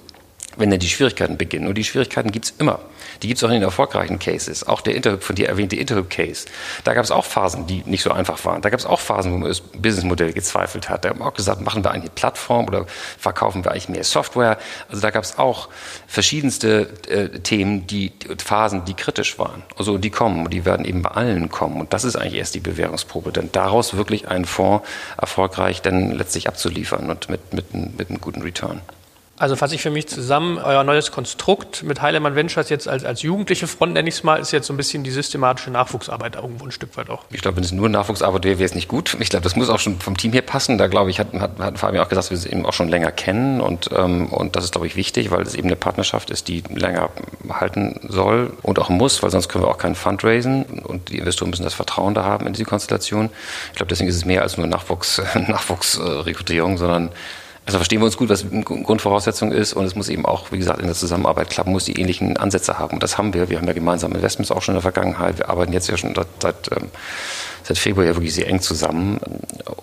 wenn 0.56 0.70
dann 0.70 0.80
die 0.80 0.88
Schwierigkeiten 0.88 1.36
beginnen. 1.36 1.68
Und 1.68 1.76
die 1.76 1.84
Schwierigkeiten 1.84 2.32
gibt's 2.32 2.52
immer. 2.58 2.80
Die 3.22 3.28
gibt 3.28 3.38
es 3.38 3.44
auch 3.44 3.48
in 3.48 3.54
den 3.54 3.62
erfolgreichen 3.62 4.18
Cases. 4.18 4.66
Auch 4.66 4.80
der 4.80 4.94
Interhyp, 4.94 5.22
von 5.22 5.36
dir 5.36 5.48
erwähnte 5.48 5.76
Interhyp-Case. 5.76 6.46
Da 6.84 6.94
gab 6.94 7.04
es 7.04 7.10
auch 7.10 7.24
Phasen, 7.24 7.66
die 7.66 7.82
nicht 7.86 8.02
so 8.02 8.10
einfach 8.10 8.44
waren. 8.44 8.62
Da 8.62 8.70
gab 8.70 8.80
es 8.80 8.86
auch 8.86 9.00
Phasen, 9.00 9.32
wo 9.32 9.38
man 9.38 9.48
das 9.48 9.60
Businessmodell 9.60 10.32
gezweifelt 10.32 10.88
hat. 10.88 11.04
Da 11.04 11.10
haben 11.10 11.20
wir 11.20 11.26
auch 11.26 11.34
gesagt, 11.34 11.60
machen 11.60 11.84
wir 11.84 11.90
eine 11.90 12.08
Plattform 12.08 12.66
oder 12.66 12.86
verkaufen 13.18 13.64
wir 13.64 13.72
eigentlich 13.72 13.88
mehr 13.88 14.04
Software. 14.04 14.58
Also 14.88 15.00
da 15.02 15.10
gab 15.10 15.24
es 15.24 15.38
auch 15.38 15.68
verschiedenste 16.06 16.88
äh, 17.08 17.38
Themen, 17.40 17.86
die, 17.86 18.10
die, 18.10 18.44
Phasen, 18.44 18.84
die 18.84 18.94
kritisch 18.94 19.38
waren. 19.38 19.62
Also 19.76 19.98
die 19.98 20.10
kommen 20.10 20.44
und 20.44 20.52
die 20.52 20.64
werden 20.64 20.84
eben 20.84 21.02
bei 21.02 21.10
allen 21.10 21.48
kommen. 21.50 21.80
Und 21.80 21.92
das 21.92 22.04
ist 22.04 22.16
eigentlich 22.16 22.34
erst 22.34 22.54
die 22.54 22.60
Bewährungsprobe. 22.60 23.32
Denn 23.32 23.50
daraus 23.52 23.96
wirklich 23.96 24.28
einen 24.28 24.44
Fonds 24.44 24.86
erfolgreich 25.16 25.82
dann 25.82 26.12
letztlich 26.12 26.48
abzuliefern 26.48 27.10
und 27.10 27.28
mit, 27.28 27.52
mit, 27.52 27.74
mit 27.74 28.08
einem 28.08 28.20
guten 28.20 28.42
Return. 28.42 28.80
Also 29.40 29.56
fasse 29.56 29.74
ich 29.74 29.80
für 29.80 29.88
mich 29.88 30.06
zusammen, 30.06 30.58
euer 30.58 30.84
neues 30.84 31.12
Konstrukt 31.12 31.82
mit 31.82 32.02
Heilemann 32.02 32.34
Ventures 32.34 32.68
jetzt 32.68 32.86
als, 32.86 33.06
als 33.06 33.22
jugendliche 33.22 33.66
Front, 33.66 33.94
nenne 33.94 34.06
ich 34.06 34.16
es 34.16 34.22
mal, 34.22 34.36
ist 34.36 34.52
jetzt 34.52 34.66
so 34.66 34.74
ein 34.74 34.76
bisschen 34.76 35.02
die 35.02 35.10
systematische 35.10 35.70
Nachwuchsarbeit 35.70 36.36
irgendwo 36.36 36.66
ein 36.66 36.72
Stück 36.72 36.94
weit 36.98 37.08
auch. 37.08 37.24
Ich 37.30 37.40
glaube, 37.40 37.56
wenn 37.56 37.64
es 37.64 37.72
nur 37.72 37.88
Nachwuchsarbeit 37.88 38.44
wäre, 38.44 38.58
wäre 38.58 38.66
es 38.66 38.74
nicht 38.74 38.86
gut. 38.86 39.16
Ich 39.18 39.30
glaube, 39.30 39.42
das 39.42 39.56
muss 39.56 39.70
auch 39.70 39.78
schon 39.78 39.98
vom 39.98 40.14
Team 40.14 40.34
her 40.34 40.42
passen. 40.42 40.76
Da 40.76 40.88
glaube 40.88 41.08
ich, 41.08 41.18
hat, 41.18 41.32
hat, 41.32 41.58
hat 41.58 41.78
Fabian 41.78 42.04
auch 42.04 42.10
gesagt, 42.10 42.26
dass 42.26 42.30
wir 42.30 42.36
sie 42.36 42.50
eben 42.50 42.66
auch 42.66 42.74
schon 42.74 42.90
länger 42.90 43.12
kennen 43.12 43.62
und, 43.62 43.88
ähm, 43.96 44.26
und 44.26 44.56
das 44.56 44.64
ist, 44.64 44.72
glaube 44.72 44.86
ich, 44.86 44.94
wichtig, 44.94 45.30
weil 45.30 45.40
es 45.40 45.54
eben 45.54 45.68
eine 45.68 45.76
Partnerschaft 45.76 46.28
ist, 46.28 46.48
die 46.48 46.62
länger 46.68 47.08
halten 47.48 47.98
soll 48.10 48.52
und 48.60 48.78
auch 48.78 48.90
muss, 48.90 49.22
weil 49.22 49.30
sonst 49.30 49.48
können 49.48 49.64
wir 49.64 49.68
auch 49.68 49.78
keinen 49.78 49.94
Fund 49.94 50.22
raisen 50.22 50.64
und 50.84 51.08
die 51.08 51.16
Investoren 51.16 51.48
müssen 51.48 51.64
das 51.64 51.72
Vertrauen 51.72 52.12
da 52.12 52.24
haben 52.24 52.46
in 52.46 52.52
diese 52.52 52.66
Konstellation. 52.66 53.30
Ich 53.70 53.76
glaube, 53.76 53.88
deswegen 53.88 54.10
ist 54.10 54.16
es 54.16 54.26
mehr 54.26 54.42
als 54.42 54.58
nur 54.58 54.66
Nachwuchs, 54.66 55.22
Nachwuchsrekrutierung, 55.34 56.76
sondern 56.76 57.10
also 57.66 57.78
verstehen 57.78 58.00
wir 58.00 58.06
uns 58.06 58.16
gut, 58.16 58.28
was 58.28 58.44
Grundvoraussetzung 58.64 59.52
ist 59.52 59.74
und 59.74 59.84
es 59.84 59.94
muss 59.94 60.08
eben 60.08 60.26
auch, 60.26 60.50
wie 60.50 60.58
gesagt, 60.58 60.80
in 60.80 60.86
der 60.86 60.94
Zusammenarbeit 60.94 61.50
klappen, 61.50 61.72
muss 61.72 61.84
die 61.84 62.00
ähnlichen 62.00 62.36
Ansätze 62.36 62.78
haben. 62.78 62.94
Und 62.94 63.02
das 63.02 63.18
haben 63.18 63.34
wir. 63.34 63.48
Wir 63.48 63.58
haben 63.58 63.66
ja 63.66 63.72
gemeinsame 63.72 64.16
Investments 64.16 64.50
auch 64.50 64.62
schon 64.62 64.74
in 64.74 64.76
der 64.76 64.82
Vergangenheit. 64.82 65.38
Wir 65.38 65.48
arbeiten 65.48 65.72
jetzt 65.72 65.88
ja 65.88 65.96
schon 65.96 66.14
seit, 66.14 66.26
seit, 66.40 66.70
ähm, 66.72 66.90
Februar 67.62 68.04
ja 68.04 68.16
wirklich 68.16 68.34
sehr 68.34 68.48
eng 68.48 68.60
zusammen 68.60 69.20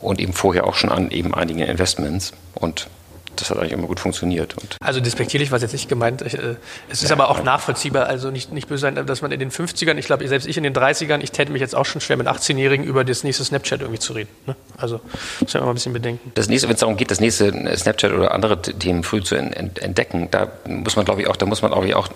und 0.02 0.20
eben 0.20 0.34
vorher 0.34 0.68
auch 0.68 0.76
schon 0.76 0.92
an 0.92 1.10
eben 1.10 1.34
einigen 1.34 1.60
Investments. 1.60 2.34
Und 2.54 2.90
das 3.42 3.50
hat 3.50 3.58
eigentlich 3.58 3.72
immer 3.72 3.88
gut 3.88 4.00
funktioniert. 4.00 4.56
Und 4.58 4.78
also 4.82 5.00
despektierlich 5.00 5.52
war 5.52 5.58
es 5.58 5.62
jetzt 5.62 5.74
nicht 5.74 5.90
gemeint. 5.90 6.22
Ich, 6.22 6.34
äh, 6.34 6.56
es 6.90 7.04
ist 7.04 7.10
ja, 7.10 7.16
aber 7.16 7.30
auch 7.30 7.44
nachvollziehbar, 7.44 8.08
also 8.08 8.32
nicht, 8.32 8.52
nicht 8.52 8.68
böse 8.68 8.82
sein, 8.82 9.06
dass 9.06 9.22
man 9.22 9.32
in 9.32 9.40
den 9.40 9.52
50ern, 9.52 9.96
ich 9.98 10.06
glaube, 10.06 10.28
selbst 10.28 10.48
ich 10.48 10.58
in 10.58 10.64
den 10.64 10.74
30ern, 10.74 11.22
ich 11.22 11.32
täte 11.32 11.52
mich 11.52 11.62
jetzt 11.62 11.76
auch 11.76 11.86
schon 11.86 12.02
schwer 12.02 12.18
mit 12.18 12.28
18-Jährigen 12.28 12.86
über 12.86 13.04
das 13.04 13.24
nächste 13.24 13.44
Snapchat 13.44 13.82
irgendwie 13.82 14.00
zu 14.00 14.14
reden. 14.14 14.30
Ne? 14.46 14.56
Also 14.78 15.00
muss 15.40 15.54
man 15.54 15.64
mal 15.64 15.70
ein 15.70 15.74
bisschen 15.76 15.94
bedenken. 15.94 16.32
Das 16.36 16.48
nächste, 16.50 16.68
wenn 16.68 16.76
es 16.76 16.80
darum 16.82 16.98
geht, 16.98 17.12
das 17.12 17.20
nächste 17.20 17.52
Snapchat 17.78 18.12
oder 18.12 18.34
andere 18.34 18.62
Themen 18.62 19.04
früh 19.04 19.22
zu 19.22 19.36
entdecken, 19.36 20.30
da 20.32 20.52
muss 20.68 20.96
man, 20.96 21.06
glaube 21.06 21.22
ich, 21.22 21.28
auch, 21.28 21.36
da 21.36 21.46
muss 21.46 21.62
man, 21.62 21.72
glaube 21.72 21.88
ich, 21.88 21.96
auch, 21.96 22.10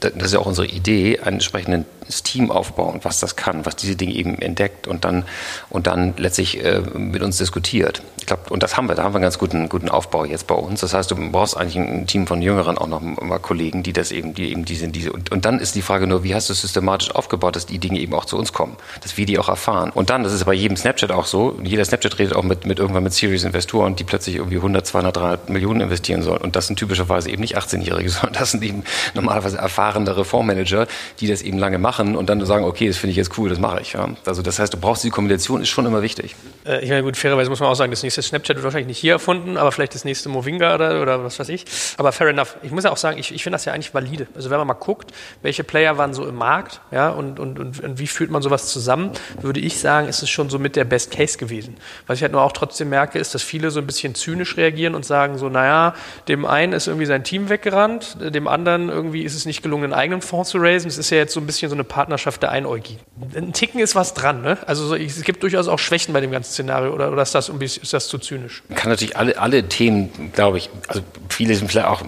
das 0.00 0.12
ist 0.12 0.32
ja 0.32 0.38
auch 0.38 0.46
unsere 0.46 0.66
Idee, 0.66 1.20
ein 1.20 1.34
entsprechendes 1.34 2.22
Team 2.22 2.50
aufbauen, 2.50 3.00
was 3.02 3.20
das 3.20 3.36
kann, 3.36 3.66
was 3.66 3.76
diese 3.76 3.96
Dinge 3.96 4.14
eben 4.14 4.40
entdeckt 4.40 4.86
und 4.86 5.04
dann, 5.04 5.24
und 5.68 5.86
dann 5.86 6.14
letztlich 6.16 6.64
äh, 6.64 6.80
mit 6.94 7.22
uns 7.22 7.38
diskutiert. 7.38 8.02
glaube, 8.26 8.50
und 8.50 8.62
das 8.62 8.76
haben 8.76 8.88
wir, 8.88 8.94
da 8.94 9.04
haben 9.04 9.12
wir 9.12 9.16
einen 9.16 9.22
ganz 9.22 9.38
guten, 9.38 9.68
guten 9.68 9.88
Aufbau 9.88 10.24
jetzt 10.24 10.46
bei 10.46 10.54
uns. 10.60 10.80
Das 10.80 10.94
heißt, 10.94 11.10
du 11.10 11.30
brauchst 11.30 11.56
eigentlich 11.56 11.76
ein 11.76 12.06
Team 12.06 12.26
von 12.26 12.42
Jüngeren 12.42 12.78
auch 12.78 12.86
noch 12.86 13.00
mal 13.00 13.38
Kollegen, 13.38 13.82
die 13.82 13.92
das 13.92 14.12
eben, 14.12 14.34
die 14.34 14.50
eben 14.50 14.64
diese, 14.64 14.88
diese, 14.88 15.12
und, 15.12 15.32
und 15.32 15.44
dann 15.44 15.58
ist 15.58 15.74
die 15.74 15.82
Frage 15.82 16.06
nur, 16.06 16.24
wie 16.24 16.34
hast 16.34 16.48
du 16.48 16.52
es 16.52 16.60
systematisch 16.60 17.10
aufgebaut, 17.14 17.56
dass 17.56 17.66
die 17.66 17.78
Dinge 17.78 18.00
eben 18.00 18.14
auch 18.14 18.24
zu 18.24 18.36
uns 18.36 18.52
kommen, 18.52 18.76
dass 19.02 19.16
wir 19.16 19.26
die 19.26 19.38
auch 19.38 19.48
erfahren. 19.48 19.90
Und 19.90 20.10
dann, 20.10 20.22
das 20.22 20.32
ist 20.32 20.44
bei 20.44 20.54
jedem 20.54 20.76
Snapchat 20.76 21.12
auch 21.12 21.26
so, 21.26 21.58
jeder 21.62 21.84
Snapchat 21.84 22.18
redet 22.18 22.34
auch 22.34 22.42
mit, 22.42 22.66
mit 22.66 22.78
irgendwann 22.78 23.02
mit 23.02 23.12
Series-Investoren, 23.12 23.96
die 23.96 24.04
plötzlich 24.04 24.36
irgendwie 24.36 24.56
100, 24.56 24.86
200, 24.86 25.16
300 25.16 25.50
Millionen 25.50 25.80
investieren 25.82 26.22
sollen. 26.22 26.40
Und 26.40 26.56
das 26.56 26.66
sind 26.66 26.78
typischerweise 26.78 27.30
eben 27.30 27.40
nicht 27.40 27.56
18-Jährige, 27.56 28.08
sondern 28.10 28.34
das 28.34 28.50
sind 28.50 28.62
eben 28.62 28.84
normalerweise 29.14 29.58
erfahrenere 29.58 30.24
Fondsmanager, 30.24 30.86
die 31.20 31.26
das 31.26 31.42
eben 31.42 31.58
lange 31.58 31.78
machen 31.78 32.16
und 32.16 32.28
dann 32.28 32.44
sagen, 32.44 32.64
okay, 32.64 32.88
das 32.88 32.96
finde 32.96 33.12
ich 33.12 33.16
jetzt 33.16 33.36
cool, 33.38 33.48
das 33.48 33.58
mache 33.58 33.80
ich. 33.80 33.92
Ja. 33.92 34.08
Also 34.26 34.42
das 34.42 34.58
heißt, 34.58 34.72
du 34.72 34.78
brauchst 34.78 35.04
die 35.04 35.10
Kombination, 35.10 35.62
ist 35.62 35.68
schon 35.68 35.86
immer 35.86 36.02
wichtig. 36.02 36.34
Äh, 36.66 36.82
ich 36.84 36.90
meine, 36.90 37.02
gut, 37.02 37.16
fairerweise 37.16 37.50
muss 37.50 37.60
man 37.60 37.68
auch 37.68 37.74
sagen, 37.74 37.90
das 37.90 38.02
nächste 38.02 38.22
Snapchat 38.22 38.56
wird 38.56 38.64
wahrscheinlich 38.64 38.88
nicht 38.88 38.98
hier 38.98 39.12
erfunden, 39.12 39.56
aber 39.56 39.72
vielleicht 39.72 39.94
das 39.94 40.04
nächste 40.04 40.28
Movinga 40.50 40.74
oder, 40.74 41.00
oder 41.00 41.24
was 41.24 41.38
weiß 41.38 41.48
ich. 41.48 41.64
Aber 41.96 42.12
fair 42.12 42.28
enough. 42.28 42.56
Ich 42.62 42.70
muss 42.70 42.84
ja 42.84 42.90
auch 42.90 42.96
sagen, 42.96 43.18
ich, 43.18 43.32
ich 43.32 43.42
finde 43.42 43.54
das 43.54 43.64
ja 43.64 43.72
eigentlich 43.72 43.94
valide. 43.94 44.26
Also 44.34 44.50
wenn 44.50 44.58
man 44.58 44.66
mal 44.66 44.74
guckt, 44.74 45.12
welche 45.42 45.64
Player 45.64 45.98
waren 45.98 46.14
so 46.14 46.26
im 46.26 46.34
Markt, 46.36 46.80
ja, 46.90 47.10
und, 47.10 47.38
und, 47.38 47.58
und, 47.58 47.80
und 47.80 47.98
wie 47.98 48.06
führt 48.06 48.30
man 48.30 48.42
sowas 48.42 48.68
zusammen, 48.72 49.12
würde 49.40 49.60
ich 49.60 49.78
sagen, 49.80 50.08
ist 50.08 50.22
es 50.22 50.30
schon 50.30 50.50
so 50.50 50.58
mit 50.58 50.76
der 50.76 50.84
Best 50.84 51.10
Case 51.10 51.38
gewesen. 51.38 51.76
Was 52.06 52.18
ich 52.18 52.22
halt 52.22 52.32
nur 52.32 52.42
auch 52.42 52.52
trotzdem 52.52 52.88
merke, 52.88 53.18
ist, 53.18 53.34
dass 53.34 53.42
viele 53.42 53.70
so 53.70 53.80
ein 53.80 53.86
bisschen 53.86 54.14
zynisch 54.14 54.56
reagieren 54.56 54.94
und 54.94 55.04
sagen 55.04 55.38
so, 55.38 55.48
naja, 55.48 55.94
dem 56.28 56.44
einen 56.44 56.72
ist 56.72 56.86
irgendwie 56.86 57.06
sein 57.06 57.24
Team 57.24 57.48
weggerannt, 57.48 58.16
dem 58.20 58.48
anderen 58.48 58.88
irgendwie 58.88 59.22
ist 59.22 59.34
es 59.34 59.46
nicht 59.46 59.62
gelungen, 59.62 59.84
einen 59.84 59.94
eigenen 59.94 60.22
Fonds 60.22 60.50
zu 60.50 60.58
raisen. 60.58 60.88
Es 60.88 60.98
ist 60.98 61.10
ja 61.10 61.18
jetzt 61.18 61.32
so 61.32 61.40
ein 61.40 61.46
bisschen 61.46 61.68
so 61.68 61.76
eine 61.76 61.84
Partnerschaft 61.84 62.42
der 62.42 62.50
Einäugigen. 62.50 63.00
Ein 63.34 63.52
Ticken 63.52 63.80
ist 63.80 63.94
was 63.94 64.14
dran, 64.14 64.42
ne? 64.42 64.58
Also 64.66 64.86
so, 64.86 64.94
es 64.94 65.22
gibt 65.22 65.42
durchaus 65.42 65.68
auch 65.68 65.78
Schwächen 65.78 66.12
bei 66.12 66.20
dem 66.20 66.30
ganzen 66.30 66.52
Szenario 66.52 66.92
oder, 66.92 67.12
oder 67.12 67.22
ist, 67.22 67.34
das, 67.34 67.48
ist 67.48 67.92
das 67.92 68.08
zu 68.08 68.18
zynisch? 68.18 68.62
Kann 68.74 68.90
natürlich 68.90 69.16
alle, 69.16 69.38
alle 69.38 69.68
Themen, 69.68 70.29
glaube 70.32 70.58
ich, 70.58 70.70
also 70.88 71.02
viele 71.28 71.54
sind 71.54 71.70
vielleicht 71.70 71.88
auch 71.88 72.02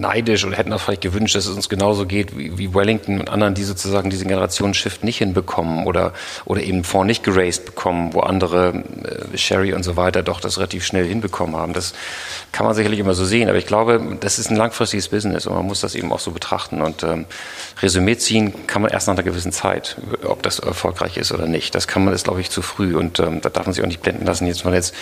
neidisch 0.00 0.44
oder 0.44 0.56
hätten 0.56 0.72
auch 0.72 0.80
vielleicht 0.80 1.02
gewünscht, 1.02 1.34
dass 1.34 1.46
es 1.46 1.54
uns 1.54 1.68
genauso 1.68 2.06
geht 2.06 2.36
wie, 2.36 2.58
wie 2.58 2.74
Wellington 2.74 3.20
und 3.20 3.30
anderen, 3.30 3.54
die 3.54 3.64
sozusagen 3.64 4.10
diesen 4.10 4.28
Generationsshift 4.28 5.04
nicht 5.04 5.18
hinbekommen 5.18 5.86
oder, 5.86 6.12
oder 6.44 6.62
eben 6.62 6.84
Fonds 6.84 7.06
nicht 7.06 7.22
geraced 7.22 7.64
bekommen, 7.64 8.14
wo 8.14 8.20
andere, 8.20 8.84
äh, 9.04 9.36
Sherry 9.36 9.74
und 9.74 9.82
so 9.82 9.96
weiter, 9.96 10.22
doch 10.22 10.40
das 10.40 10.58
relativ 10.58 10.84
schnell 10.84 11.06
hinbekommen 11.06 11.56
haben. 11.56 11.72
Das 11.72 11.94
kann 12.52 12.66
man 12.66 12.74
sicherlich 12.74 12.98
immer 12.98 13.14
so 13.14 13.24
sehen, 13.24 13.48
aber 13.48 13.58
ich 13.58 13.66
glaube, 13.66 14.16
das 14.20 14.38
ist 14.38 14.50
ein 14.50 14.56
langfristiges 14.56 15.08
Business 15.08 15.46
und 15.46 15.54
man 15.54 15.66
muss 15.66 15.80
das 15.80 15.94
eben 15.94 16.12
auch 16.12 16.20
so 16.20 16.30
betrachten. 16.30 16.82
Und 16.82 17.02
ähm, 17.02 17.26
Resümee 17.80 18.16
ziehen 18.16 18.66
kann 18.66 18.82
man 18.82 18.90
erst 18.90 19.08
nach 19.08 19.14
einer 19.14 19.22
gewissen 19.22 19.52
Zeit, 19.52 19.96
ob 20.24 20.42
das 20.42 20.58
erfolgreich 20.58 21.16
ist 21.16 21.32
oder 21.32 21.46
nicht. 21.46 21.74
Das 21.74 21.88
kann 21.88 22.04
man, 22.04 22.14
ist 22.14 22.24
glaube 22.24 22.40
ich 22.40 22.50
zu 22.50 22.62
früh 22.62 22.96
und 22.96 23.20
ähm, 23.20 23.40
da 23.40 23.48
darf 23.48 23.66
man 23.66 23.74
sich 23.74 23.82
auch 23.82 23.88
nicht 23.88 24.02
blenden 24.02 24.26
lassen, 24.26 24.46
jetzt 24.46 24.64
mal 24.64 24.74
jetzt 24.74 24.94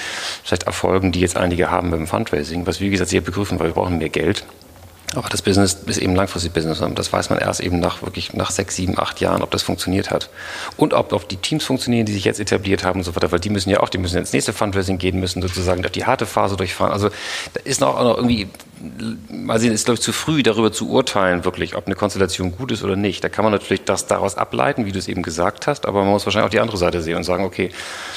vielleicht 0.42 0.64
Erfolgen, 0.64 1.12
die 1.12 1.20
jetzt 1.20 1.37
einige 1.37 1.70
haben 1.70 1.90
beim 1.90 2.07
Fundraising, 2.07 2.66
was 2.66 2.81
wie 2.81 2.90
gesagt, 2.90 3.11
sehr 3.11 3.20
begrüßen, 3.20 3.59
weil 3.59 3.68
wir 3.68 3.74
brauchen 3.74 3.98
mehr 3.98 4.09
Geld. 4.09 4.44
Aber 5.16 5.29
das 5.29 5.42
Business 5.42 5.75
ist 5.87 5.99
eben 5.99 6.14
langfristig 6.14 6.53
Business 6.53 6.81
das 6.94 7.12
weiß 7.12 7.31
man 7.31 7.40
erst 7.40 7.61
eben 7.61 7.81
nach 7.81 8.03
wirklich 8.03 8.33
nach 8.33 8.51
sechs, 8.51 8.77
sieben, 8.77 8.99
acht 8.99 9.20
Jahren, 9.20 9.42
ob 9.42 9.51
das 9.51 9.62
funktioniert 9.62 10.11
hat. 10.11 10.31
Und 10.77 10.94
ob, 10.94 11.12
ob 11.12 11.29
die 11.29 11.37
Teams 11.37 11.64
funktionieren, 11.64 12.07
die 12.07 12.12
sich 12.12 12.25
jetzt 12.25 12.38
etabliert 12.38 12.85
haben 12.85 13.01
und 13.01 13.05
so 13.05 13.16
weiter, 13.16 13.33
weil 13.33 13.40
die 13.40 13.51
müssen 13.51 13.70
ja 13.70 13.81
auch, 13.81 13.88
die 13.88 13.99
müssen 13.99 14.18
ins 14.18 14.33
nächste 14.33 14.53
Fundraising 14.53 14.99
gehen, 14.99 15.18
müssen 15.18 15.42
sozusagen 15.42 15.83
durch 15.83 15.92
die 15.92 16.05
harte 16.05 16.27
Phase 16.27 16.57
durchfahren. 16.57 16.92
Also 16.92 17.09
da 17.55 17.61
ist 17.64 17.81
noch, 17.81 18.01
noch 18.01 18.16
irgendwie 18.16 18.49
mal 19.29 19.59
sehen, 19.61 19.73
ist 19.73 19.85
glaube 19.85 19.97
ich 19.97 20.03
zu 20.03 20.12
früh 20.12 20.43
darüber 20.43 20.73
zu 20.73 20.88
urteilen, 20.88 21.45
wirklich, 21.45 21.77
ob 21.77 21.87
eine 21.87 21.95
Konstellation 21.95 22.57
gut 22.57 22.73
ist 22.73 22.83
oder 22.83 22.97
nicht. 22.97 23.23
Da 23.23 23.29
kann 23.29 23.45
man 23.45 23.53
natürlich 23.53 23.85
das 23.85 24.07
daraus 24.07 24.37
ableiten, 24.37 24.87
wie 24.87 24.93
du 24.93 24.99
es 24.99 25.09
eben 25.09 25.23
gesagt 25.23 25.66
hast, 25.66 25.87
aber 25.87 26.03
man 26.03 26.12
muss 26.12 26.27
wahrscheinlich 26.27 26.47
auch 26.47 26.51
die 26.51 26.61
andere 26.61 26.77
Seite 26.77 27.03
sehen 27.03 27.16
und 27.16 27.25
sagen, 27.25 27.45
okay, 27.45 27.71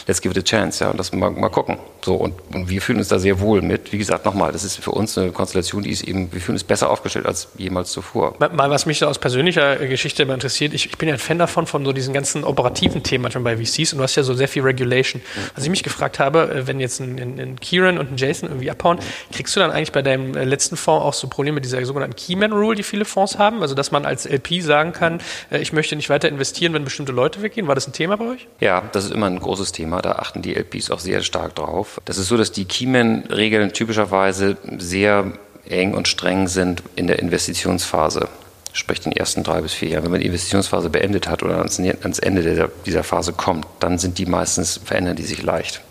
let's 0.07 0.21
give 0.21 0.37
it 0.37 0.37
a 0.37 0.43
chance, 0.43 0.83
ja, 0.83 0.89
und 0.89 0.99
das 0.99 1.11
mal, 1.11 1.29
mal 1.29 1.49
gucken. 1.49 1.77
So, 2.03 2.15
und, 2.15 2.33
und 2.53 2.69
wir 2.69 2.81
fühlen 2.81 2.99
uns 2.99 3.07
da 3.07 3.19
sehr 3.19 3.39
wohl 3.39 3.61
mit. 3.61 3.91
Wie 3.91 3.97
gesagt, 3.97 4.25
nochmal, 4.25 4.51
das 4.51 4.63
ist 4.63 4.77
für 4.77 4.91
uns 4.91 5.17
eine 5.17 5.31
Konstellation, 5.31 5.83
die 5.83 5.91
ist 5.91 6.03
eben, 6.03 6.31
wir 6.33 6.41
fühlen 6.41 6.55
uns 6.55 6.63
besser 6.63 6.89
aufgestellt 6.89 7.25
als 7.25 7.49
jemals 7.57 7.91
zuvor. 7.91 8.35
Mal, 8.39 8.69
was 8.69 8.85
mich 8.85 9.03
aus 9.03 9.19
persönlicher 9.19 9.77
Geschichte 9.77 10.23
immer 10.23 10.33
interessiert, 10.33 10.73
ich, 10.73 10.87
ich 10.87 10.97
bin 10.97 11.07
ja 11.09 11.15
ein 11.15 11.19
Fan 11.19 11.39
davon, 11.39 11.65
von 11.65 11.85
so 11.85 11.93
diesen 11.93 12.13
ganzen 12.13 12.43
operativen 12.43 13.03
Themen 13.03 13.23
manchmal 13.23 13.43
bei 13.43 13.57
VCs 13.57 13.93
und 13.93 13.99
du 13.99 14.03
hast 14.03 14.15
ja 14.15 14.23
so 14.23 14.33
sehr 14.33 14.47
viel 14.47 14.63
Regulation. 14.63 15.21
Was 15.55 15.63
ich 15.63 15.69
mich 15.69 15.83
gefragt 15.83 16.19
habe, 16.19 16.49
äh, 16.51 16.67
wenn 16.67 16.79
jetzt 16.79 16.99
ein, 16.99 17.19
ein, 17.19 17.39
ein 17.39 17.59
Kieran 17.59 17.97
und 17.97 18.11
ein 18.11 18.17
Jason 18.17 18.49
irgendwie 18.49 18.71
abhauen, 18.71 18.99
kriegst 19.31 19.55
du 19.55 19.59
dann 19.59 19.71
eigentlich 19.71 19.91
bei 19.91 20.01
deinem 20.01 20.35
äh, 20.35 20.52
letzten 20.53 20.77
Fonds 20.77 21.03
auch 21.03 21.13
so 21.13 21.27
Probleme 21.27 21.55
mit 21.55 21.65
dieser 21.65 21.83
sogenannten 21.85 22.15
Keyman-Rule, 22.15 22.75
die 22.75 22.83
viele 22.83 23.05
Fonds 23.05 23.37
haben? 23.37 23.61
Also, 23.61 23.75
dass 23.75 23.91
man 23.91 24.05
als 24.05 24.25
LP 24.25 24.61
sagen 24.61 24.93
kann, 24.93 25.21
äh, 25.51 25.59
ich 25.59 25.73
möchte 25.73 25.95
nicht 25.95 26.09
weiter 26.09 26.29
investieren, 26.29 26.73
wenn 26.73 26.83
bestimmte 26.83 27.11
Leute 27.11 27.41
weggehen. 27.41 27.67
War 27.67 27.75
das 27.75 27.87
ein 27.87 27.93
Thema 27.93 28.17
bei 28.17 28.25
euch? 28.25 28.47
Ja, 28.59 28.83
das 28.91 29.05
ist 29.05 29.11
immer 29.11 29.25
ein 29.25 29.39
großes 29.39 29.71
Thema. 29.71 30.01
Da 30.01 30.13
achten 30.13 30.41
die 30.41 30.55
LPs 30.55 30.91
auch 30.91 30.99
sehr 30.99 31.21
stark 31.21 31.55
drauf. 31.55 31.99
Das 32.05 32.17
ist 32.17 32.27
so, 32.27 32.37
dass 32.37 32.51
die 32.51 32.65
Keyman-Regeln 32.65 33.73
typischerweise 33.73 34.57
sehr 34.77 35.33
eng 35.67 35.93
und 35.93 36.07
streng 36.07 36.47
sind 36.47 36.83
in 36.95 37.07
der 37.07 37.19
Investitionsphase 37.19 38.27
sprich 38.75 38.99
den 39.01 39.11
ersten 39.11 39.43
drei 39.43 39.61
bis 39.61 39.73
vier 39.73 39.89
Jahren. 39.89 40.03
Wenn 40.03 40.11
man 40.11 40.19
die 40.19 40.25
Investitionsphase 40.25 40.89
beendet 40.89 41.29
hat 41.29 41.43
oder 41.43 41.57
ans, 41.57 41.77
Ende 41.77 42.69
dieser 42.85 43.03
Phase 43.03 43.31
kommt, 43.31 43.67
dann 43.79 43.99
sind 43.99 44.17
die 44.17 44.25
meistens, 44.25 44.79
verändern 44.83 45.15
die 45.15 45.23
sich 45.23 45.43
leicht. 45.43 45.81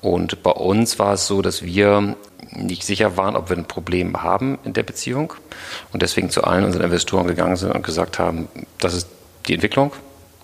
Und 0.00 0.42
bei 0.42 0.50
uns 0.50 0.98
war 0.98 1.14
es 1.14 1.28
so, 1.28 1.42
dass 1.42 1.62
wir 1.62 2.16
nicht 2.54 2.84
sicher 2.84 3.16
waren, 3.16 3.36
ob 3.36 3.48
wir 3.50 3.56
ein 3.56 3.64
Problem 3.64 4.22
haben 4.22 4.58
in 4.64 4.72
der 4.72 4.82
Beziehung 4.82 5.34
und 5.92 6.02
deswegen 6.02 6.30
zu 6.30 6.44
allen 6.44 6.64
unseren 6.64 6.84
Investoren 6.84 7.26
gegangen 7.26 7.56
sind 7.56 7.72
und 7.72 7.82
gesagt 7.82 8.18
haben, 8.18 8.48
das 8.78 8.94
ist 8.94 9.08
die 9.46 9.54
Entwicklung, 9.54 9.92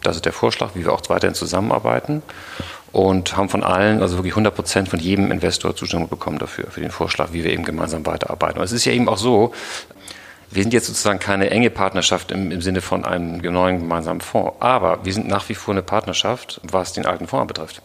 das 0.02 0.16
ist 0.16 0.24
der 0.24 0.32
Vorschlag, 0.32 0.70
wie 0.74 0.84
wir 0.84 0.92
auch 0.92 1.02
weiterhin 1.08 1.34
zusammenarbeiten 1.34 2.22
und 2.92 3.36
haben 3.36 3.48
von 3.48 3.62
allen, 3.62 4.00
also 4.02 4.16
wirklich 4.16 4.32
100 4.32 4.54
Prozent 4.54 4.88
von 4.88 4.98
jedem 4.98 5.30
Investor 5.30 5.76
Zustimmung 5.76 6.08
bekommen 6.08 6.38
dafür, 6.38 6.70
für 6.70 6.80
den 6.80 6.90
Vorschlag, 6.90 7.32
wie 7.32 7.44
wir 7.44 7.52
eben 7.52 7.64
gemeinsam 7.64 8.06
weiterarbeiten. 8.06 8.58
Und 8.58 8.64
es 8.64 8.72
ist 8.72 8.84
ja 8.84 8.92
eben 8.92 9.08
auch 9.08 9.18
so, 9.18 9.52
wir 10.50 10.62
sind 10.62 10.72
jetzt 10.72 10.86
sozusagen 10.86 11.18
keine 11.18 11.50
enge 11.50 11.68
Partnerschaft 11.68 12.30
im, 12.30 12.50
im 12.50 12.62
Sinne 12.62 12.80
von 12.80 13.04
einem 13.04 13.38
neuen 13.38 13.80
gemeinsamen 13.80 14.22
Fonds, 14.22 14.56
aber 14.60 15.04
wir 15.04 15.12
sind 15.12 15.28
nach 15.28 15.48
wie 15.50 15.54
vor 15.54 15.74
eine 15.74 15.82
Partnerschaft, 15.82 16.60
was 16.62 16.94
den 16.94 17.04
alten 17.04 17.26
Fonds 17.26 17.46
betrifft. 17.46 17.82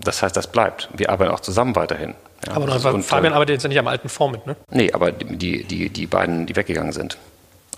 Das 0.00 0.22
heißt, 0.22 0.36
das 0.36 0.50
bleibt. 0.50 0.88
Wir 0.94 1.10
arbeiten 1.10 1.32
auch 1.32 1.40
zusammen 1.40 1.76
weiterhin. 1.76 2.14
Ja, 2.46 2.54
aber 2.54 2.66
noch, 2.66 2.84
und, 2.92 3.02
Fabian 3.02 3.32
äh, 3.32 3.36
arbeitet 3.36 3.54
jetzt 3.54 3.62
ja 3.64 3.68
nicht 3.68 3.78
am 3.78 3.88
alten 3.88 4.08
Fonds 4.08 4.38
mit, 4.38 4.46
ne? 4.46 4.56
Nee, 4.70 4.92
aber 4.92 5.12
die, 5.12 5.64
die, 5.64 5.90
die 5.90 6.06
beiden, 6.06 6.46
die 6.46 6.56
weggegangen 6.56 6.92
sind. 6.92 7.18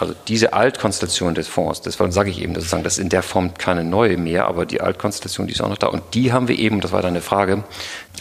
Also 0.01 0.15
diese 0.29 0.55
Altkonstellation 0.55 1.35
des 1.35 1.47
Fonds, 1.47 1.83
das 1.83 1.99
sage 1.99 2.31
ich 2.31 2.41
eben, 2.41 2.55
das 2.55 2.73
ist 2.73 2.99
in 2.99 3.11
der 3.11 3.23
Form 3.23 3.53
keine 3.53 3.85
neue 3.85 4.17
mehr, 4.17 4.47
aber 4.47 4.65
die 4.65 4.81
Altkonstellation, 4.81 5.47
die 5.47 5.53
ist 5.53 5.61
auch 5.61 5.69
noch 5.69 5.77
da. 5.77 5.89
Und 5.89 6.03
die 6.15 6.33
haben 6.33 6.49
wir 6.49 6.59
eben, 6.59 6.81
das 6.81 6.91
war 6.93 7.03
deine 7.03 7.21
Frage, 7.21 7.65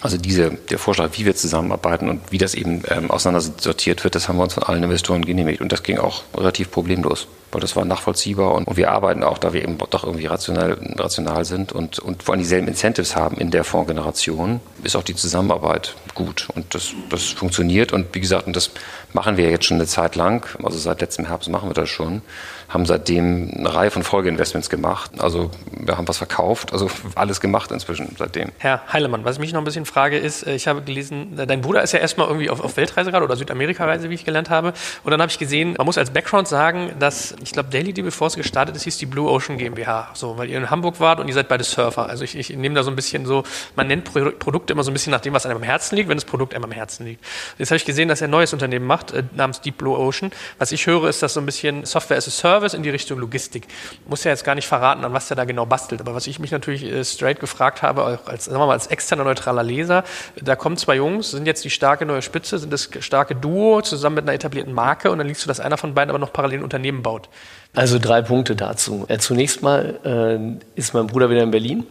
also 0.02 0.18
diese, 0.18 0.52
der 0.52 0.78
Vorschlag, 0.78 1.12
wie 1.14 1.26
wir 1.26 1.38
zusammenarbeiten 1.38 2.10
und 2.10 2.32
wie 2.32 2.38
das 2.38 2.54
eben 2.54 2.84
ähm, 2.90 3.10
auseinandersortiert 3.10 4.04
wird, 4.04 4.16
das 4.16 4.28
haben 4.28 4.38
wir 4.38 4.44
uns 4.44 4.56
von 4.56 4.64
allen 4.64 4.84
Investoren 4.84 5.24
genehmigt. 5.24 5.62
Und 5.62 5.72
das 5.72 5.84
ging 5.84 6.00
auch 6.00 6.24
relativ 6.36 6.70
problemlos 6.70 7.28
weil 7.52 7.62
das 7.62 7.76
war 7.76 7.86
nachvollziehbar 7.86 8.54
und, 8.54 8.68
und, 8.68 8.78
wir 8.78 8.92
arbeiten 8.92 9.24
auch, 9.24 9.38
da 9.38 9.54
wir 9.54 9.64
eben 9.64 9.78
doch 9.78 10.04
irgendwie 10.04 10.28
rational, 10.28 10.78
rational 10.98 11.46
sind 11.46 11.72
und, 11.72 12.00
und 12.00 12.24
vor 12.24 12.34
allem 12.34 12.42
dieselben 12.42 12.68
Incentives 12.68 13.16
haben 13.16 13.38
in 13.38 13.52
der 13.52 13.64
Fondsgeneration, 13.64 14.60
ist 14.84 14.96
auch 14.96 15.04
die 15.04 15.16
Zusammenarbeit 15.16 15.96
gut. 16.20 16.48
Und 16.54 16.76
das, 16.76 16.94
das 17.10 17.30
funktioniert. 17.30 17.94
Und 17.94 18.14
wie 18.14 18.20
gesagt, 18.20 18.46
und 18.46 18.56
das 18.56 18.72
machen 19.14 19.38
wir 19.38 19.50
jetzt 19.50 19.66
schon 19.66 19.78
eine 19.78 19.88
Zeit 19.88 20.16
lang, 20.16 20.46
also 20.64 20.78
seit 20.78 21.02
letztem 21.02 21.26
Herbst 21.26 21.50
machen 21.50 21.70
wir 21.70 21.74
das 21.74 21.90
schon 21.90 22.22
haben 22.70 22.86
seitdem 22.86 23.52
eine 23.56 23.74
Reihe 23.74 23.92
von 23.92 24.04
Folgeinvestments 24.04 24.70
gemacht. 24.70 25.12
Also 25.18 25.50
wir 25.72 25.98
haben 25.98 26.08
was 26.08 26.18
verkauft, 26.18 26.72
also 26.72 26.90
alles 27.16 27.42
gemacht 27.42 27.72
inzwischen 27.72 28.16
seitdem. 28.18 28.52
Herr 28.60 28.82
Heilemann, 28.94 29.26
was 29.26 29.36
ich 29.36 29.40
mich 29.40 29.54
noch 29.54 29.62
ein 29.62 29.66
bisschen 29.66 29.86
frage 29.86 30.18
ist, 30.18 30.46
äh, 30.46 30.54
ich 30.54 30.68
habe 30.68 30.82
gelesen, 30.84 31.34
dein 31.36 31.62
Bruder 31.62 31.82
ist 31.82 31.94
ja 31.94 32.00
erstmal 32.00 32.28
irgendwie 32.28 32.50
auf, 32.50 32.62
auf 32.62 32.78
Weltreise 32.78 33.10
gerade 33.12 33.26
oder 33.26 33.36
Südamerika-Reise, 33.36 34.10
wie 34.12 34.14
ich 34.14 34.24
gelernt 34.24 34.52
habe. 34.52 34.74
Und 35.04 35.12
dann 35.12 35.20
habe 35.20 35.32
ich 35.32 35.40
gesehen, 35.40 35.74
man 35.78 35.86
muss 35.86 35.98
als 35.98 36.12
Background 36.12 36.48
sagen, 36.48 36.92
dass, 37.00 37.36
ich 37.44 37.52
glaube, 37.52 37.70
Daily, 37.70 37.92
die 37.92 38.04
bevor 38.04 38.28
es 38.28 38.36
gestartet 38.36 38.76
ist, 38.76 38.84
hieß 38.84 39.00
die 39.00 39.08
Blue 39.08 39.30
Ocean 39.30 39.58
GmbH. 39.58 40.12
So, 40.14 40.38
weil 40.38 40.50
ihr 40.50 40.58
in 40.58 40.70
Hamburg 40.70 41.00
wart 41.00 41.20
und 41.20 41.28
ihr 41.28 41.34
seid 41.34 41.48
beide 41.48 41.64
Surfer. 41.64 42.08
Also 42.08 42.24
ich, 42.24 42.38
ich 42.38 42.50
nehme 42.56 42.76
da 42.76 42.84
so 42.84 42.92
ein 42.92 42.96
bisschen 42.96 43.26
so, 43.26 43.44
man 43.76 43.88
nennt 43.88 44.04
Pro 44.04 44.30
Produkte 44.38 44.74
immer 44.74 44.84
so 44.84 44.92
ein 44.92 44.94
bisschen 44.94 45.12
nach 45.12 45.22
dem, 45.22 45.34
was 45.34 45.46
einem 45.46 45.58
am 45.58 45.64
Herzen 45.64 45.96
liegt, 45.96 46.08
wenn 46.08 46.18
das 46.18 46.26
Produkt 46.26 46.54
einem 46.54 46.66
am 46.66 46.72
Herzen 46.72 47.06
liegt. 47.06 47.24
Jetzt 47.58 47.72
habe 47.72 47.78
ich 47.78 47.86
gesehen, 47.86 48.10
dass 48.10 48.22
er 48.22 48.28
ein 48.28 48.32
neues 48.32 48.54
Unternehmen 48.54 48.86
macht, 48.86 49.12
äh, 49.12 49.24
namens 49.36 49.62
Deep 49.62 49.78
Blue 49.78 49.98
Ocean. 49.98 50.32
Was 50.60 50.72
ich 50.72 50.86
höre, 50.86 51.10
ist, 51.10 51.24
dass 51.24 51.34
so 51.34 51.40
ein 51.40 51.46
bisschen 51.46 51.86
Software 51.86 52.18
as 52.18 52.28
a 52.28 52.32
Service 52.32 52.59
Service 52.60 52.74
in 52.74 52.84
die 52.84 52.90
Richtung 52.90 53.20
Logistik. 53.20 53.68
Muss 54.08 54.24
ja 54.26 54.32
jetzt 54.32 54.44
gar 54.44 54.56
nicht 54.56 54.68
verraten, 54.68 55.06
an 55.06 55.14
was 55.14 55.30
der 55.30 55.38
da 55.38 55.46
genau 55.46 55.66
bastelt. 55.66 56.02
Aber 56.02 56.14
was 56.14 56.28
ich 56.28 56.40
mich 56.40 56.52
natürlich 56.52 56.84
äh, 56.84 57.04
straight 57.06 57.40
gefragt 57.40 57.82
habe, 57.82 58.04
auch 58.04 58.28
als, 58.28 58.46
sagen 58.46 58.60
wir 58.60 58.68
mal, 58.68 58.74
als 58.74 58.88
externer 58.88 59.24
neutraler 59.24 59.64
Leser, 59.64 60.04
da 60.42 60.56
kommen 60.56 60.76
zwei 60.76 60.96
Jungs, 60.96 61.32
sind 61.32 61.46
jetzt 61.46 61.64
die 61.64 61.70
starke 61.70 62.06
neue 62.06 62.22
Spitze, 62.22 62.58
sind 62.60 62.74
das 62.74 62.90
starke 63.00 63.36
Duo 63.36 63.82
zusammen 63.82 64.16
mit 64.16 64.24
einer 64.26 64.34
etablierten 64.34 64.74
Marke 64.74 65.10
und 65.10 65.20
dann 65.20 65.28
liest 65.28 65.44
du, 65.44 65.48
dass 65.48 65.60
einer 65.60 65.78
von 65.78 65.94
beiden 65.94 66.10
aber 66.10 66.20
noch 66.20 66.34
parallel 66.34 66.60
ein 66.60 66.64
Unternehmen 66.64 67.02
baut. 67.02 67.30
Also 67.74 67.98
drei 67.98 68.22
Punkte 68.22 68.56
dazu. 68.56 69.06
Äh, 69.08 69.20
zunächst 69.20 69.62
mal 69.62 70.00
äh, 70.04 70.80
ist 70.80 70.94
mein 70.94 71.08
Bruder 71.08 71.30
wieder 71.30 71.44
in 71.44 71.52
Berlin 71.52 71.86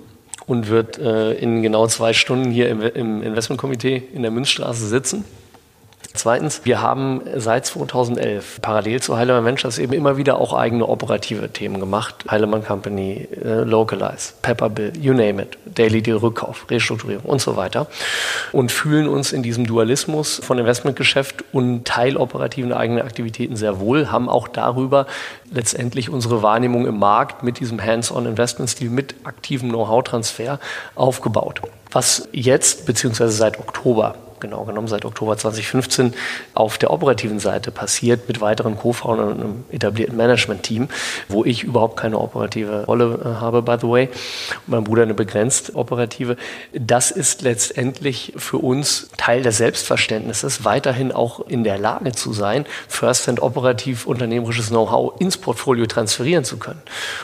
und 0.46 0.68
wird 0.68 0.98
äh, 0.98 1.32
in 1.32 1.62
genau 1.62 1.86
zwei 1.86 2.12
Stunden 2.12 2.50
hier 2.50 2.68
im, 2.68 2.82
im 2.82 3.22
Investmentkomitee 3.22 4.02
in 4.12 4.22
der 4.22 4.30
Münzstraße 4.30 4.86
sitzen. 4.86 5.24
Zweitens, 6.18 6.62
wir 6.64 6.82
haben 6.82 7.20
seit 7.36 7.64
2011 7.64 8.60
parallel 8.60 9.00
zu 9.00 9.16
Heilemann 9.16 9.44
Ventures 9.44 9.78
eben 9.78 9.92
immer 9.92 10.16
wieder 10.16 10.40
auch 10.40 10.52
eigene 10.52 10.88
operative 10.88 11.48
Themen 11.50 11.78
gemacht. 11.78 12.24
Heilemann 12.28 12.64
Company, 12.64 13.28
äh, 13.40 13.62
Localize, 13.62 14.32
Pepperbill, 14.42 14.94
you 15.00 15.14
name 15.14 15.40
it, 15.40 15.56
Daily 15.64 16.02
Deal 16.02 16.16
Rückkauf, 16.16 16.66
Restrukturierung 16.68 17.24
und 17.24 17.40
so 17.40 17.54
weiter. 17.54 17.86
Und 18.50 18.72
fühlen 18.72 19.06
uns 19.06 19.30
in 19.30 19.44
diesem 19.44 19.64
Dualismus 19.64 20.40
von 20.42 20.58
Investmentgeschäft 20.58 21.44
und 21.52 21.84
teiloperativen 21.84 22.72
eigenen 22.72 23.04
Aktivitäten 23.04 23.54
sehr 23.54 23.78
wohl, 23.78 24.10
haben 24.10 24.28
auch 24.28 24.48
darüber 24.48 25.06
letztendlich 25.52 26.10
unsere 26.10 26.42
Wahrnehmung 26.42 26.84
im 26.88 26.98
Markt 26.98 27.44
mit 27.44 27.60
diesem 27.60 27.80
Hands-on-Investment-Stil, 27.80 28.90
mit 28.90 29.14
aktivem 29.22 29.68
Know-how-Transfer 29.68 30.58
aufgebaut. 30.96 31.62
Was 31.92 32.28
jetzt, 32.32 32.86
beziehungsweise 32.86 33.30
seit 33.30 33.60
Oktober 33.60 34.16
genau 34.40 34.64
genommen 34.64 34.88
seit 34.88 35.04
Oktober 35.04 35.36
2015 35.36 36.14
auf 36.54 36.78
der 36.78 36.90
operativen 36.90 37.38
Seite 37.38 37.70
passiert 37.70 38.28
mit 38.28 38.40
weiteren 38.40 38.76
Co-Foundern 38.76 39.28
und 39.28 39.40
einem 39.40 39.64
etablierten 39.70 40.16
Management-Team, 40.16 40.88
wo 41.28 41.44
ich 41.44 41.64
überhaupt 41.64 41.96
keine 41.96 42.18
operative 42.18 42.84
Rolle 42.84 43.20
äh, 43.22 43.40
habe, 43.40 43.62
by 43.62 43.76
the 43.80 43.88
way, 43.88 44.08
und 44.66 44.68
mein 44.68 44.84
Bruder 44.84 45.02
eine 45.02 45.14
begrenzt 45.14 45.74
operative. 45.74 46.36
Das 46.72 47.10
ist 47.10 47.42
letztendlich 47.42 48.32
für 48.36 48.58
uns 48.58 49.10
Teil 49.16 49.42
des 49.42 49.58
Selbstverständnisses, 49.58 50.64
weiterhin 50.64 51.12
auch 51.12 51.46
in 51.48 51.64
der 51.64 51.78
Lage 51.78 52.12
zu 52.12 52.32
sein, 52.32 52.66
First-Hand 52.88 53.40
operativ 53.40 54.06
unternehmerisches 54.06 54.68
Know-how 54.68 55.20
ins 55.20 55.36
Portfolio 55.36 55.86
transferieren 55.86 56.44
zu 56.44 56.58
können. 56.58 56.82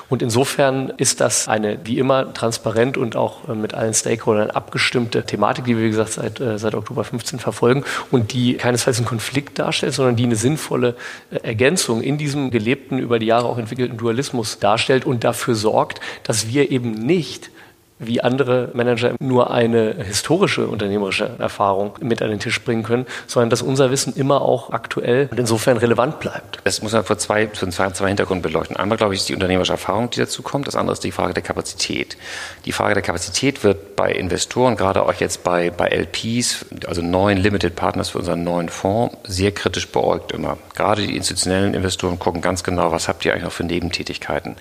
Und 0.09 0.23
insofern 0.23 0.93
ist 0.97 1.21
das 1.21 1.49
eine, 1.49 1.79
wie 1.85 1.99
immer, 1.99 2.33
transparent 2.35 2.97
und 2.97 3.17
auch 3.17 3.49
äh, 3.49 3.55
mit 3.55 3.75
allen 3.75 3.95
Stakeholdern 3.95 4.51
abgestimmte 4.51 5.25
Thematik, 5.25 5.65
die 5.65 5.77
wir, 5.77 5.85
wie 5.85 5.91
gesagt, 5.91 6.13
seit, 6.13 6.41
äh, 6.41 6.59
seit 6.59 6.75
Oktober 6.75 7.04
15 7.05 7.39
verfolgen 7.39 7.85
und 8.11 8.33
die 8.33 8.55
keinesfalls 8.55 8.99
einen 8.99 9.07
Konflikt 9.07 9.59
darstellt, 9.59 9.95
sondern 9.95 10.17
die 10.17 10.25
eine 10.25 10.37
sinnvolle 10.37 10.97
äh, 11.31 11.37
Ergänzung 11.39 12.03
in 12.03 12.19
diesem 12.19 12.51
gelebten, 12.51 12.99
über 12.99 13.19
die 13.19 13.27
Jahre 13.27 13.47
auch 13.47 13.59
entwickelten 13.59 13.97
Dualismus 13.97 14.59
darstellt 14.59 15.05
und 15.05 15.25
dafür 15.25 15.55
sorgt, 15.55 16.01
dass 16.23 16.49
wir 16.49 16.71
eben 16.71 16.93
nicht 16.93 17.51
wie 17.99 18.21
andere 18.21 18.71
Manager 18.75 19.13
nur 19.21 19.53
eine 19.53 19.95
historische 19.95 20.67
unternehmerische 20.67 21.31
Erfahrung 21.39 21.95
mit 22.01 22.23
an 22.23 22.31
den 22.31 22.41
Tisch 22.41 22.61
bringen 22.63 22.83
können, 22.83 23.07
sondern 23.27 23.51
dass 23.51 23.63
unser 23.63 23.91
Wissen 23.91 24.15
immer 24.17 24.43
auch 24.43 24.71
aktuell 24.71 25.29
und 25.31 25.39
insofern 25.39 25.77
relevant 25.77 26.19
bleibt. 26.19 26.59
Das 26.65 26.83
muss 26.83 26.93
man 26.93 27.05
vor 27.05 27.19
zwei, 27.19 27.49
von 27.49 27.71
zwei, 27.71 27.91
zwei 27.91 28.09
Hintergründen 28.09 28.43
beleuchten. 28.43 28.77
Einmal, 28.77 28.99
glaube 28.99 29.15
ich, 29.15 29.21
ist 29.21 29.29
die 29.29 29.35
unternehmerische 29.35 29.73
Erfahrung, 29.73 30.11
die 30.11 30.19
dazu 30.19 30.43
kommt. 30.43 30.67
Das 30.67 30.75
andere 30.75 30.95
ist 30.95 31.05
die 31.05 31.13
Frage 31.13 31.35
der 31.35 31.43
Kapazität. 31.43 32.17
Die 32.65 32.73
Frage 32.73 32.95
der 32.95 33.03
Kapazität 33.03 33.63
wird 33.63 33.95
bei 33.95 34.11
Investoren, 34.11 34.77
gerade 34.77 35.03
auch 35.03 35.15
jetzt 35.15 35.45
bei, 35.45 35.71
bei 35.71 35.89
LPs, 35.89 36.67
also 36.87 37.01
neuen 37.01 37.39
Limited 37.39 37.77
Partners 37.77 38.11
für 38.11 38.19
unseren 38.19 38.43
neuen 38.43 38.69
Fonds, 38.69 39.17
sehr 39.25 39.53
kritisch 39.53 39.89
beäugt 39.89 40.33
immer. 40.33 40.59
Gerade 40.75 41.07
die 41.07 41.17
institutionellen 41.17 41.75
Investoren 41.75 42.19
gucken 42.19 42.41
ganz 42.41 42.65
genau, 42.65 42.91
was 42.91 43.07
habt 43.07 43.25
ihr 43.25 43.33
eigentlich 43.33 43.45
noch 43.45 43.53
für 43.53 43.65
Nebentätigkeiten. 43.65 44.57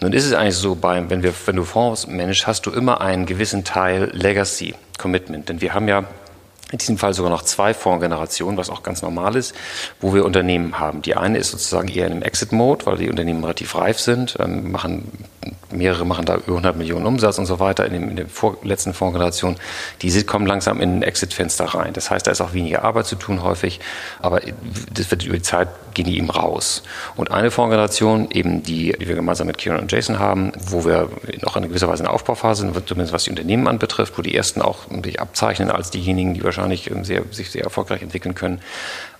Nun 0.00 0.12
ist 0.12 0.26
es 0.26 0.34
eigentlich 0.34 0.56
so, 0.56 0.74
bei, 0.74 1.08
wenn, 1.08 1.22
wir, 1.22 1.32
wenn 1.46 1.56
du 1.56 1.64
Fonds 1.64 2.06
managst, 2.06 2.46
hast 2.46 2.65
du 2.66 2.70
immer 2.72 3.00
einen 3.00 3.26
gewissen 3.26 3.64
Teil 3.64 4.10
Legacy 4.12 4.74
Commitment. 4.98 5.48
Denn 5.48 5.60
wir 5.60 5.74
haben 5.74 5.88
ja 5.88 6.04
in 6.72 6.78
diesem 6.78 6.98
Fall 6.98 7.14
sogar 7.14 7.30
noch 7.30 7.42
zwei 7.42 7.74
Fondsgenerationen, 7.74 8.56
was 8.56 8.70
auch 8.70 8.82
ganz 8.82 9.00
normal 9.00 9.36
ist, 9.36 9.54
wo 10.00 10.12
wir 10.14 10.24
Unternehmen 10.24 10.80
haben. 10.80 11.00
Die 11.00 11.14
eine 11.14 11.38
ist 11.38 11.52
sozusagen 11.52 11.86
eher 11.86 12.06
in 12.06 12.12
einem 12.12 12.22
Exit-Mode, 12.22 12.86
weil 12.86 12.96
die 12.96 13.08
Unternehmen 13.08 13.44
relativ 13.44 13.76
reif 13.76 14.00
sind, 14.00 14.36
ähm, 14.40 14.72
machen, 14.72 15.12
mehrere 15.70 16.04
machen 16.04 16.24
da 16.24 16.34
über 16.34 16.48
100 16.48 16.76
Millionen 16.76 17.06
Umsatz 17.06 17.38
und 17.38 17.46
so 17.46 17.60
weiter 17.60 17.86
in, 17.86 17.92
dem, 17.92 18.10
in 18.10 18.16
der 18.16 18.26
vorletzten 18.26 18.94
Fondsgeneration. 18.94 19.56
Diese 20.02 20.24
kommen 20.24 20.46
langsam 20.46 20.80
in 20.80 20.98
ein 20.98 21.02
Exit-Fenster 21.02 21.66
rein. 21.66 21.92
Das 21.92 22.10
heißt, 22.10 22.26
da 22.26 22.32
ist 22.32 22.40
auch 22.40 22.52
weniger 22.52 22.82
Arbeit 22.82 23.06
zu 23.06 23.14
tun 23.14 23.44
häufig, 23.44 23.78
aber 24.20 24.40
das 24.92 25.08
wird 25.12 25.24
über 25.24 25.36
die 25.36 25.42
Zeit 25.42 25.68
gehen 25.96 26.06
die 26.06 26.18
eben 26.18 26.30
raus. 26.30 26.82
Und 27.16 27.30
eine 27.32 27.50
Fondsgeneration, 27.50 28.28
eben 28.30 28.62
die, 28.62 28.92
die 28.92 29.08
wir 29.08 29.16
gemeinsam 29.16 29.46
mit 29.46 29.58
Kieran 29.58 29.80
und 29.80 29.90
Jason 29.90 30.18
haben, 30.18 30.52
wo 30.68 30.84
wir 30.84 31.08
noch 31.42 31.56
in 31.56 31.62
gewisser 31.64 31.88
Weise 31.88 32.02
in 32.02 32.04
der 32.04 32.14
Aufbauphase 32.14 32.62
sind, 32.62 32.88
zumindest 32.88 33.12
was 33.12 33.24
die 33.24 33.30
Unternehmen 33.30 33.66
anbetrifft, 33.66 34.16
wo 34.16 34.22
die 34.22 34.34
ersten 34.34 34.62
auch 34.62 34.86
sich 35.02 35.20
abzeichnen 35.20 35.70
als 35.70 35.90
diejenigen, 35.90 36.34
die 36.34 36.44
wahrscheinlich 36.44 36.90
ähm, 36.90 37.04
sehr, 37.04 37.22
sich 37.30 37.50
sehr 37.50 37.64
erfolgreich 37.64 38.02
entwickeln 38.02 38.34
können. 38.34 38.60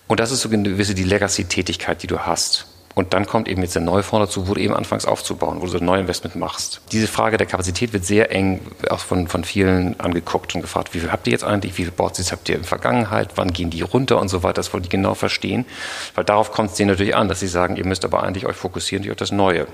Und 0.06 0.20
das 0.20 0.30
ist 0.30 0.42
so 0.42 0.50
eine 0.50 0.62
gewisse 0.62 0.94
die 0.94 1.02
Legacy-Tätigkeit, 1.02 2.02
die 2.02 2.06
du 2.06 2.20
hast. 2.20 2.66
Und 2.96 3.12
dann 3.12 3.26
kommt 3.26 3.46
eben 3.46 3.60
jetzt 3.60 3.74
der 3.74 3.82
neue 3.82 4.02
Fonds 4.02 4.30
dazu, 4.30 4.48
wo 4.48 4.54
du 4.54 4.60
eben 4.62 4.72
anfängst 4.72 5.06
aufzubauen, 5.06 5.60
wo 5.60 5.66
du 5.66 5.72
so 5.72 5.78
ein 5.78 5.84
Neuinvestment 5.84 6.34
machst. 6.34 6.80
Diese 6.92 7.06
Frage 7.06 7.36
der 7.36 7.46
Kapazität 7.46 7.92
wird 7.92 8.06
sehr 8.06 8.32
eng 8.32 8.62
auch 8.88 9.00
von, 9.00 9.28
von 9.28 9.44
vielen 9.44 10.00
angeguckt 10.00 10.54
und 10.54 10.62
gefragt, 10.62 10.94
wie 10.94 11.00
viel 11.00 11.12
habt 11.12 11.26
ihr 11.26 11.32
jetzt 11.32 11.44
eigentlich, 11.44 11.72
wie 11.72 11.82
viele 11.82 11.90
Boards 11.90 12.32
habt 12.32 12.48
ihr 12.48 12.54
in 12.54 12.62
der 12.62 12.68
Vergangenheit, 12.68 13.32
wann 13.36 13.52
gehen 13.52 13.68
die 13.68 13.82
runter 13.82 14.18
und 14.18 14.28
so 14.28 14.42
weiter. 14.42 14.54
Das 14.54 14.72
wollen 14.72 14.82
die 14.82 14.88
genau 14.88 15.12
verstehen, 15.12 15.66
weil 16.14 16.24
darauf 16.24 16.52
kommt 16.52 16.70
es 16.70 16.76
denen 16.76 16.88
natürlich 16.88 17.14
an, 17.14 17.28
dass 17.28 17.40
sie 17.40 17.48
sagen, 17.48 17.76
ihr 17.76 17.84
müsst 17.84 18.02
aber 18.02 18.22
eigentlich 18.22 18.46
euch 18.46 18.56
fokussieren 18.56 19.10
auf 19.10 19.16
das 19.16 19.30
Neue 19.30 19.66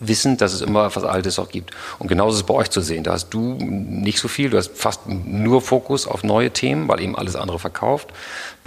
wissen, 0.00 0.36
dass 0.36 0.52
es 0.52 0.60
immer 0.60 0.94
was 0.94 1.04
Altes 1.04 1.38
auch 1.38 1.48
gibt. 1.48 1.70
Und 1.98 2.08
genauso 2.08 2.34
ist 2.34 2.42
es 2.42 2.46
bei 2.46 2.54
euch 2.54 2.70
zu 2.70 2.80
sehen. 2.80 3.04
Da 3.04 3.12
hast 3.12 3.30
du 3.30 3.56
nicht 3.60 4.18
so 4.18 4.28
viel, 4.28 4.50
du 4.50 4.56
hast 4.56 4.76
fast 4.76 5.06
nur 5.06 5.60
Fokus 5.62 6.06
auf 6.06 6.22
neue 6.24 6.50
Themen, 6.50 6.88
weil 6.88 7.00
eben 7.00 7.16
alles 7.16 7.36
andere 7.36 7.58
verkauft. 7.58 8.08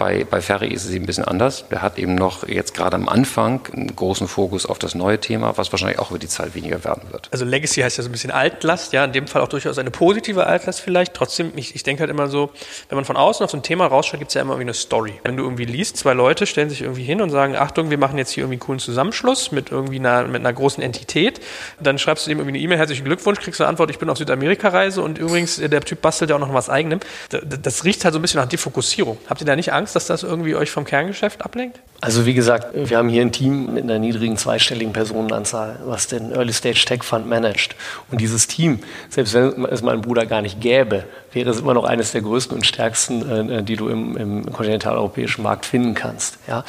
Bei, 0.02 0.26
bei 0.28 0.40
Ferry 0.40 0.66
ist 0.66 0.84
es 0.84 0.90
eben 0.90 1.04
ein 1.04 1.06
bisschen 1.06 1.24
anders. 1.24 1.64
Der 1.70 1.80
hat 1.80 1.96
eben 1.96 2.16
noch 2.16 2.48
jetzt 2.48 2.74
gerade 2.74 2.96
am 2.96 3.08
Anfang 3.08 3.60
einen 3.72 3.94
großen 3.94 4.26
Fokus 4.26 4.66
auf 4.66 4.80
das 4.80 4.96
neue 4.96 5.20
Thema, 5.20 5.56
was 5.58 5.70
wahrscheinlich 5.70 6.00
auch 6.00 6.10
über 6.10 6.18
die 6.18 6.26
Zeit 6.26 6.56
weniger 6.56 6.82
werden 6.82 7.04
wird. 7.12 7.28
Also 7.30 7.44
Legacy 7.44 7.82
heißt 7.82 7.98
ja 7.98 8.02
so 8.02 8.08
ein 8.08 8.12
bisschen 8.12 8.32
Altlast, 8.32 8.92
ja, 8.92 9.04
in 9.04 9.12
dem 9.12 9.28
Fall 9.28 9.42
auch 9.42 9.48
durchaus 9.48 9.78
eine 9.78 9.92
positive 9.92 10.44
Altlast 10.44 10.80
vielleicht. 10.80 11.14
Trotzdem, 11.14 11.52
ich, 11.54 11.76
ich 11.76 11.84
denke 11.84 12.00
halt 12.00 12.10
immer 12.10 12.26
so, 12.26 12.50
wenn 12.88 12.96
man 12.96 13.04
von 13.04 13.16
außen 13.16 13.44
auf 13.44 13.52
so 13.52 13.56
ein 13.56 13.62
Thema 13.62 13.86
rausschaut, 13.86 14.18
gibt 14.18 14.32
es 14.32 14.34
ja 14.34 14.40
immer 14.40 14.54
irgendwie 14.54 14.70
eine 14.70 14.74
Story. 14.74 15.12
Wenn 15.22 15.36
du 15.36 15.44
irgendwie 15.44 15.66
liest, 15.66 15.98
zwei 15.98 16.14
Leute 16.14 16.46
stellen 16.46 16.68
sich 16.68 16.82
irgendwie 16.82 17.04
hin 17.04 17.20
und 17.20 17.30
sagen, 17.30 17.54
Achtung, 17.54 17.90
wir 17.90 17.98
machen 17.98 18.18
jetzt 18.18 18.32
hier 18.32 18.42
irgendwie 18.42 18.54
einen 18.54 18.60
coolen 18.60 18.80
Zusammenschluss 18.80 19.52
mit 19.52 19.70
irgendwie 19.70 20.00
einer, 20.00 20.24
mit 20.24 20.40
einer 20.40 20.52
großen 20.52 20.82
Entität, 20.82 21.40
dann 21.78 22.00
schreibst 22.00 22.26
du 22.26 22.30
dem 22.30 22.40
irgendwie 22.40 22.56
eine 22.56 22.64
E-Mail, 22.64 22.78
herzlichen 22.78 23.04
Glückwunsch, 23.04 23.38
kriegst 23.38 23.60
eine 23.60 23.68
Antwort, 23.68 23.88
ich 23.90 24.00
bin 24.00 24.10
auf 24.10 24.18
Südamerika-Reise 24.18 25.00
und 25.00 25.18
übrigens, 25.18 25.58
der 25.58 25.80
Typ 25.82 26.02
bastelt 26.02 26.30
ja 26.30 26.34
auch 26.34 26.40
noch 26.40 26.52
was 26.52 26.68
eigenem. 26.68 26.98
Das 27.30 27.84
riecht 27.84 28.04
halt 28.04 28.14
so 28.14 28.18
ein 28.18 28.22
bisschen 28.22 28.40
nach 28.40 28.48
Defokussierung. 28.48 29.18
Habt 29.28 29.40
ihr 29.40 29.46
da 29.46 29.54
nicht 29.54 29.72
Angst, 29.72 29.91
dass 29.92 30.06
das 30.06 30.22
irgendwie 30.22 30.54
euch 30.54 30.70
vom 30.70 30.84
Kerngeschäft 30.84 31.44
ablenkt? 31.44 31.80
Also 32.00 32.26
wie 32.26 32.34
gesagt, 32.34 32.68
wir 32.74 32.96
haben 32.96 33.08
hier 33.08 33.22
ein 33.22 33.30
Team 33.30 33.74
mit 33.74 33.84
einer 33.84 34.00
niedrigen 34.00 34.36
zweistelligen 34.36 34.92
Personenanzahl, 34.92 35.78
was 35.84 36.08
den 36.08 36.32
Early 36.32 36.52
Stage 36.52 36.84
Tech 36.84 37.04
Fund 37.04 37.28
managt. 37.28 37.76
Und 38.10 38.20
dieses 38.20 38.48
Team, 38.48 38.80
selbst 39.08 39.34
wenn 39.34 39.64
es 39.66 39.82
meinen 39.82 40.00
Bruder 40.00 40.26
gar 40.26 40.42
nicht 40.42 40.60
gäbe, 40.60 41.04
wäre 41.32 41.50
es 41.50 41.60
immer 41.60 41.74
noch 41.74 41.84
eines 41.84 42.12
der 42.12 42.22
größten 42.22 42.56
und 42.56 42.66
stärksten, 42.66 43.50
äh, 43.50 43.62
die 43.62 43.76
du 43.76 43.88
im, 43.88 44.16
im 44.16 44.52
kontinentaleuropäischen 44.52 45.42
Markt 45.42 45.66
finden 45.66 45.94
kannst. 45.94 46.38
Ja? 46.46 46.64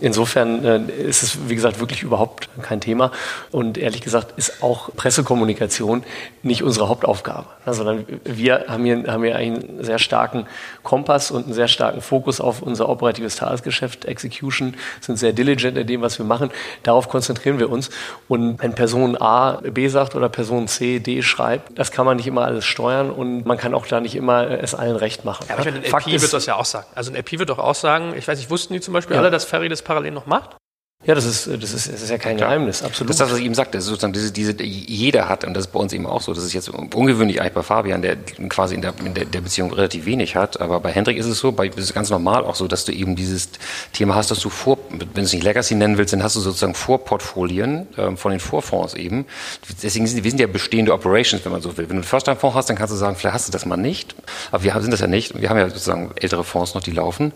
Insofern 0.00 0.64
äh, 0.64 0.80
ist 0.90 1.22
es, 1.22 1.48
wie 1.48 1.54
gesagt, 1.54 1.80
wirklich 1.80 2.02
überhaupt 2.02 2.48
kein 2.62 2.80
Thema. 2.80 3.10
Und 3.50 3.78
ehrlich 3.78 4.00
gesagt 4.00 4.38
ist 4.38 4.62
auch 4.62 4.94
Pressekommunikation 4.94 6.04
nicht 6.42 6.62
unsere 6.62 6.88
Hauptaufgabe, 6.88 7.46
ne? 7.66 7.74
sondern 7.74 8.06
wir 8.24 8.66
haben 8.68 8.84
hier, 8.84 9.04
haben 9.06 9.24
hier 9.24 9.36
einen 9.36 9.82
sehr 9.82 9.98
starken 9.98 10.46
Kompass 10.82 11.30
und 11.30 11.44
einen 11.44 11.54
sehr 11.54 11.68
starken 11.68 12.00
Fokus 12.00 12.40
auf 12.40 12.62
unser 12.62 12.88
operatives 12.88 13.36
Tagesgeschäft, 13.36 14.04
Execution 14.04 14.74
sind 15.00 15.18
sehr 15.18 15.32
diligent 15.32 15.78
in 15.78 15.86
dem, 15.86 16.02
was 16.02 16.18
wir 16.18 16.26
machen. 16.26 16.50
Darauf 16.82 17.08
konzentrieren 17.08 17.58
wir 17.58 17.70
uns. 17.70 17.90
Und 18.28 18.62
wenn 18.62 18.74
Person 18.74 19.16
A 19.20 19.60
B 19.62 19.88
sagt 19.88 20.14
oder 20.14 20.28
Person 20.28 20.68
C 20.68 20.98
D 20.98 21.22
schreibt, 21.22 21.78
das 21.78 21.90
kann 21.90 22.04
man 22.04 22.16
nicht 22.16 22.26
immer 22.26 22.44
alles 22.44 22.64
steuern 22.64 23.10
und 23.10 23.46
man 23.46 23.56
kann 23.56 23.74
auch 23.74 23.86
da 23.86 24.00
nicht 24.02 24.14
immer 24.14 24.50
es 24.50 24.74
allen 24.74 24.96
recht 24.96 25.24
machen. 25.24 25.46
Ja, 25.48 25.54
aber 25.54 25.66
ich 25.66 25.72
meine, 25.72 25.84
ein 25.84 25.90
Fakt 25.90 26.06
LP 26.06 26.20
wird 26.20 26.32
das 26.32 26.46
ja 26.46 26.56
auch 26.56 26.64
sagen. 26.64 26.86
Also 26.94 27.10
ein 27.12 27.16
LP 27.16 27.38
wird 27.38 27.50
doch 27.50 27.58
auch 27.58 27.74
sagen, 27.74 28.14
ich 28.16 28.28
weiß 28.28 28.38
nicht, 28.38 28.50
wussten 28.50 28.74
die 28.74 28.80
zum 28.80 28.94
Beispiel 28.94 29.14
ja. 29.14 29.22
alle, 29.22 29.30
dass 29.30 29.44
Ferry 29.44 29.68
das 29.68 29.82
parallel 29.82 30.12
noch 30.12 30.26
macht? 30.26 30.56
Ja, 31.04 31.16
das 31.16 31.24
ist, 31.24 31.48
das 31.48 31.72
ist, 31.72 31.92
das 31.92 32.00
ist 32.00 32.10
ja 32.10 32.18
kein 32.18 32.36
Klar. 32.36 32.50
Geheimnis, 32.50 32.80
absolut. 32.80 33.10
Das 33.10 33.16
ist 33.16 33.20
das, 33.20 33.32
was 33.32 33.38
ich 33.38 33.44
eben 33.44 33.54
sagte, 33.54 33.80
sozusagen 33.80 34.12
diese, 34.12 34.30
diese, 34.30 34.62
jeder 34.62 35.28
hat, 35.28 35.44
und 35.44 35.54
das 35.54 35.66
ist 35.66 35.72
bei 35.72 35.80
uns 35.80 35.92
eben 35.92 36.06
auch 36.06 36.20
so, 36.20 36.32
das 36.32 36.44
ist 36.44 36.52
jetzt 36.52 36.68
ungewöhnlich 36.68 37.40
eigentlich 37.40 37.54
bei 37.54 37.62
Fabian, 37.64 38.02
der 38.02 38.16
quasi 38.48 38.76
in 38.76 38.82
der, 38.82 38.94
in 39.04 39.12
der, 39.12 39.24
der 39.24 39.40
Beziehung 39.40 39.72
relativ 39.72 40.06
wenig 40.06 40.36
hat, 40.36 40.60
aber 40.60 40.78
bei 40.78 40.92
Hendrik 40.92 41.16
ist 41.16 41.26
es 41.26 41.40
so, 41.40 41.50
bei, 41.50 41.68
das 41.68 41.86
ist 41.86 41.94
ganz 41.94 42.10
normal 42.10 42.44
auch 42.44 42.54
so, 42.54 42.68
dass 42.68 42.84
du 42.84 42.92
eben 42.92 43.16
dieses 43.16 43.48
Thema 43.92 44.14
hast, 44.14 44.30
dass 44.30 44.38
du 44.38 44.48
vor, 44.48 44.78
wenn 44.90 45.08
du 45.12 45.20
es 45.22 45.32
nicht 45.32 45.42
Legacy 45.42 45.74
nennen 45.74 45.98
willst, 45.98 46.12
dann 46.12 46.22
hast 46.22 46.36
du 46.36 46.40
sozusagen 46.40 46.74
Vorportfolien 46.74 47.88
ähm, 47.98 48.16
von 48.16 48.30
den 48.30 48.40
Vorfonds 48.40 48.94
eben. 48.94 49.26
Deswegen 49.82 50.06
sind 50.06 50.22
wir 50.22 50.30
sind 50.30 50.38
ja 50.38 50.46
bestehende 50.46 50.92
Operations, 50.92 51.44
wenn 51.44 51.50
man 51.50 51.62
so 51.62 51.76
will. 51.76 51.86
Wenn 51.88 51.96
du 51.96 52.02
einen 52.02 52.04
First-Time-Fonds 52.04 52.56
hast, 52.56 52.68
dann 52.68 52.76
kannst 52.76 52.92
du 52.92 52.96
sagen, 52.96 53.16
vielleicht 53.16 53.34
hast 53.34 53.48
du 53.48 53.52
das 53.52 53.66
mal 53.66 53.76
nicht, 53.76 54.14
aber 54.52 54.62
wir 54.62 54.80
sind 54.80 54.92
das 54.92 55.00
ja 55.00 55.08
nicht. 55.08 55.40
Wir 55.40 55.50
haben 55.50 55.58
ja 55.58 55.68
sozusagen 55.68 56.12
ältere 56.14 56.44
Fonds 56.44 56.74
noch, 56.74 56.82
die 56.82 56.92
laufen, 56.92 57.32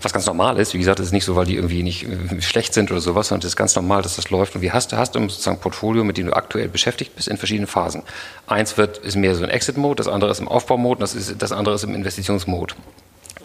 was 0.00 0.12
ganz 0.12 0.24
normal 0.26 0.58
ist. 0.58 0.72
Wie 0.72 0.78
gesagt, 0.78 1.00
das 1.00 1.06
ist 1.06 1.12
nicht 1.12 1.24
so, 1.24 1.34
weil 1.34 1.46
die 1.46 1.56
irgendwie 1.56 1.82
nicht 1.82 2.04
äh, 2.04 2.40
schlecht 2.40 2.74
sind 2.74 2.92
oder 2.92 3.00
sowas, 3.08 3.28
sondern 3.28 3.42
das 3.42 3.50
ist 3.50 3.56
ganz 3.56 3.74
normal 3.74 4.02
dass 4.02 4.16
das 4.16 4.30
läuft. 4.30 4.54
Und 4.54 4.62
wie 4.62 4.72
hast 4.72 4.92
du 4.92 4.96
hast 4.96 5.14
du 5.14 5.20
sozusagen 5.20 5.58
Portfolio, 5.58 6.04
mit 6.04 6.16
dem 6.16 6.26
du 6.26 6.32
aktuell 6.34 6.68
beschäftigt 6.68 7.14
bist 7.16 7.28
in 7.28 7.36
verschiedenen 7.36 7.66
Phasen. 7.66 8.02
Eins 8.46 8.76
wird, 8.76 8.98
ist 8.98 9.16
mehr 9.16 9.34
so 9.34 9.44
ein 9.44 9.50
Exit-Mode, 9.50 9.96
das 9.96 10.08
andere 10.08 10.30
ist 10.30 10.40
im 10.40 10.48
Aufbau-Mode, 10.48 11.00
das, 11.00 11.34
das 11.36 11.52
andere 11.52 11.74
ist 11.74 11.84
im 11.84 11.94
Investitions-Mode. 11.94 12.74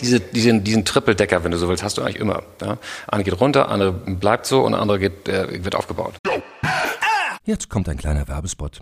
Diese, 0.01 0.20
diesen, 0.20 0.64
diesen 0.64 0.86
Triple-Decker, 0.86 1.43
wenn 1.43 1.51
du 1.51 1.57
so 1.57 1.70
willst, 1.70 1.84
hast 1.84 1.97
du 1.97 2.01
eigentlich 2.01 2.20
immer. 2.20 2.43
Ja? 2.61 2.78
Eine 3.07 3.24
geht 3.24 3.39
runter, 3.39 3.70
andere 3.70 3.91
bleibt 3.91 4.45
so 4.45 4.61
und 4.61 4.74
andere 4.74 4.99
geht, 4.99 5.28
äh, 5.30 5.64
wird 5.64 5.76
aufgebaut. 5.76 6.16
Jetzt 7.45 7.70
kommt 7.70 7.88
ein 7.89 7.97
kleiner 7.97 8.28
Werbespot. 8.28 8.82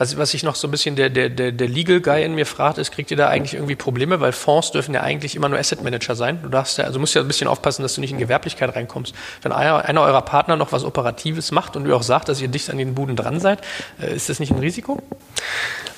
Was, 0.00 0.16
was 0.16 0.30
sich 0.30 0.42
noch 0.44 0.54
so 0.54 0.66
ein 0.66 0.70
bisschen 0.70 0.96
der, 0.96 1.10
der, 1.10 1.28
der, 1.28 1.52
der 1.52 1.68
Legal 1.68 2.00
Guy 2.00 2.24
in 2.24 2.34
mir 2.34 2.46
fragt, 2.46 2.78
ist, 2.78 2.90
kriegt 2.90 3.10
ihr 3.10 3.18
da 3.18 3.28
eigentlich 3.28 3.52
irgendwie 3.52 3.76
Probleme? 3.76 4.18
Weil 4.18 4.32
Fonds 4.32 4.70
dürfen 4.72 4.94
ja 4.94 5.02
eigentlich 5.02 5.36
immer 5.36 5.50
nur 5.50 5.58
Asset 5.58 5.84
Manager 5.84 6.14
sein. 6.14 6.40
Du 6.42 6.48
darfst 6.48 6.78
ja, 6.78 6.84
also 6.84 6.98
musst 6.98 7.14
ja 7.14 7.20
ein 7.20 7.26
bisschen 7.26 7.48
aufpassen, 7.48 7.82
dass 7.82 7.96
du 7.96 8.00
nicht 8.00 8.10
in 8.10 8.16
Gewerblichkeit 8.16 8.74
reinkommst. 8.74 9.14
Wenn 9.42 9.52
einer, 9.52 9.84
einer 9.84 10.00
eurer 10.00 10.22
Partner 10.22 10.56
noch 10.56 10.72
was 10.72 10.84
Operatives 10.84 11.52
macht 11.52 11.76
und 11.76 11.86
ihr 11.86 11.94
auch 11.94 12.02
sagt, 12.02 12.30
dass 12.30 12.40
ihr 12.40 12.48
dicht 12.48 12.70
an 12.70 12.78
den 12.78 12.94
Buden 12.94 13.14
dran 13.14 13.40
seid, 13.40 13.60
äh, 14.00 14.14
ist 14.14 14.30
das 14.30 14.40
nicht 14.40 14.52
ein 14.52 14.58
Risiko? 14.58 15.02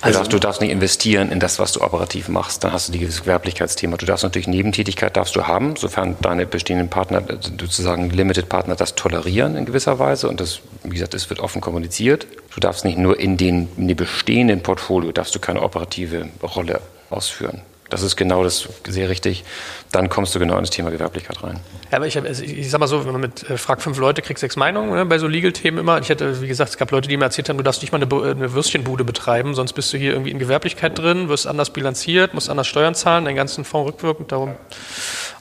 Also 0.01 0.25
du 0.25 0.41
darfst 0.41 0.61
nicht 0.61 0.73
investieren 0.73 1.31
in 1.31 1.39
das, 1.39 1.61
was 1.61 1.71
du 1.71 1.81
operativ 1.81 2.29
machst. 2.29 2.65
Dann 2.65 2.73
hast 2.73 2.89
du 2.89 2.93
dieses 2.93 3.21
Gewerblichkeitsthema. 3.21 3.99
Du 3.99 4.07
darfst 4.07 4.25
natürlich 4.25 4.49
Nebentätigkeit 4.49 5.17
darfst 5.17 5.37
du 5.37 5.47
haben, 5.47 5.77
sofern 5.77 6.17
deine 6.21 6.45
bestehenden 6.45 6.91
Partner, 6.91 7.23
sozusagen 7.41 8.11
Limited 8.11 8.49
Partner, 8.49 8.75
das 8.75 8.97
tolerieren 8.97 9.55
in 9.55 9.65
gewisser 9.65 10.01
Weise. 10.01 10.29
Und 10.29 10.41
das, 10.41 10.59
wie 10.83 10.91
gesagt, 10.91 11.15
es 11.15 11.31
wird 11.31 11.39
offen 11.39 11.61
kommuniziert. 11.61 12.27
Du 12.55 12.61
darfst 12.61 12.85
nicht 12.85 12.99
nur 12.99 13.19
in 13.19 13.37
den, 13.37 13.69
in 13.77 13.89
den 13.89 13.97
bestehenden 13.97 14.63
Portfolio, 14.63 15.13
darfst 15.13 15.35
du 15.35 15.39
keine 15.39 15.63
operative 15.63 16.29
Rolle 16.43 16.81
ausführen. 17.09 17.63
Das 17.93 18.01
ist 18.01 18.17
genau 18.17 18.43
das, 18.43 18.67
sehr 18.89 19.11
richtig. 19.11 19.45
Dann 19.91 20.09
kommst 20.09 20.35
du 20.35 20.39
genau 20.39 20.57
ins 20.57 20.71
Thema 20.71 20.89
Gewerblichkeit 20.89 21.43
rein. 21.43 21.61
Ja, 21.91 21.99
aber 21.99 22.07
ich, 22.07 22.17
hab, 22.17 22.25
also 22.25 22.43
ich 22.43 22.71
sag 22.71 22.81
mal 22.81 22.87
so, 22.87 23.05
wenn 23.05 23.13
man 23.13 23.21
mit 23.21 23.51
äh, 23.51 23.59
fragt 23.59 23.83
fünf 23.83 23.99
Leute, 23.99 24.23
kriegt 24.23 24.41
sechs 24.41 24.57
Meinungen 24.57 24.95
ne, 24.95 25.05
bei 25.05 25.19
so 25.19 25.27
Legal-Themen 25.27 25.77
immer. 25.77 26.01
Ich 26.01 26.09
hätte, 26.09 26.41
wie 26.41 26.49
gesagt, 26.49 26.71
es 26.71 26.79
gab 26.79 26.91
Leute, 26.91 27.07
die 27.07 27.19
mir 27.19 27.25
erzählt 27.25 27.51
haben, 27.51 27.59
du 27.59 27.63
darfst 27.63 27.83
nicht 27.83 27.93
mal 27.93 28.03
eine, 28.03 28.31
eine, 28.31 28.55
Würstchenbude 28.55 29.05
betreiben, 29.05 29.55
sonst 29.55 29.75
bist 29.75 29.93
du 29.93 29.99
hier 29.99 30.13
irgendwie 30.13 30.31
in 30.31 30.39
Gewerblichkeit 30.39 30.99
drin, 30.99 31.29
wirst 31.29 31.47
anders 31.47 31.69
bilanziert, 31.69 32.33
musst 32.33 32.49
anders 32.49 32.67
Steuern 32.67 32.95
zahlen, 32.95 33.27
deinen 33.27 33.37
ganzen 33.37 33.63
Fonds 33.67 33.93
rückwirkend. 33.93 34.33
Darum, 34.33 34.55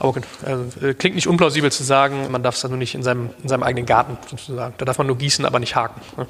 aber 0.01 0.21
also, 0.43 0.85
äh, 0.85 0.93
klingt 0.93 1.15
nicht 1.15 1.27
unplausibel 1.27 1.71
zu 1.71 1.83
sagen, 1.83 2.31
man 2.31 2.43
darf 2.43 2.55
es 2.55 2.61
dann 2.61 2.71
nur 2.71 2.77
nicht 2.77 2.95
in 2.95 3.03
seinem, 3.03 3.29
in 3.43 3.47
seinem 3.47 3.63
eigenen 3.63 3.85
Garten 3.85 4.17
sozusagen. 4.29 4.73
Da 4.77 4.83
darf 4.83 4.97
man 4.97 5.07
nur 5.07 5.17
gießen, 5.17 5.45
aber 5.45 5.59
nicht 5.59 5.75
haken. 5.75 6.01
Ne. 6.17 6.27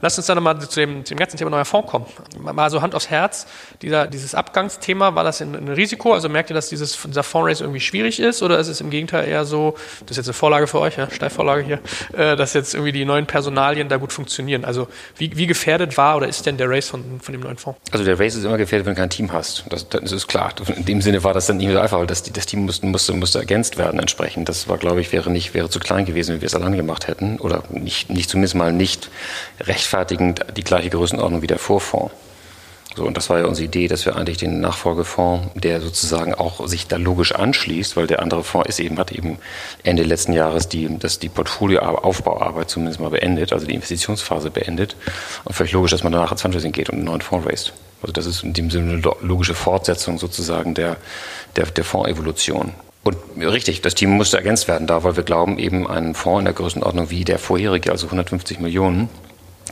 Lass 0.00 0.18
uns 0.18 0.26
dann 0.26 0.36
nochmal 0.36 0.60
zu 0.60 0.78
dem, 0.78 1.04
zu 1.04 1.14
dem 1.14 1.18
ganzen 1.18 1.38
Thema 1.38 1.50
neuer 1.50 1.64
Fonds 1.64 1.90
kommen. 1.90 2.06
Mal 2.38 2.70
so 2.70 2.82
Hand 2.82 2.94
aufs 2.94 3.10
Herz, 3.10 3.46
dieser, 3.82 4.06
dieses 4.06 4.34
Abgangsthema, 4.34 5.14
war 5.14 5.24
das 5.24 5.39
ein, 5.40 5.54
ein 5.54 5.68
Risiko? 5.68 6.12
Also 6.12 6.28
merkt 6.28 6.50
ihr, 6.50 6.54
dass 6.54 6.68
dieses, 6.68 6.98
dieser 7.02 7.22
Fondsrace 7.22 7.60
irgendwie 7.60 7.80
schwierig 7.80 8.20
ist 8.20 8.42
oder 8.42 8.58
ist 8.58 8.68
es 8.68 8.80
im 8.80 8.90
Gegenteil 8.90 9.28
eher 9.28 9.44
so, 9.44 9.74
das 10.02 10.12
ist 10.12 10.16
jetzt 10.18 10.28
eine 10.28 10.34
Vorlage 10.34 10.66
für 10.66 10.80
euch, 10.80 10.96
ja, 10.96 11.10
Steilvorlage 11.10 11.62
hier, 11.62 11.78
äh, 12.12 12.36
dass 12.36 12.54
jetzt 12.54 12.74
irgendwie 12.74 12.92
die 12.92 13.04
neuen 13.04 13.26
Personalien 13.26 13.88
da 13.88 13.96
gut 13.96 14.12
funktionieren? 14.12 14.64
Also 14.64 14.88
wie, 15.16 15.36
wie 15.36 15.46
gefährdet 15.46 15.96
war 15.96 16.16
oder 16.16 16.28
ist 16.28 16.46
denn 16.46 16.56
der 16.56 16.68
Race 16.68 16.88
von, 16.88 17.20
von 17.20 17.32
dem 17.32 17.40
neuen 17.42 17.56
Fonds? 17.56 17.78
Also 17.92 18.04
der 18.04 18.18
Race 18.18 18.34
ist 18.34 18.44
immer 18.44 18.58
gefährdet, 18.58 18.86
wenn 18.86 18.94
du 18.94 19.00
kein 19.00 19.10
Team 19.10 19.32
hast. 19.32 19.64
Das, 19.68 19.88
das 19.88 20.12
ist 20.12 20.28
klar. 20.28 20.52
In 20.76 20.84
dem 20.84 21.02
Sinne 21.02 21.24
war 21.24 21.34
das 21.34 21.46
dann 21.46 21.56
nicht 21.56 21.66
mehr 21.66 21.76
so 21.76 21.82
einfach, 21.82 21.98
weil 21.98 22.06
das, 22.06 22.22
das 22.22 22.46
Team 22.46 22.64
musste, 22.66 22.86
musste, 22.86 23.12
musste 23.12 23.38
ergänzt 23.38 23.78
werden 23.78 24.00
entsprechend. 24.00 24.48
Das 24.48 24.68
war, 24.68 24.78
glaube 24.78 25.00
ich, 25.00 25.12
wäre 25.12 25.30
nicht, 25.30 25.54
wäre 25.54 25.70
zu 25.70 25.80
klein 25.80 26.04
gewesen, 26.04 26.34
wenn 26.34 26.40
wir 26.40 26.46
es 26.46 26.54
allein 26.54 26.76
gemacht 26.76 27.08
hätten 27.08 27.38
oder 27.38 27.62
nicht, 27.70 28.10
nicht 28.10 28.30
zumindest 28.30 28.54
mal 28.54 28.72
nicht 28.72 29.10
rechtfertigend 29.60 30.40
die 30.56 30.64
gleiche 30.64 30.90
Größenordnung 30.90 31.42
wie 31.42 31.46
der 31.46 31.58
Vorfonds. 31.58 32.12
So, 32.96 33.04
und 33.04 33.16
das 33.16 33.30
war 33.30 33.38
ja 33.38 33.46
unsere 33.46 33.66
Idee, 33.66 33.86
dass 33.86 34.04
wir 34.04 34.16
eigentlich 34.16 34.38
den 34.38 34.60
Nachfolgefonds, 34.60 35.50
der 35.54 35.80
sozusagen 35.80 36.34
auch 36.34 36.66
sich 36.66 36.88
da 36.88 36.96
logisch 36.96 37.32
anschließt, 37.32 37.96
weil 37.96 38.08
der 38.08 38.20
andere 38.20 38.42
Fonds 38.42 38.68
ist 38.68 38.80
eben, 38.80 38.98
hat 38.98 39.12
eben 39.12 39.38
Ende 39.84 40.02
letzten 40.02 40.32
Jahres 40.32 40.68
die, 40.68 40.88
das 40.98 41.20
die 41.20 41.28
Portfolioaufbauarbeit 41.28 42.68
zumindest 42.68 42.98
mal 42.98 43.10
beendet, 43.10 43.52
also 43.52 43.66
die 43.66 43.74
Investitionsphase 43.74 44.50
beendet. 44.50 44.96
Und 45.44 45.54
völlig 45.54 45.72
logisch, 45.72 45.92
dass 45.92 46.02
man 46.02 46.12
danach 46.12 46.32
ins 46.32 46.42
Fundraising 46.42 46.72
geht 46.72 46.90
und 46.90 46.96
einen 46.96 47.04
neuen 47.04 47.20
Fonds 47.20 47.46
raised. 47.46 47.72
Also 48.02 48.12
das 48.12 48.26
ist 48.26 48.42
in 48.42 48.54
dem 48.54 48.70
Sinne 48.70 48.92
eine 48.92 49.02
logische 49.20 49.54
Fortsetzung 49.54 50.18
sozusagen 50.18 50.74
der, 50.74 50.96
der, 51.54 51.66
der 51.66 51.84
Fondsevolution. 51.84 52.72
Und 53.02 53.16
richtig, 53.38 53.82
das 53.82 53.94
Team 53.94 54.10
musste 54.10 54.36
ergänzt 54.36 54.68
werden 54.68 54.86
da, 54.86 55.04
weil 55.04 55.16
wir 55.16 55.22
glauben, 55.22 55.58
eben 55.58 55.88
einen 55.88 56.14
Fonds 56.14 56.40
in 56.40 56.44
der 56.46 56.54
Größenordnung 56.54 57.10
wie 57.10 57.24
der 57.24 57.38
vorherige, 57.38 57.92
also 57.92 58.06
150 58.06 58.58
Millionen, 58.60 59.08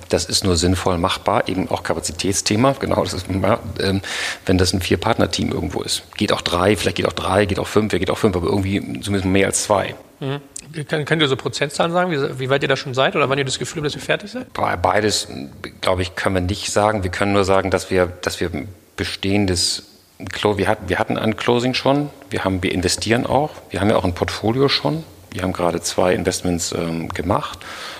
das 0.09 0.25
ist 0.25 0.45
nur 0.45 0.57
sinnvoll 0.57 0.99
machbar, 0.99 1.49
eben 1.49 1.71
auch 1.71 1.83
Kapazitätsthema. 1.83 2.75
Genau, 2.79 3.03
das 3.03 3.15
ist, 3.15 3.27
ähm, 3.29 4.01
wenn 4.47 4.59
das 4.59 4.73
ein 4.73 4.81
Vier-Partner-Team 4.81 5.53
irgendwo 5.53 5.83
ist. 5.83 6.03
Geht 6.17 6.33
auch 6.33 6.41
drei, 6.41 6.77
vielleicht 6.77 6.97
geht 6.97 7.07
auch 7.07 7.13
drei, 7.13 7.47
geht 7.47 7.59
auch 7.59 7.67
fünf, 7.67 7.93
wer 7.93 7.99
geht 7.99 8.11
auch 8.11 8.19
fünf, 8.19 8.37
aber 8.37 8.47
irgendwie 8.47 8.81
zumindest 9.01 9.25
mehr 9.25 9.47
als 9.47 9.65
zwei. 9.65 9.95
Mhm. 10.21 10.41
Kann, 10.87 11.05
könnt 11.05 11.23
ihr 11.23 11.29
so 11.29 11.37
Prozentzahlen 11.37 11.93
sagen, 11.93 12.11
wie, 12.11 12.39
wie, 12.39 12.51
weit 12.51 12.63
ihr 12.63 12.69
da 12.69 12.77
schon 12.77 12.93
seid 12.93 13.17
oder 13.17 13.29
wann 13.31 13.39
ihr 13.39 13.45
das 13.45 13.59
Gefühl 13.59 13.83
habt, 13.83 13.87
dass 13.87 13.95
ihr 13.95 14.03
fertig 14.03 14.31
seid? 14.31 14.53
Beides, 14.53 15.29
glaube 15.81 16.03
ich, 16.03 16.15
können 16.15 16.35
wir 16.35 16.43
nicht 16.43 16.71
sagen. 16.71 17.05
Wir 17.05 17.11
können 17.11 17.33
nur 17.33 17.45
sagen, 17.45 17.71
dass 17.71 17.91
wir, 17.91 18.07
dass 18.07 18.41
wir 18.41 18.51
bestehendes 18.97 19.85
wir 20.19 20.67
hatten, 20.67 20.89
wir 20.89 20.99
hatten 20.99 21.17
ein 21.17 21.37
Closing 21.37 21.75
schon, 21.75 22.11
wir, 22.29 22.45
haben, 22.45 22.61
wir 22.63 22.73
investieren 22.73 23.25
auch, 23.25 23.51
wir 23.71 23.81
haben 23.81 23.89
ja 23.89 23.97
auch 23.97 24.05
ein 24.05 24.15
Portfolio 24.15 24.69
schon. 24.69 25.05
Wir 25.31 25.43
haben 25.43 25.53
gerade 25.53 25.81
zwei 25.81 26.15
Investments 26.15 26.73
ähm, 26.73 27.09
gemacht. 27.11 27.59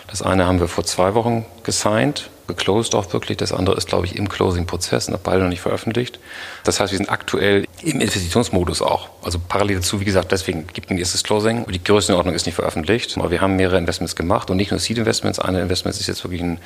Das 0.09 0.23
eine 0.23 0.47
haben 0.47 0.59
wir 0.59 0.69
vor 0.69 0.85
zwei 0.85 1.15
Wochen 1.15 1.45
gesigned, 1.65 2.31
geclosed 2.47 2.95
auch 2.95 3.13
wirklich. 3.13 3.37
Das 3.37 3.53
andere 3.53 3.77
ist, 3.77 3.89
glaube 3.89 4.07
ich, 4.07 4.17
im 4.17 4.31
Closing-Prozess, 4.31 5.09
noch 5.09 5.19
beide 5.19 5.43
noch 5.43 5.51
nicht 5.51 5.61
veröffentlicht. 5.61 6.19
Das 6.65 6.81
heißt, 6.81 6.93
wir 6.93 6.97
sind 6.97 7.11
aktuell 7.11 7.67
im 7.83 8.01
Investitionsmodus 8.01 8.81
auch. 8.81 9.11
Also 9.23 9.39
parallel 9.39 9.77
dazu, 9.77 10.01
wie 10.01 10.07
gesagt, 10.07 10.33
deswegen 10.33 10.67
gibt 10.67 10.87
es 10.87 10.91
ein 10.91 10.99
erstes 10.99 11.23
Closing. 11.25 11.67
Die 11.71 11.85
Größenordnung 11.85 12.35
ist 12.35 12.47
nicht 12.47 12.55
veröffentlicht. 12.55 13.19
Aber 13.19 13.31
wir 13.31 13.43
haben 13.43 13.57
mehrere 13.57 13.77
Investments 13.77 14.17
gemacht 14.17 14.51
und 14.51 14.57
nicht 14.57 14.71
nur 14.71 14.81
Seed-Investments. 14.81 15.39
Eine 15.39 15.61
Investment 15.61 16.01
ist 16.01 16.07
jetzt 16.07 16.25
wirklich 16.25 16.41
ein 16.41 16.59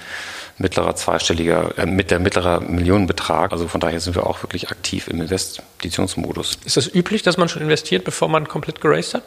mittlerer 0.59 0.95
zweistelliger, 0.95 1.77
äh, 1.77 1.87
mit 1.87 2.13
der 2.13 2.21
mittlerer 2.21 2.61
Millionenbetrag. 2.61 3.51
Also 3.51 3.67
von 3.67 3.81
daher 3.81 3.99
sind 3.99 4.15
wir 4.15 4.25
auch 4.25 4.45
wirklich 4.45 4.71
aktiv 4.71 5.09
im 5.09 5.21
Investitionsmodus. 5.21 6.59
Ist 6.65 6.77
das 6.77 6.95
üblich, 6.95 7.23
dass 7.23 7.39
man 7.39 7.49
schon 7.49 7.63
investiert, 7.63 8.05
bevor 8.05 8.29
man 8.29 8.47
komplett 8.47 8.81
geraced 8.81 9.15
hat? 9.15 9.25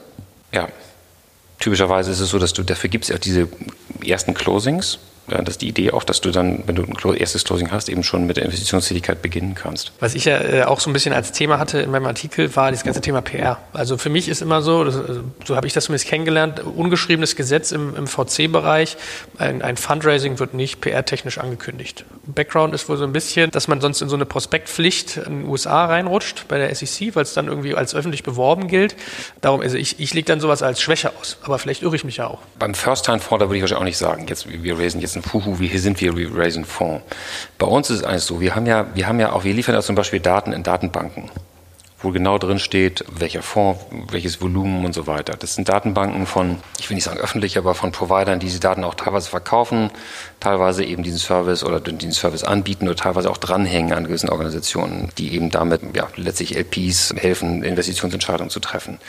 Ja, 0.54 0.70
typischerweise 1.60 2.12
ist 2.12 2.20
es 2.20 2.30
so, 2.30 2.40
dass 2.40 2.54
du 2.54 2.64
dafür 2.64 2.90
gibt 2.90 3.06
es 3.06 3.10
ja 3.10 3.18
diese 3.18 3.48
ersten 4.08 4.34
Closings 4.34 5.00
ja, 5.28 5.42
das 5.42 5.56
ist 5.56 5.62
die 5.62 5.68
Idee 5.70 5.92
auch, 5.92 6.04
dass 6.04 6.22
du 6.22 6.32
dann, 6.32 6.64
wenn 6.68 6.76
du 6.76 6.84
ein 6.84 7.16
erstes 7.16 7.44
Closing 7.44 7.72
hast, 7.72 7.90
eben 7.90 8.04
schon 8.04 8.28
mit 8.28 8.38
der 8.38 8.46
Investitionstätigkeit 8.46 9.22
beginnen 9.22 9.56
kannst. 9.56 9.92
Was 10.00 10.14
ich 10.14 10.26
ja 10.26 10.40
äh, 10.40 10.64
auch 10.64 10.80
so 10.80 10.90
ein 10.90 10.94
bisschen 10.94 11.14
als 11.14 11.32
Thema 11.32 11.58
hatte 11.58 11.80
in 11.80 11.90
meinem 11.90 12.06
Artikel, 12.06 12.56
war 12.56 12.72
das 12.72 12.84
ganze 12.84 13.02
Thema 13.02 13.22
PR. 13.22 13.58
Also 13.74 13.98
für 13.98 14.10
mich 14.10 14.30
ist 14.30 14.42
immer 14.42 14.62
so, 14.62 14.84
das, 14.84 14.96
also 14.96 15.22
so 15.44 15.56
habe 15.56 15.66
ich 15.66 15.74
das 15.74 15.86
zumindest 15.86 16.08
kennengelernt, 16.08 16.62
ungeschriebenes 16.64 17.36
Gesetz 17.36 17.72
im, 17.72 17.96
im 17.96 18.08
VC-Bereich, 18.08 18.98
ein, 19.38 19.62
ein, 19.62 19.78
Fundraising 19.78 20.40
wird 20.40 20.54
nicht 20.54 20.82
PR-technisch 20.82 21.40
angekündigt. 21.40 22.06
Background 22.28 22.74
ist 22.76 22.88
wohl 22.88 22.98
so 22.98 23.04
ein 23.04 23.14
bisschen, 23.14 23.52
dass 23.52 23.68
man 23.68 23.82
sonst 23.82 24.02
in 24.02 24.10
so 24.10 24.16
eine 24.16 24.26
Prospektpflicht 24.26 25.18
in 25.18 25.42
den 25.42 25.50
USA 25.50 25.86
reinrutscht 25.86 26.48
bei 26.48 26.58
der 26.58 26.74
SEC, 26.74 27.16
weil 27.16 27.24
es 27.24 27.34
dann 27.34 27.48
irgendwie 27.48 27.76
als 27.76 27.96
öffentlich 27.96 28.24
beworben 28.24 28.68
gilt. 28.68 28.96
Darum, 29.42 29.62
also 29.62 29.78
ich, 29.78 30.00
ich 30.00 30.14
lege 30.14 30.26
dann 30.26 30.40
sowas 30.40 30.62
als 30.62 30.82
Schwäche 30.82 31.12
aus, 31.20 31.38
aber 31.44 31.58
vielleicht 31.58 31.82
irre 31.82 31.96
ich 31.96 32.04
mich 32.04 32.18
ja 32.18 32.28
auch. 32.28 32.40
Beim 32.60 32.74
First-Time-Fonds, 32.74 33.42
da 33.42 33.50
würde 33.50 33.58
ich 33.58 33.62
wahrscheinlich 33.62 33.82
auch 33.82 33.84
nicht 33.84 33.98
sagen, 33.98 34.28
jetzt, 34.28 34.48
wir 34.48 34.80
raisen 34.80 35.02
jetzt 35.02 35.15
ein 35.16 35.24
Fuhu, 35.24 35.60
wie 35.60 35.68
hier 35.68 35.80
sind 35.80 36.00
wir, 36.02 36.16
wir 36.16 36.36
raisen 36.36 36.66
Fonds. 36.66 37.04
Bei 37.58 37.68
uns 37.68 37.90
ist 37.90 38.00
es 38.00 38.04
eigentlich 38.04 38.24
so, 38.24 38.42
wir 38.42 38.56
haben 38.56 38.66
ja, 38.66 38.88
wir 38.94 39.08
haben 39.08 39.20
ja 39.20 39.32
auch, 39.32 39.44
wir 39.44 39.54
liefern 39.54 39.76
ja 39.76 39.82
zum 39.82 39.96
Beispiel 39.96 40.20
Daten 40.20 40.54
in 40.54 40.64
Datenbanken, 40.64 41.32
wo 42.02 42.12
genau 42.12 42.38
drin 42.38 42.60
steht, 42.60 43.04
welcher 43.12 43.42
Fonds, 43.42 43.82
welches 44.12 44.42
Volumen 44.42 44.86
und 44.86 44.94
so 44.94 45.08
weiter. 45.08 45.36
Das 45.38 45.56
sind 45.56 45.70
Datenbanken 45.70 46.26
von, 46.26 46.58
ich 46.80 46.90
will 46.90 46.96
nicht 46.96 47.04
sagen 47.04 47.20
öffentlich, 47.20 47.58
aber 47.58 47.74
von 47.76 47.92
Providern, 47.92 48.40
die 48.40 48.48
diese 48.48 48.60
Daten 48.60 48.84
auch 48.84 48.96
teilweise 48.96 49.30
verkaufen, 49.30 49.90
teilweise 50.40 50.84
eben 50.84 51.04
diesen 51.04 51.20
Service 51.20 51.64
oder 51.64 51.80
den 51.80 52.12
Service 52.12 52.44
anbieten 52.44 52.88
oder 52.88 52.96
teilweise 52.96 53.30
auch 53.30 53.38
dranhängen 53.38 53.94
an 53.94 54.06
gewissen 54.06 54.30
Organisationen, 54.30 55.10
die 55.18 55.34
eben 55.34 55.50
damit 55.50 55.82
ja, 55.96 56.08
letztlich 56.16 56.56
LPs 56.56 57.16
helfen, 57.18 57.64
Investitionsentscheidungen 57.64 58.50
zu 58.50 58.60
treffen. 58.60 59.00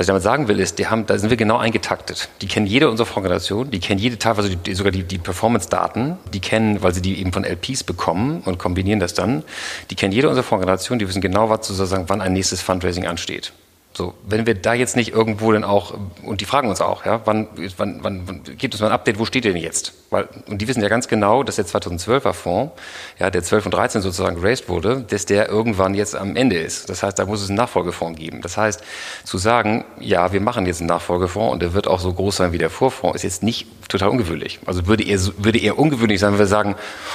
Was 0.00 0.04
ich 0.04 0.08
damit 0.08 0.22
sagen 0.22 0.48
will, 0.48 0.58
ist, 0.60 0.78
die 0.78 0.86
haben, 0.86 1.04
da 1.04 1.18
sind 1.18 1.28
wir 1.28 1.36
genau 1.36 1.58
eingetaktet. 1.58 2.30
Die 2.40 2.46
kennen 2.46 2.64
jede 2.64 2.88
unserer 2.88 3.04
Fondsgeneration, 3.04 3.70
die 3.70 3.80
kennen 3.80 4.00
jede 4.00 4.16
teilweise 4.16 4.56
die, 4.56 4.74
sogar 4.74 4.92
die, 4.92 5.02
die 5.02 5.18
Performance-Daten, 5.18 6.16
die 6.32 6.40
kennen, 6.40 6.82
weil 6.82 6.94
sie 6.94 7.02
die 7.02 7.20
eben 7.20 7.34
von 7.34 7.44
LPs 7.44 7.84
bekommen 7.84 8.40
und 8.46 8.56
kombinieren 8.56 8.98
das 8.98 9.12
dann. 9.12 9.44
Die 9.90 9.96
kennen 9.96 10.14
jede 10.14 10.30
unserer 10.30 10.42
Fondsgeneration, 10.42 10.98
die 10.98 11.06
wissen 11.06 11.20
genau, 11.20 11.50
was 11.50 11.66
sozusagen, 11.66 12.08
wann 12.08 12.22
ein 12.22 12.32
nächstes 12.32 12.62
Fundraising 12.62 13.06
ansteht. 13.06 13.52
So, 13.92 14.14
wenn 14.26 14.46
wir 14.46 14.54
da 14.54 14.72
jetzt 14.72 14.96
nicht 14.96 15.12
irgendwo 15.12 15.52
dann 15.52 15.64
auch, 15.64 15.92
und 16.22 16.40
die 16.40 16.46
fragen 16.46 16.70
uns 16.70 16.80
auch, 16.80 17.04
ja, 17.04 17.20
wann, 17.26 17.48
wann, 17.76 18.00
wann 18.02 18.42
gibt 18.56 18.72
es 18.72 18.80
mal 18.80 18.86
ein 18.86 18.92
Update, 18.92 19.18
wo 19.18 19.26
steht 19.26 19.44
ihr 19.44 19.52
denn 19.52 19.60
jetzt? 19.60 19.92
Weil, 20.10 20.28
und 20.48 20.60
die 20.60 20.66
wissen 20.66 20.82
ja 20.82 20.88
ganz 20.88 21.06
genau, 21.06 21.44
dass 21.44 21.56
der 21.56 21.66
2012er 21.66 22.32
Fonds, 22.32 22.72
ja, 23.18 23.30
der 23.30 23.42
12 23.42 23.66
und 23.66 23.74
13 23.74 24.02
sozusagen 24.02 24.36
geraced 24.36 24.68
wurde, 24.68 25.04
dass 25.08 25.24
der 25.24 25.48
irgendwann 25.48 25.94
jetzt 25.94 26.16
am 26.16 26.34
Ende 26.34 26.58
ist. 26.58 26.90
Das 26.90 27.02
heißt, 27.02 27.18
da 27.18 27.26
muss 27.26 27.40
es 27.42 27.48
einen 27.48 27.56
Nachfolgefonds 27.56 28.18
geben. 28.18 28.40
Das 28.42 28.56
heißt, 28.56 28.82
zu 29.24 29.38
sagen, 29.38 29.84
ja, 30.00 30.32
wir 30.32 30.40
machen 30.40 30.66
jetzt 30.66 30.80
einen 30.80 30.88
Nachfolgefonds 30.88 31.52
und 31.52 31.62
der 31.62 31.74
wird 31.74 31.86
auch 31.86 32.00
so 32.00 32.12
groß 32.12 32.36
sein 32.36 32.52
wie 32.52 32.58
der 32.58 32.70
Vorfonds, 32.70 33.16
ist 33.16 33.22
jetzt 33.22 33.42
nicht 33.44 33.66
total 33.88 34.08
ungewöhnlich. 34.08 34.58
Also 34.66 34.86
würde 34.86 35.04
eher, 35.04 35.18
würde 35.38 35.58
eher 35.58 35.78
ungewöhnlich 35.78 36.20
sein, 36.20 36.32
wenn 36.32 36.38
wir 36.38 36.46
sagen, 36.46 36.74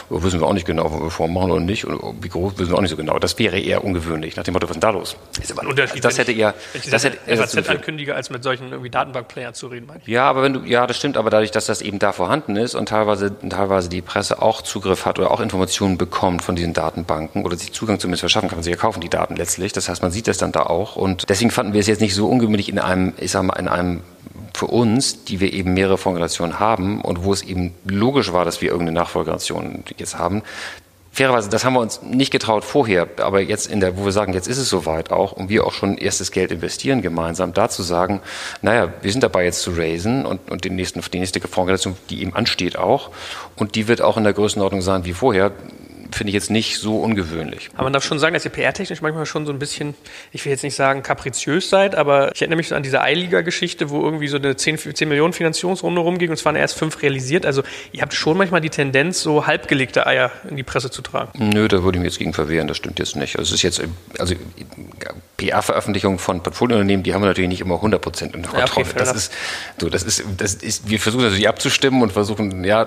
oh, 0.10 0.24
wissen 0.24 0.40
wir 0.40 0.48
auch 0.48 0.54
nicht 0.54 0.66
genau, 0.66 0.86
ob 0.86 1.02
wir 1.02 1.10
Fonds 1.10 1.34
machen 1.34 1.52
oder 1.52 1.62
nicht, 1.62 1.86
und 1.86 2.24
wie 2.24 2.30
groß 2.30 2.58
wissen 2.58 2.72
wir 2.72 2.78
auch 2.78 2.82
nicht 2.82 2.92
so 2.92 2.98
genau. 2.98 3.20
Das 3.20 3.38
wäre 3.40 3.60
eher 3.60 3.84
ungewöhnlich, 3.84 4.36
nach 4.36 4.44
dem 4.44 4.54
Motto, 4.54 4.70
was 4.70 4.76
ist 4.76 4.84
denn 4.84 4.92
da 4.94 4.98
los? 4.98 5.18
Ist 5.42 5.52
aber 5.52 5.64
ein 5.64 5.68
Unterschied. 5.68 6.04
Das 6.04 6.18
hätte 6.18 6.32
eher, 6.32 6.54
ich 6.74 6.84
das 6.84 7.04
das 7.04 7.04
hätte, 7.06 7.18
FAZ 7.38 7.70
ankündige, 7.70 8.16
als 8.16 8.30
mit 8.30 8.44
solchen 8.44 8.70
irgendwie 8.70 8.90
Datenbank-Playern 8.90 9.54
zu 9.54 9.68
reden, 9.68 9.86
meine 9.86 10.00
ich. 10.00 10.08
ja, 10.08 10.30
aber 10.30 10.44
wenn 10.44 10.54
du, 10.54 10.60
ja, 10.62 10.88
das 10.88 10.98
stimmt, 10.98 11.18
aber 11.18 11.30
dadurch, 11.30 11.52
dass 11.52 11.66
das 11.66 11.82
eben 11.82 12.00
da 12.00 12.12
vorhanden 12.12 12.56
ist 12.56 12.76
und 12.76 12.85
teilweise, 12.86 13.38
teilweise 13.50 13.90
die 13.90 14.02
Presse 14.02 14.42
auch 14.42 14.62
Zugriff 14.62 15.06
hat 15.06 15.20
oder 15.20 15.32
auch 15.32 15.40
Informationen 15.40 15.98
bekommt 15.98 16.42
von 16.42 16.56
diesen 16.56 16.74
Datenbanken 16.74 17.46
oder 17.46 17.58
sich 17.58 17.74
Zugang 17.74 18.00
zumindest 18.00 18.22
verschaffen 18.22 18.50
kann, 18.50 18.64
sie 18.64 18.72
ja 18.72 18.76
kaufen, 18.76 19.02
die 19.02 19.10
Daten 19.10 19.36
letztlich. 19.36 19.74
Das 19.74 19.90
heißt, 19.90 20.02
man 20.02 20.12
sieht 20.12 20.28
das 20.28 20.38
dann 20.38 20.52
da 20.52 20.64
auch 20.64 20.96
und 20.96 21.30
deswegen 21.30 21.52
fanden 21.52 21.74
wir 21.74 21.80
es 21.80 21.88
jetzt 21.88 22.02
nicht 22.02 22.16
so 22.16 22.28
ungewöhnlich 22.28 22.70
in 22.70 22.80
einem, 22.80 23.14
ich 23.18 23.32
sag 23.32 23.44
mal, 23.44 23.54
in 23.60 23.68
einem 23.68 24.02
für 24.54 24.68
uns, 24.68 25.26
die 25.26 25.42
wir 25.42 25.52
eben 25.52 25.74
mehrere 25.74 25.98
Fondsgenerationen 25.98 26.60
haben 26.60 27.02
und 27.02 27.24
wo 27.24 27.34
es 27.34 27.42
eben 27.42 27.74
logisch 27.84 28.32
war, 28.32 28.46
dass 28.46 28.62
wir 28.62 28.70
irgendeine 28.70 29.00
Nachfolgegeneration 29.00 29.84
jetzt 29.98 30.18
haben, 30.18 30.44
fairerweise, 31.16 31.50
das 31.50 31.64
haben 31.64 31.74
wir 31.74 31.80
uns 31.80 32.02
nicht 32.02 32.30
getraut 32.30 32.66
vorher, 32.66 33.08
aber 33.18 33.40
jetzt 33.40 33.68
in 33.68 33.80
der, 33.80 33.98
wo 33.98 34.04
wir 34.04 34.12
sagen, 34.12 34.34
jetzt 34.34 34.48
ist 34.48 34.58
es 34.58 34.70
soweit 34.70 35.12
auch 35.12 35.32
und 35.32 35.48
wir 35.48 35.66
auch 35.66 35.72
schon 35.72 35.98
erstes 35.98 36.32
Geld 36.32 36.52
investieren 36.52 37.02
gemeinsam, 37.02 37.54
da 37.54 37.70
zu 37.70 37.84
sagen, 37.84 38.20
naja, 38.62 38.92
wir 39.02 39.12
sind 39.12 39.24
dabei 39.24 39.46
jetzt 39.46 39.62
zu 39.62 39.72
raisen 39.72 40.26
und, 40.26 40.52
und 40.52 40.66
den 40.66 40.76
nächsten, 40.76 41.02
die 41.14 41.20
nächste 41.20 41.40
Fondsgeneration, 41.40 41.96
die 42.10 42.22
eben 42.22 42.36
ansteht 42.36 42.78
auch 42.78 43.12
und 43.56 43.76
die 43.76 43.88
wird 43.88 44.02
auch 44.02 44.18
in 44.18 44.26
der 44.26 44.34
Größenordnung 44.34 44.82
sein 44.82 45.06
wie 45.06 45.14
vorher, 45.14 45.54
finde 46.16 46.30
ich 46.30 46.34
jetzt 46.36 46.50
nicht 46.50 46.78
so 46.80 46.98
ungewöhnlich. 46.98 47.70
Aber 47.76 47.84
man 47.84 47.94
darf 47.94 48.04
schon 48.04 48.20
sagen, 48.20 48.34
dass 48.34 48.46
ihr 48.46 48.52
PR-technisch 48.52 49.02
manchmal 49.02 49.26
schon 49.26 49.46
so 49.46 49.52
ein 49.52 49.60
bisschen, 49.60 49.94
ich 50.32 50.44
will 50.46 50.52
jetzt 50.52 50.64
nicht 50.64 50.76
sagen 50.76 51.04
kapriziös 51.04 51.70
seid, 51.70 51.96
aber 51.96 52.32
ich 52.34 52.42
erinnere 52.42 52.58
mich 52.58 52.70
so 52.70 52.76
an 52.76 52.84
diese 52.84 53.02
Eiliga-Geschichte, 53.02 53.90
wo 53.90 54.02
irgendwie 54.02 54.28
so 54.28 54.38
eine 54.38 54.56
10, 54.56 54.78
10 54.96 55.08
Millionen 55.10 55.34
Finanzierungsrunde 55.34 56.02
rumging 56.02 56.30
und 56.30 56.36
es 56.36 56.46
waren 56.46 56.56
erst 56.56 56.78
fünf 56.78 57.02
realisiert. 57.02 57.46
Also 57.46 57.64
ihr 57.92 58.02
habt 58.02 58.14
schon 58.14 58.38
manchmal 58.38 58.62
die 58.62 58.70
Tendenz, 58.70 59.22
so 59.22 59.46
halbgelegte 59.48 60.08
Eier 60.08 60.32
in 60.50 60.56
die 60.56 60.64
Presse 60.64 60.90
zu 60.90 61.02
tragen. 61.02 61.32
Nö, 61.50 61.68
da 61.68 61.84
würde 61.84 61.98
ich 61.98 62.02
mir 62.02 62.08
jetzt 62.08 62.20
gegen 62.20 62.34
verwehren, 62.34 62.68
das 62.68 62.78
stimmt 62.78 63.00
jetzt 63.00 63.16
nicht. 63.16 63.38
Also 63.38 63.50
es 63.54 63.56
ist 63.56 63.62
jetzt, 63.64 63.82
also 64.20 64.36
PR-Veröffentlichungen 65.38 66.18
von 66.18 66.42
Portfoliounternehmen, 66.42 67.04
die 67.04 67.14
haben 67.14 67.22
wir 67.22 67.28
natürlich 67.28 67.50
nicht 67.50 67.62
immer 67.62 67.76
100 67.76 68.02
Prozent 68.02 68.36
in 68.36 68.44
der 68.44 68.52
Ja, 68.52 68.64
okay, 68.64 68.84
Kontrolle. 68.84 69.06
das 69.06 69.16
ist, 69.16 69.34
so, 69.78 69.90
das 69.90 70.04
ist, 70.04 70.24
das 70.38 70.54
ist, 70.56 70.90
wir 70.90 71.00
versuchen 71.00 71.24
natürlich 71.24 71.48
abzustimmen 71.50 72.02
und 72.02 72.14
versuchen, 72.14 72.64
ja, 72.64 72.86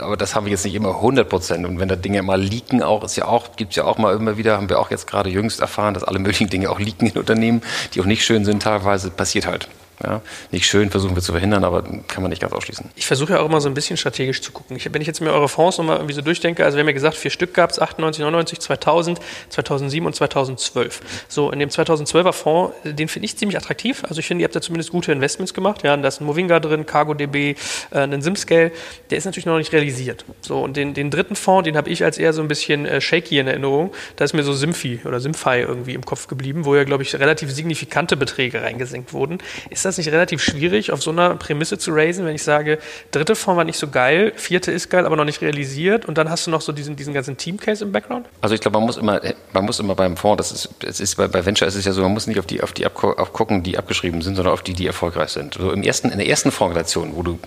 aber 0.00 0.16
das 0.16 0.34
haben 0.34 0.46
wir 0.46 0.50
jetzt 0.50 0.64
nicht 0.64 0.74
immer 0.74 0.96
100 0.96 1.28
Prozent. 1.28 1.64
Und 1.66 1.78
wenn 1.78 1.88
da 1.88 1.96
Dinge 1.96 2.22
mal 2.22 2.40
leaken, 2.64 2.82
auch, 2.82 3.04
ist 3.04 3.16
ja 3.16 3.26
auch, 3.26 3.56
gibt's 3.56 3.76
ja 3.76 3.84
auch 3.84 3.98
mal 3.98 4.14
immer 4.14 4.36
wieder, 4.36 4.56
haben 4.56 4.68
wir 4.68 4.78
auch 4.78 4.90
jetzt 4.90 5.06
gerade 5.06 5.30
jüngst 5.30 5.60
erfahren, 5.60 5.94
dass 5.94 6.04
alle 6.04 6.18
möglichen 6.18 6.48
Dinge 6.48 6.70
auch 6.70 6.80
leaken 6.80 7.06
in 7.06 7.18
Unternehmen, 7.18 7.62
die 7.94 8.00
auch 8.00 8.06
nicht 8.06 8.24
schön 8.24 8.44
sind 8.44 8.62
teilweise, 8.62 9.10
passiert 9.10 9.46
halt. 9.46 9.68
Ja, 10.02 10.22
nicht 10.50 10.66
schön, 10.66 10.90
versuchen 10.90 11.14
wir 11.14 11.22
zu 11.22 11.32
verhindern, 11.32 11.62
aber 11.62 11.82
kann 11.82 12.22
man 12.22 12.30
nicht 12.30 12.42
ganz 12.42 12.52
ausschließen. 12.52 12.90
Ich 12.96 13.06
versuche 13.06 13.34
ja 13.34 13.40
auch 13.40 13.46
immer 13.46 13.60
so 13.60 13.68
ein 13.68 13.74
bisschen 13.74 13.96
strategisch 13.96 14.42
zu 14.42 14.50
gucken. 14.50 14.76
Ich, 14.76 14.92
wenn 14.92 15.00
ich 15.00 15.06
jetzt 15.06 15.20
mir 15.20 15.32
eure 15.32 15.48
Fonds 15.48 15.78
nochmal 15.78 15.96
irgendwie 15.96 16.14
so 16.14 16.20
durchdenke, 16.20 16.64
also 16.64 16.76
wir 16.76 16.80
haben 16.80 16.88
ja 16.88 16.94
gesagt, 16.94 17.16
vier 17.16 17.30
Stück 17.30 17.54
gab 17.54 17.70
es, 17.70 17.78
98, 17.78 18.20
99, 18.20 18.58
2000, 18.58 19.20
2007 19.50 20.06
und 20.06 20.14
2012. 20.14 21.00
So, 21.28 21.50
in 21.52 21.60
dem 21.60 21.68
2012er 21.68 22.32
Fonds, 22.32 22.74
den 22.84 23.06
finde 23.08 23.26
ich 23.26 23.36
ziemlich 23.36 23.56
attraktiv. 23.56 24.02
Also 24.04 24.18
ich 24.18 24.26
finde, 24.26 24.42
ihr 24.42 24.46
habt 24.46 24.56
da 24.56 24.60
zumindest 24.60 24.90
gute 24.90 25.12
Investments 25.12 25.54
gemacht. 25.54 25.84
Ja, 25.84 25.96
da 25.96 26.08
ist 26.08 26.20
ein 26.20 26.24
Movinga 26.24 26.58
drin, 26.58 26.86
CargoDB, 26.86 27.36
äh, 27.36 27.54
ein 27.92 28.20
SimScale. 28.20 28.72
Der 29.10 29.18
ist 29.18 29.26
natürlich 29.26 29.46
noch 29.46 29.58
nicht 29.58 29.72
realisiert. 29.72 30.24
So, 30.40 30.60
und 30.60 30.76
den, 30.76 30.94
den 30.94 31.10
dritten 31.10 31.36
Fonds, 31.36 31.64
den 31.64 31.76
habe 31.76 31.88
ich 31.88 32.02
als 32.02 32.18
eher 32.18 32.32
so 32.32 32.42
ein 32.42 32.48
bisschen 32.48 32.84
äh, 32.84 33.00
shaky 33.00 33.38
in 33.38 33.46
Erinnerung. 33.46 33.92
Da 34.16 34.24
ist 34.24 34.32
mir 34.32 34.42
so 34.42 34.52
Simfi 34.52 35.00
oder 35.04 35.20
Simfi 35.20 35.60
irgendwie 35.60 35.94
im 35.94 36.04
Kopf 36.04 36.26
geblieben, 36.26 36.64
wo 36.64 36.74
ja, 36.74 36.82
glaube 36.82 37.04
ich, 37.04 37.14
relativ 37.14 37.52
signifikante 37.52 38.16
Beträge 38.16 38.62
reingesenkt 38.62 39.12
wurden. 39.12 39.38
Ist 39.70 39.83
das 39.84 39.98
nicht 39.98 40.08
relativ 40.10 40.42
schwierig, 40.42 40.92
auf 40.92 41.02
so 41.02 41.10
einer 41.10 41.34
Prämisse 41.36 41.78
zu 41.78 41.92
raisen, 41.92 42.24
wenn 42.26 42.34
ich 42.34 42.42
sage, 42.42 42.78
dritte 43.10 43.34
Fonds 43.34 43.56
war 43.56 43.64
nicht 43.64 43.78
so 43.78 43.88
geil, 43.88 44.32
vierte 44.36 44.72
ist 44.72 44.90
geil, 44.90 45.06
aber 45.06 45.16
noch 45.16 45.24
nicht 45.24 45.40
realisiert 45.42 46.04
und 46.06 46.18
dann 46.18 46.30
hast 46.30 46.46
du 46.46 46.50
noch 46.50 46.60
so 46.60 46.72
diesen, 46.72 46.96
diesen 46.96 47.14
ganzen 47.14 47.36
Teamcase 47.36 47.84
im 47.84 47.92
Background? 47.92 48.26
Also 48.40 48.54
ich 48.54 48.60
glaube, 48.60 48.78
man 48.78 48.86
muss 48.86 48.96
immer, 48.96 49.20
man 49.52 49.64
muss 49.64 49.78
immer 49.80 49.94
beim 49.94 50.16
Fonds, 50.16 50.38
das 50.38 50.52
ist, 50.52 50.68
es 50.84 51.00
ist 51.00 51.16
bei, 51.16 51.28
bei 51.28 51.44
Venture 51.44 51.66
ist 51.68 51.74
es 51.74 51.84
ja 51.84 51.92
so, 51.92 52.02
man 52.02 52.12
muss 52.12 52.26
nicht 52.26 52.38
auf 52.38 52.46
die, 52.46 52.62
auf 52.62 52.72
die 52.72 52.86
abgu- 52.86 53.16
auf 53.16 53.32
gucken, 53.32 53.62
die 53.62 53.78
abgeschrieben 53.78 54.22
sind, 54.22 54.36
sondern 54.36 54.54
auf 54.54 54.62
die, 54.62 54.74
die 54.74 54.86
erfolgreich 54.86 55.30
sind. 55.30 55.54
So 55.54 55.70
im 55.72 55.82
ersten, 55.82 56.10
in 56.10 56.18
der 56.18 56.28
ersten 56.28 56.50
Fondsgeneration, 56.50 57.12
wo 57.14 57.22
du 57.22 57.38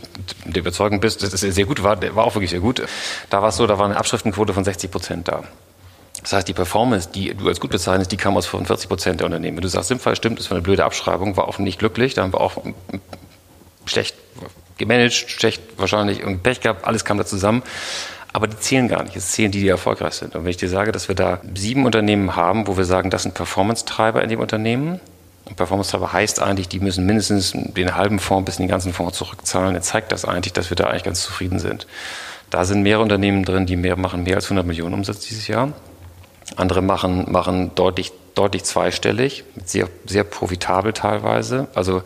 der 0.45 0.61
Überzeugung 0.61 0.99
bist, 0.99 1.23
dass 1.23 1.33
es 1.33 1.41
sehr 1.41 1.65
gut 1.65 1.83
war, 1.83 2.01
war 2.15 2.25
auch 2.25 2.35
wirklich 2.35 2.51
sehr 2.51 2.59
gut. 2.59 2.81
Da 3.29 3.41
war 3.41 3.49
es 3.49 3.57
so, 3.57 3.67
da 3.67 3.77
war 3.77 3.85
eine 3.85 3.97
Abschriftenquote 3.97 4.53
von 4.53 4.63
60 4.63 4.91
Prozent 4.91 5.27
da. 5.27 5.43
Das 6.27 6.33
heißt, 6.33 6.47
die 6.49 6.53
Performance, 6.53 7.07
die 7.07 7.33
du 7.33 7.47
als 7.47 7.61
gut 7.61 7.71
bezeichnest, 7.71 8.11
die 8.11 8.17
kam 8.17 8.35
aus 8.35 8.47
45 8.47 8.89
Prozent 8.89 9.21
der 9.21 9.27
Unternehmen. 9.27 9.55
Wenn 9.55 9.61
du 9.61 9.69
sagst, 9.69 9.87
Simfall 9.87 10.17
stimmt, 10.17 10.39
das 10.39 10.49
war 10.49 10.57
eine 10.57 10.61
blöde 10.61 10.83
Abschreibung, 10.83 11.37
war 11.37 11.47
auch 11.47 11.57
nicht 11.57 11.79
glücklich, 11.79 12.15
da 12.15 12.23
haben 12.23 12.33
wir 12.33 12.41
auch 12.41 12.57
schlecht 13.85 14.13
gemanagt, 14.77 15.13
schlecht 15.13 15.61
wahrscheinlich 15.77 16.19
irgendwie 16.19 16.41
Pech 16.41 16.59
gehabt, 16.59 16.83
alles 16.83 17.05
kam 17.05 17.17
da 17.17 17.25
zusammen. 17.25 17.63
Aber 18.33 18.47
die 18.47 18.59
zählen 18.59 18.89
gar 18.89 19.03
nicht. 19.03 19.15
Es 19.15 19.31
zählen 19.31 19.53
die, 19.53 19.61
die 19.61 19.69
erfolgreich 19.69 20.15
sind. 20.15 20.35
Und 20.35 20.43
wenn 20.43 20.49
ich 20.49 20.57
dir 20.57 20.67
sage, 20.67 20.91
dass 20.91 21.07
wir 21.07 21.15
da 21.15 21.39
sieben 21.55 21.85
Unternehmen 21.85 22.35
haben, 22.35 22.67
wo 22.67 22.75
wir 22.75 22.83
sagen, 22.83 23.09
das 23.09 23.23
sind 23.23 23.33
Performance-Treiber 23.33 24.21
in 24.21 24.27
dem 24.27 24.41
Unternehmen. 24.41 24.99
Und 25.45 25.55
Performance-Treiber 25.55 26.11
heißt 26.11 26.41
eigentlich, 26.41 26.67
die 26.67 26.81
müssen 26.81 27.05
mindestens 27.05 27.53
den 27.53 27.95
halben 27.95 28.19
Fonds 28.19 28.47
bis 28.47 28.59
in 28.59 28.63
den 28.63 28.69
ganzen 28.69 28.91
Fonds 28.91 29.17
zurückzahlen. 29.17 29.75
Dann 29.75 29.81
zeigt 29.81 30.11
das 30.11 30.25
eigentlich, 30.25 30.51
dass 30.51 30.69
wir 30.69 30.75
da 30.75 30.87
eigentlich 30.87 31.05
ganz 31.05 31.21
zufrieden 31.21 31.59
sind. 31.59 31.87
Da 32.49 32.65
sind 32.65 32.83
mehrere 32.83 33.03
Unternehmen 33.03 33.45
drin, 33.45 33.65
die 33.65 33.77
mehr, 33.77 33.95
machen 33.95 34.23
mehr 34.23 34.35
als 34.35 34.47
100 34.47 34.65
Millionen 34.67 34.93
Umsatz 34.93 35.21
dieses 35.21 35.47
Jahr. 35.47 35.71
Andere 36.55 36.81
machen, 36.81 37.31
machen 37.31 37.75
deutlich, 37.75 38.11
deutlich 38.35 38.63
zweistellig, 38.63 39.43
sehr, 39.65 39.89
sehr 40.05 40.23
profitabel 40.23 40.93
teilweise. 40.93 41.67
Also 41.75 42.03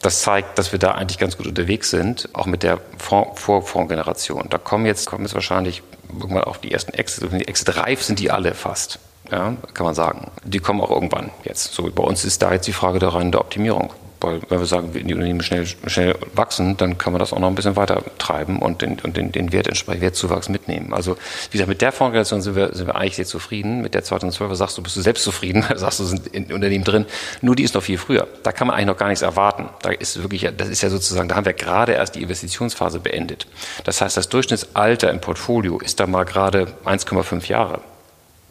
das 0.00 0.20
zeigt, 0.20 0.58
dass 0.58 0.70
wir 0.72 0.78
da 0.78 0.92
eigentlich 0.92 1.18
ganz 1.18 1.36
gut 1.36 1.46
unterwegs 1.46 1.90
sind, 1.90 2.28
auch 2.34 2.46
mit 2.46 2.62
der 2.62 2.78
Fonds- 2.98 3.40
Vorfondsgeneration. 3.40 4.46
Da 4.50 4.58
kommen 4.58 4.86
jetzt, 4.86 5.06
kommen 5.06 5.24
jetzt 5.24 5.34
wahrscheinlich 5.34 5.82
irgendwann 6.08 6.44
auch 6.44 6.58
die 6.58 6.72
ersten 6.72 6.92
Exit, 6.92 7.32
die 7.32 7.48
Exit 7.48 7.76
reif 7.76 8.02
sind 8.02 8.18
die 8.18 8.30
alle 8.30 8.54
fast. 8.54 8.98
Ja, 9.30 9.56
kann 9.72 9.86
man 9.86 9.94
sagen. 9.94 10.30
Die 10.44 10.58
kommen 10.58 10.82
auch 10.82 10.90
irgendwann 10.90 11.30
jetzt. 11.44 11.72
So, 11.72 11.90
bei 11.90 12.02
uns 12.02 12.26
ist 12.26 12.42
da 12.42 12.52
jetzt 12.52 12.66
die 12.66 12.74
Frage 12.74 12.98
der 12.98 13.14
reinen 13.14 13.32
der 13.32 13.40
Optimierung. 13.40 13.92
Weil, 14.24 14.40
wenn 14.48 14.58
wir 14.58 14.66
sagen, 14.66 14.94
wenn 14.94 15.06
die 15.06 15.14
Unternehmen 15.14 15.42
schnell, 15.42 15.66
schnell 15.66 16.16
wachsen, 16.34 16.76
dann 16.76 16.96
kann 16.96 17.12
man 17.12 17.20
das 17.20 17.32
auch 17.32 17.38
noch 17.38 17.48
ein 17.48 17.54
bisschen 17.54 17.76
weiter 17.76 18.02
treiben 18.18 18.58
und 18.58 18.80
den, 18.80 18.98
und 19.00 19.16
den, 19.16 19.32
den 19.32 19.52
Wert 19.52 19.68
entsprechend 19.68 20.02
Wertzuwachs 20.02 20.48
mitnehmen. 20.48 20.94
Also, 20.94 21.16
wie 21.50 21.52
gesagt, 21.52 21.68
mit 21.68 21.82
der 21.82 21.92
Fondsgeneration 21.92 22.40
sind 22.40 22.56
wir, 22.56 22.74
sind 22.74 22.86
wir 22.86 22.96
eigentlich 22.96 23.16
sehr 23.16 23.26
zufrieden. 23.26 23.82
Mit 23.82 23.94
der 23.94 24.02
2012er 24.02 24.54
sagst 24.54 24.78
du, 24.78 24.82
bist 24.82 24.96
du 24.96 25.02
selbst 25.02 25.24
zufrieden, 25.24 25.64
sagst 25.74 26.00
du, 26.00 26.04
sind 26.04 26.26
in 26.28 26.52
Unternehmen 26.52 26.84
drin. 26.84 27.06
Nur 27.42 27.54
die 27.54 27.64
ist 27.64 27.74
noch 27.74 27.82
viel 27.82 27.98
früher. 27.98 28.26
Da 28.42 28.52
kann 28.52 28.66
man 28.66 28.76
eigentlich 28.76 28.86
noch 28.86 28.96
gar 28.96 29.08
nichts 29.08 29.22
erwarten. 29.22 29.68
Da 29.82 29.90
ist 29.90 30.22
wirklich, 30.22 30.48
das 30.56 30.68
ist 30.68 30.82
ja 30.82 30.88
sozusagen, 30.88 31.28
da 31.28 31.36
haben 31.36 31.44
wir 31.44 31.52
gerade 31.52 31.92
erst 31.92 32.14
die 32.14 32.22
Investitionsphase 32.22 33.00
beendet. 33.00 33.46
Das 33.84 34.00
heißt, 34.00 34.16
das 34.16 34.28
Durchschnittsalter 34.28 35.10
im 35.10 35.20
Portfolio 35.20 35.78
ist 35.78 36.00
da 36.00 36.06
mal 36.06 36.24
gerade 36.24 36.68
1,5 36.84 37.48
Jahre. 37.48 37.80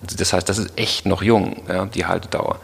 Das 0.01 0.34
heißt, 0.34 0.47
das 0.49 0.57
ist 0.57 0.78
echt 0.78 1.05
noch 1.05 1.21
jung, 1.24 1.63
ja, 1.67 1.86
die 1.86 2.05
Haltedauer. 2.05 2.59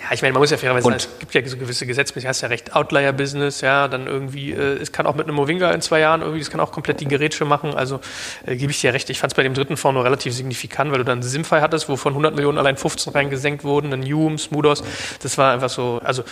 Ja, 0.00 0.14
ich 0.14 0.22
meine, 0.22 0.32
man 0.32 0.40
muss 0.40 0.50
ja 0.50 0.56
fairerweise 0.56 0.84
sagen, 0.84 0.96
es 0.96 1.18
gibt 1.18 1.34
ja 1.34 1.44
so 1.46 1.56
gewisse 1.56 1.84
Gesetzmäßigkeiten, 1.86 2.28
hast 2.28 2.40
ja 2.42 2.48
recht, 2.48 2.74
Outlier-Business, 2.74 3.60
ja, 3.62 3.88
dann 3.88 4.06
irgendwie, 4.06 4.52
äh, 4.52 4.78
es 4.80 4.92
kann 4.92 5.06
auch 5.06 5.14
mit 5.14 5.26
einem 5.26 5.34
Movinga 5.36 5.70
in 5.72 5.80
zwei 5.80 5.98
Jahren 6.00 6.20
irgendwie, 6.22 6.40
es 6.40 6.50
kann 6.50 6.60
auch 6.60 6.70
komplett 6.72 7.00
die 7.00 7.06
Gerätsche 7.08 7.44
machen, 7.44 7.74
also 7.74 8.00
äh, 8.46 8.56
gebe 8.56 8.70
ich 8.70 8.80
dir 8.80 8.94
recht, 8.94 9.10
ich 9.10 9.18
fand 9.18 9.32
es 9.32 9.36
bei 9.36 9.42
dem 9.42 9.54
dritten 9.54 9.76
Fonds 9.76 9.94
nur 9.94 10.04
relativ 10.04 10.34
signifikant, 10.34 10.92
weil 10.92 10.98
du 10.98 11.04
dann 11.04 11.22
Simfy 11.22 11.56
hattest, 11.60 11.88
wo 11.88 11.96
von 11.96 12.12
100 12.12 12.34
Millionen 12.34 12.58
allein 12.58 12.76
15 12.76 13.12
reingesenkt 13.12 13.64
wurden, 13.64 13.90
dann 13.90 14.02
Hume, 14.04 14.38
Smoothos, 14.38 14.84
das 15.22 15.36
war 15.36 15.52
einfach 15.52 15.68
so, 15.70 16.00
also 16.04 16.22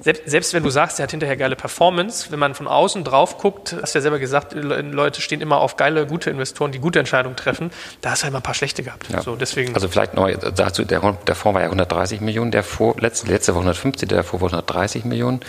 selbst, 0.00 0.22
selbst 0.26 0.54
wenn 0.54 0.62
du 0.62 0.70
sagst, 0.70 0.98
der 0.98 1.04
hat 1.04 1.10
hinterher 1.10 1.36
geile 1.36 1.56
Performance, 1.56 2.30
wenn 2.30 2.38
man 2.38 2.54
von 2.54 2.68
außen 2.68 3.04
drauf 3.04 3.38
guckt, 3.38 3.74
hast 3.82 3.94
du 3.94 3.98
ja 3.98 4.02
selber 4.02 4.18
gesagt, 4.18 4.52
Le- 4.54 4.82
Leute 4.82 5.20
stehen 5.20 5.40
immer 5.40 5.58
auf 5.58 5.76
geile, 5.76 6.06
gute 6.06 6.30
Investoren, 6.30 6.72
die 6.72 6.78
gute 6.78 6.98
Entscheidungen 6.98 7.36
treffen, 7.36 7.70
da 8.00 8.10
hast 8.12 8.22
du 8.22 8.24
halt 8.24 8.32
mal 8.32 8.38
ein 8.40 8.42
paar 8.42 8.54
schlechte 8.54 8.82
gehabt, 8.82 9.08
Ja. 9.10 9.22
so 9.22 9.36
deswegen... 9.36 9.74
Also 9.74 9.88
vielleicht 9.88 10.14
noch 10.14 10.30
dazu, 10.54 10.84
der, 10.84 11.00
der 11.26 11.34
Fonds 11.34 11.54
war 11.54 11.60
ja 11.62 11.66
130 11.66 12.20
Millionen, 12.20 12.50
der 12.50 12.62
vor, 12.76 12.94
letzte, 13.00 13.26
letzte 13.28 13.54
war 13.54 13.60
150, 13.60 14.08
der 14.08 14.18
davor 14.18 14.40
war 14.40 14.48
130 14.48 15.04
Millionen. 15.04 15.40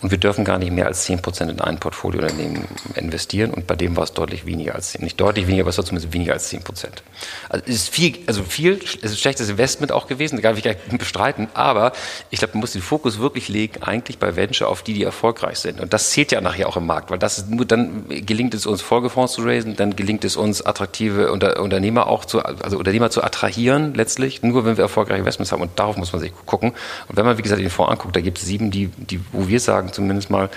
Und 0.00 0.10
wir 0.10 0.18
dürfen 0.18 0.44
gar 0.44 0.58
nicht 0.58 0.72
mehr 0.72 0.86
als 0.86 1.04
10 1.04 1.20
Prozent 1.20 1.50
in 1.50 1.60
ein 1.60 1.78
Portfoliounternehmen 1.78 2.64
investieren. 2.94 3.52
Und 3.52 3.66
bei 3.66 3.76
dem 3.76 3.96
war 3.96 4.04
es 4.04 4.12
deutlich 4.12 4.46
weniger 4.46 4.74
als 4.74 4.92
10. 4.92 5.02
Nicht 5.02 5.20
deutlich 5.20 5.46
weniger, 5.46 5.64
aber 5.64 5.70
es 5.70 5.78
war 5.78 5.84
zumindest 5.84 6.12
weniger 6.14 6.32
als 6.32 6.48
10 6.48 6.62
Prozent. 6.62 7.02
Also 7.48 7.64
es 7.66 7.74
ist 7.74 7.88
viel, 7.90 8.18
also 8.26 8.42
viel, 8.42 8.80
es 8.82 8.94
ist 8.94 9.12
ein 9.12 9.16
schlechtes 9.16 9.50
Investment 9.50 9.92
auch 9.92 10.06
gewesen, 10.06 10.36
da 10.36 10.42
kann 10.42 10.56
ich 10.56 10.64
gar 10.64 10.72
nicht 10.72 10.98
bestreiten. 10.98 11.48
Aber 11.54 11.92
ich 12.30 12.38
glaube, 12.38 12.54
man 12.54 12.60
muss 12.60 12.72
den 12.72 12.82
Fokus 12.82 13.18
wirklich 13.18 13.48
legen 13.48 13.82
eigentlich 13.82 14.18
bei 14.18 14.36
Venture 14.36 14.68
auf 14.68 14.82
die, 14.82 14.94
die 14.94 15.02
erfolgreich 15.02 15.58
sind. 15.58 15.80
Und 15.80 15.92
das 15.92 16.10
zählt 16.10 16.32
ja 16.32 16.40
nachher 16.40 16.68
auch 16.68 16.76
im 16.76 16.86
Markt, 16.86 17.10
weil 17.10 17.18
das 17.18 17.46
nur 17.46 17.66
dann 17.66 18.06
gelingt 18.08 18.54
es 18.54 18.66
uns 18.66 18.80
Folgefonds 18.80 19.34
zu 19.34 19.42
raisen, 19.42 19.76
dann 19.76 19.96
gelingt 19.96 20.24
es 20.24 20.36
uns 20.36 20.64
attraktive 20.64 21.30
Unter 21.30 21.60
Unternehmer 21.60 22.06
auch 22.06 22.24
zu, 22.24 22.40
also 22.40 22.78
Unternehmer 22.78 23.10
zu 23.10 23.22
attrahieren 23.22 23.94
letztlich, 23.94 24.42
nur 24.42 24.64
wenn 24.64 24.76
wir 24.76 24.82
erfolgreiche 24.82 25.18
Investments 25.18 25.52
haben. 25.52 25.62
Und 25.62 25.78
darauf 25.78 25.96
muss 25.96 26.12
man 26.12 26.20
sich 26.20 26.32
gucken. 26.46 26.69
Und 27.08 27.16
wenn 27.16 27.24
man, 27.24 27.38
wie 27.38 27.42
gesagt, 27.42 27.60
den 27.60 27.70
Fonds 27.70 27.92
anguckt, 27.92 28.16
da 28.16 28.20
gibt 28.20 28.38
es 28.38 28.44
sieben, 28.44 28.70
die, 28.70 28.86
die, 28.88 29.20
wo 29.32 29.48
wir 29.48 29.60
sagen, 29.60 29.92
zumindest 29.92 30.30
mal 30.30 30.48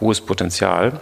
hohes 0.00 0.20
Potenzial. 0.20 1.00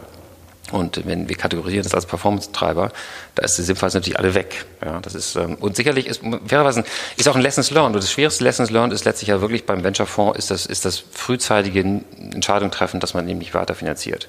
Und 0.73 1.05
wenn 1.07 1.29
wir 1.29 1.37
kategorisieren 1.37 1.83
das 1.83 1.95
als 1.95 2.07
Performance-Treiber, 2.07 2.93
da 3.35 3.43
ist 3.43 3.59
die 3.59 3.63
Sinnphase 3.63 3.99
natürlich 3.99 4.19
alle 4.19 4.35
weg. 4.35 4.65
Ja, 4.83 5.01
das 5.01 5.15
ist, 5.15 5.37
ähm, 5.37 5.57
und 5.57 5.77
sicherlich 5.77 6.07
ist, 6.07 6.23
fairerweise, 6.47 6.85
ist 7.17 7.29
auch 7.29 7.37
ein 7.37 7.43
Lessons 7.43 7.71
learned. 7.71 7.95
Und 7.95 8.03
das 8.03 8.11
schwierigste 8.11 8.43
Lessons 8.43 8.71
learned 8.71 8.95
ist 8.95 9.05
letztlich 9.05 9.29
ja 9.29 9.43
wirklich 9.43 9.67
beim 9.67 9.85
Venture-Fonds, 9.85 10.39
ist 10.39 10.51
das, 10.51 10.65
ist 10.65 10.87
das 10.87 11.05
frühzeitige 11.11 11.81
Entscheidung 11.81 12.71
treffen, 12.71 13.01
dass 13.01 13.13
man 13.13 13.29
eben 13.29 13.39
nicht 13.39 13.53
weiter 13.53 13.75
finanziert. 13.75 14.29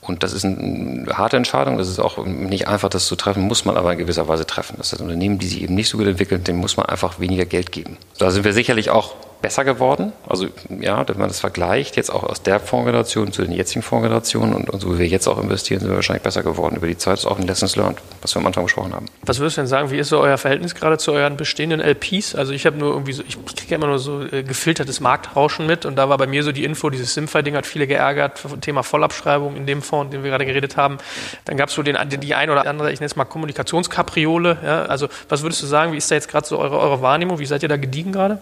Und 0.00 0.22
das 0.22 0.32
ist 0.32 0.44
eine 0.44 1.06
harte 1.16 1.36
Entscheidung. 1.36 1.78
Das 1.78 1.88
ist 1.88 1.98
auch 1.98 2.24
nicht 2.24 2.68
einfach, 2.68 2.90
das 2.90 3.06
zu 3.06 3.16
treffen, 3.16 3.42
muss 3.42 3.64
man 3.64 3.76
aber 3.76 3.92
in 3.92 3.98
gewisser 3.98 4.28
Weise 4.28 4.46
treffen. 4.46 4.74
Das 4.78 4.92
ist 4.92 5.00
Unternehmen, 5.00 5.38
die 5.38 5.46
sich 5.48 5.62
eben 5.62 5.74
nicht 5.74 5.88
so 5.88 5.96
gut 5.96 6.06
entwickeln, 6.06 6.44
dem 6.44 6.56
muss 6.56 6.76
man 6.76 6.86
einfach 6.86 7.18
weniger 7.18 7.46
Geld 7.46 7.72
geben. 7.72 7.96
Da 8.18 8.30
sind 8.30 8.44
wir 8.44 8.52
sicherlich 8.52 8.90
auch 8.90 9.14
besser 9.40 9.64
geworden. 9.64 10.12
Also 10.26 10.48
ja, 10.80 11.06
wenn 11.08 11.18
man 11.18 11.28
das 11.28 11.40
vergleicht, 11.40 11.96
jetzt 11.96 12.10
auch 12.10 12.24
aus 12.24 12.42
der 12.42 12.60
Fondsgeneration 12.60 13.32
zu 13.32 13.42
den 13.42 13.52
jetzigen 13.52 13.82
Fondsgenerationen 13.82 14.54
und, 14.54 14.70
und 14.70 14.80
so 14.80 14.94
wie 14.94 14.98
wir 14.98 15.06
jetzt 15.06 15.28
auch 15.28 15.40
investieren, 15.40 15.80
sind 15.80 15.90
wir 15.90 15.96
wahrscheinlich 15.96 16.22
besser 16.22 16.42
geworden. 16.42 16.76
Über 16.76 16.86
die 16.86 16.98
Zeit 16.98 17.18
ist 17.18 17.26
auch 17.26 17.38
ein 17.38 17.46
Lessons 17.46 17.76
learned, 17.76 17.98
was 18.20 18.34
wir 18.34 18.40
am 18.40 18.46
Anfang 18.46 18.64
besprochen 18.64 18.94
haben. 18.94 19.06
Was 19.22 19.38
würdest 19.38 19.56
du 19.56 19.60
denn 19.60 19.68
sagen, 19.68 19.90
wie 19.90 19.98
ist 19.98 20.08
so 20.08 20.18
euer 20.18 20.38
Verhältnis 20.38 20.74
gerade 20.74 20.98
zu 20.98 21.12
euren 21.12 21.36
bestehenden 21.36 21.80
LPs? 21.80 22.34
Also 22.34 22.52
ich 22.52 22.66
habe 22.66 22.76
nur 22.76 22.92
irgendwie 22.92 23.12
so, 23.12 23.22
ich 23.26 23.38
kriege 23.56 23.74
immer 23.74 23.86
nur 23.86 23.98
so 23.98 24.22
äh, 24.22 24.42
gefiltertes 24.42 25.00
Marktrauschen 25.00 25.66
mit 25.66 25.86
und 25.86 25.96
da 25.96 26.08
war 26.08 26.18
bei 26.18 26.26
mir 26.26 26.42
so 26.42 26.50
die 26.50 26.64
Info, 26.64 26.90
dieses 26.90 27.14
Simfy-Ding 27.14 27.54
hat 27.54 27.66
viele 27.66 27.86
geärgert, 27.86 28.44
Thema 28.60 28.82
Vollabschreibung 28.82 29.56
in 29.56 29.66
dem 29.66 29.82
Fonds, 29.82 30.10
dem 30.10 30.24
wir 30.24 30.30
gerade 30.30 30.46
geredet 30.46 30.76
haben. 30.76 30.98
Dann 31.44 31.56
gab 31.56 31.68
es 31.68 31.74
so 31.74 31.82
den, 31.82 31.96
die 32.08 32.34
ein 32.34 32.50
oder 32.50 32.66
andere, 32.66 32.92
ich 32.92 33.00
nenne 33.00 33.06
es 33.06 33.16
mal 33.16 33.24
Kommunikationskapriole. 33.24 34.58
Ja? 34.64 34.82
Also 34.86 35.08
was 35.28 35.42
würdest 35.42 35.62
du 35.62 35.66
sagen, 35.66 35.92
wie 35.92 35.96
ist 35.96 36.10
da 36.10 36.16
jetzt 36.16 36.28
gerade 36.28 36.46
so 36.46 36.58
eure, 36.58 36.78
eure 36.78 37.02
Wahrnehmung? 37.02 37.38
Wie 37.38 37.46
seid 37.46 37.62
ihr 37.62 37.68
da 37.68 37.76
gediegen 37.76 38.12
gerade? 38.12 38.38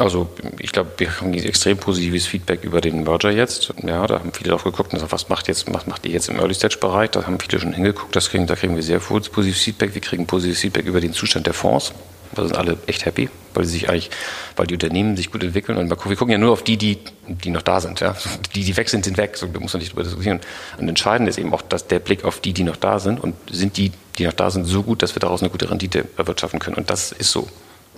Also 0.00 0.28
ich 0.58 0.72
glaube, 0.72 0.90
wir 0.98 1.20
haben 1.20 1.34
extrem 1.34 1.78
positives 1.78 2.26
Feedback 2.26 2.64
über 2.64 2.80
den 2.80 3.02
Merger 3.04 3.30
jetzt. 3.30 3.72
Ja, 3.84 4.06
da 4.06 4.20
haben 4.20 4.32
viele 4.32 4.50
drauf 4.50 4.64
geguckt 4.64 4.92
und 4.92 4.96
gesagt, 4.96 5.12
was 5.12 5.28
macht 5.28 5.48
jetzt, 5.48 5.72
was 5.72 5.86
macht 5.86 6.06
ihr 6.06 6.12
jetzt 6.12 6.28
im 6.28 6.38
Early 6.38 6.54
Stage 6.54 6.78
Bereich? 6.80 7.10
Da 7.10 7.26
haben 7.26 7.38
viele 7.40 7.60
schon 7.60 7.72
hingeguckt. 7.72 8.14
Das 8.14 8.30
kriegen, 8.30 8.46
da 8.46 8.54
kriegen 8.54 8.74
wir 8.76 8.82
sehr 8.82 9.00
positives 9.00 9.60
Feedback. 9.60 9.94
Wir 9.94 10.00
kriegen 10.00 10.26
positives 10.26 10.60
Feedback 10.60 10.86
über 10.86 11.00
den 11.00 11.12
Zustand 11.12 11.46
der 11.46 11.54
Fonds. 11.54 11.92
Da 12.34 12.44
sind 12.44 12.56
alle 12.56 12.76
echt 12.86 13.06
happy, 13.06 13.30
weil 13.54 13.64
sie 13.64 13.72
sich 13.72 13.88
eigentlich, 13.88 14.10
weil 14.56 14.66
die 14.66 14.74
Unternehmen 14.74 15.16
sich 15.16 15.30
gut 15.30 15.42
entwickeln. 15.42 15.78
Und 15.78 15.88
wir 15.88 15.96
gucken 15.96 16.30
ja 16.30 16.38
nur 16.38 16.52
auf 16.52 16.62
die, 16.62 16.76
die, 16.76 16.98
die 17.26 17.50
noch 17.50 17.62
da 17.62 17.80
sind. 17.80 18.00
Ja. 18.00 18.14
Die, 18.54 18.64
die 18.64 18.76
weg 18.76 18.88
sind, 18.88 19.04
sind 19.04 19.16
weg. 19.16 19.36
So, 19.36 19.46
da 19.46 19.60
muss 19.60 19.72
man 19.72 19.80
nicht 19.80 19.92
drüber 19.92 20.02
diskutieren. 20.02 20.40
Und 20.78 20.88
entscheidend 20.88 21.28
ist 21.28 21.38
eben 21.38 21.52
auch, 21.52 21.62
dass 21.62 21.86
der 21.86 21.98
Blick 21.98 22.24
auf 22.24 22.40
die, 22.40 22.52
die 22.52 22.64
noch 22.64 22.76
da 22.76 22.98
sind 22.98 23.20
und 23.20 23.34
sind 23.50 23.76
die, 23.76 23.92
die 24.18 24.24
noch 24.24 24.32
da 24.32 24.50
sind, 24.50 24.64
so 24.64 24.82
gut, 24.82 25.02
dass 25.02 25.14
wir 25.14 25.20
daraus 25.20 25.42
eine 25.42 25.50
gute 25.50 25.70
Rendite 25.70 26.06
erwirtschaften 26.16 26.60
können. 26.60 26.76
Und 26.76 26.90
das 26.90 27.12
ist 27.12 27.30
so. 27.30 27.48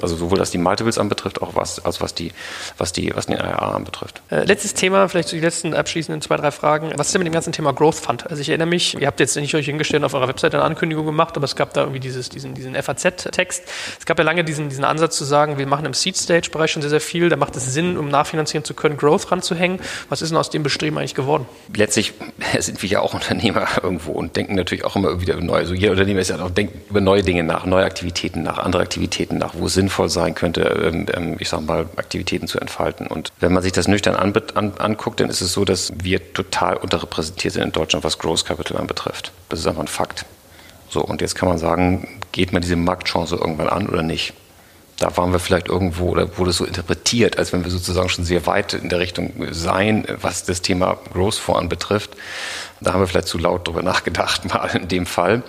Also 0.03 0.17
sowohl 0.17 0.39
was 0.39 0.51
die 0.51 0.59
Multiples 0.59 0.99
anbetrifft, 0.99 1.43
auch 1.43 1.55
was, 1.55 1.85
als 1.85 2.01
was 2.01 2.15
die, 2.15 2.33
was 2.79 2.93
die, 2.93 3.15
was 3.15 3.27
den 3.27 3.37
IRA 3.37 3.73
anbetrifft. 3.73 4.23
Äh, 4.31 4.45
letztes 4.45 4.75
Thema, 4.75 5.09
vielleicht 5.09 5.29
so 5.29 5.37
die 5.37 5.43
letzten 5.43 5.75
abschließenden 5.75 6.23
zwei, 6.23 6.37
drei 6.37 6.51
Fragen. 6.51 6.93
Was 6.97 7.09
ist 7.09 7.15
denn 7.15 7.21
mit 7.21 7.27
dem 7.27 7.33
ganzen 7.33 7.53
Thema 7.53 7.73
Growth 7.73 7.97
Fund? 7.97 8.29
Also 8.31 8.41
ich 8.41 8.49
erinnere 8.49 8.69
mich, 8.69 8.95
ihr 8.99 9.07
habt 9.07 9.21
jetzt 9.21 9.37
nicht 9.37 9.55
euch 9.55 9.67
hingestellt 9.67 10.05
auf 10.05 10.15
eurer 10.15 10.29
Webseite 10.29 10.57
eine 10.57 10.65
Ankündigung 10.65 11.07
gemacht, 11.07 11.37
aber 11.37 11.45
es 11.45 11.57
gab 11.57 11.75
da 11.75 11.83
irgendwie 11.83 12.01
dieses, 12.01 12.29
diesen, 12.29 12.55
diesen 12.55 12.75
FAZ-Text. 12.75 13.65
Es 13.99 14.07
gab 14.07 14.19
ja 14.19 14.25
lange 14.25 14.45
diesen, 14.45 14.69
diesen 14.69 14.85
Ansatz 14.85 15.17
zu 15.17 15.25
sagen, 15.25 15.59
wir 15.59 15.67
machen 15.67 15.85
im 15.87 15.95
Seed-Stage-Bereich 15.95 16.71
schon 16.71 16.83
sehr, 16.83 16.91
sehr 16.91 17.01
viel. 17.01 17.29
Da 17.29 17.37
macht 17.37 17.57
es 17.57 17.67
Sinn, 17.73 17.97
um 17.97 18.09
nachfinanzieren 18.09 18.65
zu 18.65 18.75
können, 18.75 18.97
Growth 18.97 19.31
ranzuhängen. 19.31 19.81
Was 20.09 20.23
ist 20.23 20.31
denn 20.31 20.39
aus 20.39 20.51
dem 20.51 20.63
Bestreben 20.63 20.99
eigentlich 20.99 21.15
geworden? 21.15 21.47
Letztlich 21.75 22.15
sind 22.59 22.83
wir 22.83 22.89
ja 22.89 23.01
auch 23.01 23.15
Unternehmer 23.15 23.67
irgendwo 23.83 24.13
und 24.13 24.37
denken 24.37 24.55
natürlich 24.55 24.85
auch 24.85 24.97
immer 24.97 25.21
wieder 25.21 25.35
über 25.35 25.43
neue. 25.43 25.59
Also 25.61 25.75
jeder 25.75 25.93
Unternehmer 25.93 26.21
ist 26.21 26.31
ja 26.31 26.41
auch 26.41 26.51
denkt 26.51 26.91
über 26.91 27.01
neue 27.01 27.23
Dinge 27.23 27.45
nach, 27.45 27.65
neue 27.67 27.85
Aktivitäten 27.85 28.43
nach, 28.43 28.59
andere 28.59 28.83
Aktivitäten 28.83 29.39
nach, 29.39 29.55
wo 29.55 29.67
es 29.67 29.75
sinnvoll 29.91 30.09
sein 30.09 30.35
könnte, 30.35 30.63
ähm, 30.63 31.07
ähm, 31.13 31.37
ich 31.41 31.49
sag 31.49 31.63
mal, 31.63 31.87
Aktivitäten 31.97 32.47
zu 32.47 32.61
entfalten. 32.61 33.07
Und 33.09 33.31
wenn 33.41 33.53
man 33.53 33.63
sich 33.63 33.73
das 33.73 33.89
nüchtern 33.89 34.15
an, 34.15 34.33
an, 34.55 34.73
anguckt, 34.79 35.21
dann 35.21 35.29
ist 35.29 35.41
es 35.41 35.53
so, 35.53 35.65
dass 35.65 35.93
wir 36.03 36.33
total 36.33 36.77
unterrepräsentiert 36.77 37.55
sind 37.55 37.65
in 37.65 37.73
Deutschland, 37.73 38.05
was 38.05 38.19
Growth 38.19 38.45
Capital 38.45 38.77
anbetrifft. 38.77 39.33
Das 39.49 39.59
ist 39.59 39.67
einfach 39.67 39.83
ein 39.83 39.89
Fakt. 39.89 40.25
So, 40.89 41.03
und 41.03 41.21
jetzt 41.21 41.35
kann 41.35 41.49
man 41.49 41.59
sagen, 41.59 42.21
geht 42.33 42.53
man 42.53 42.63
diese 42.63 42.77
Marktchance 42.77 43.35
irgendwann 43.35 43.69
an 43.69 43.89
oder 43.89 44.03
nicht? 44.03 44.33
Da 44.99 45.17
waren 45.17 45.33
wir 45.33 45.39
vielleicht 45.39 45.69
irgendwo 45.69 46.11
oder 46.11 46.37
wurde 46.37 46.53
so 46.53 46.65
interpretiert, 46.65 47.39
als 47.39 47.53
wenn 47.53 47.65
wir 47.65 47.71
sozusagen 47.71 48.11
schon 48.11 48.25
sehr 48.25 48.47
weit 48.47 48.75
in 48.75 48.91
der 48.91 48.99
Richtung 48.99 49.33
seien, 49.51 50.07
was 50.21 50.45
das 50.45 50.61
Thema 50.61 50.99
Growth 51.13 51.37
Fonds 51.37 51.61
anbetrifft. 51.61 52.11
Da 52.81 52.93
haben 52.93 53.01
wir 53.01 53.07
vielleicht 53.07 53.29
zu 53.29 53.39
laut 53.39 53.67
drüber 53.67 53.83
nachgedacht, 53.83 54.45
mal 54.53 54.69
in 54.77 54.89
dem 54.89 55.07
Fall. 55.07 55.43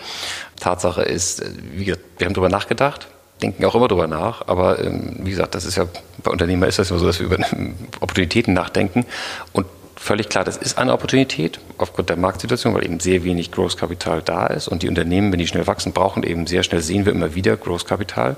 Tatsache 0.59 1.03
ist, 1.03 1.43
gesagt, 1.77 2.01
wir 2.17 2.25
haben 2.25 2.33
drüber 2.33 2.49
nachgedacht 2.49 3.07
denken 3.41 3.65
auch 3.65 3.75
immer 3.75 3.87
drüber 3.87 4.07
nach. 4.07 4.47
Aber 4.47 4.79
ähm, 4.79 5.17
wie 5.19 5.31
gesagt, 5.31 5.55
das 5.55 5.65
ist 5.65 5.77
ja 5.77 5.87
bei 6.23 6.31
Unternehmern 6.31 6.69
ist 6.69 6.79
das 6.79 6.89
immer 6.89 6.99
so, 6.99 7.05
dass 7.05 7.19
wir 7.19 7.27
über 7.27 7.37
Opportunitäten 7.99 8.53
nachdenken. 8.53 9.05
Und 9.53 9.65
völlig 10.01 10.29
klar, 10.29 10.43
das 10.43 10.57
ist 10.57 10.77
eine 10.77 10.93
Opportunität 10.93 11.59
aufgrund 11.77 12.09
der 12.09 12.17
Marktsituation, 12.17 12.73
weil 12.73 12.83
eben 12.83 12.99
sehr 12.99 13.23
wenig 13.23 13.51
Großkapital 13.51 14.21
da 14.23 14.47
ist. 14.47 14.67
Und 14.67 14.81
die 14.83 14.89
Unternehmen, 14.89 15.31
wenn 15.31 15.39
die 15.39 15.47
schnell 15.47 15.67
wachsen, 15.67 15.93
brauchen 15.93 16.23
eben 16.23 16.47
sehr 16.47 16.63
schnell, 16.63 16.81
sehen 16.81 17.05
wir 17.05 17.13
immer 17.13 17.35
wieder 17.35 17.55
Großkapital. 17.55 18.35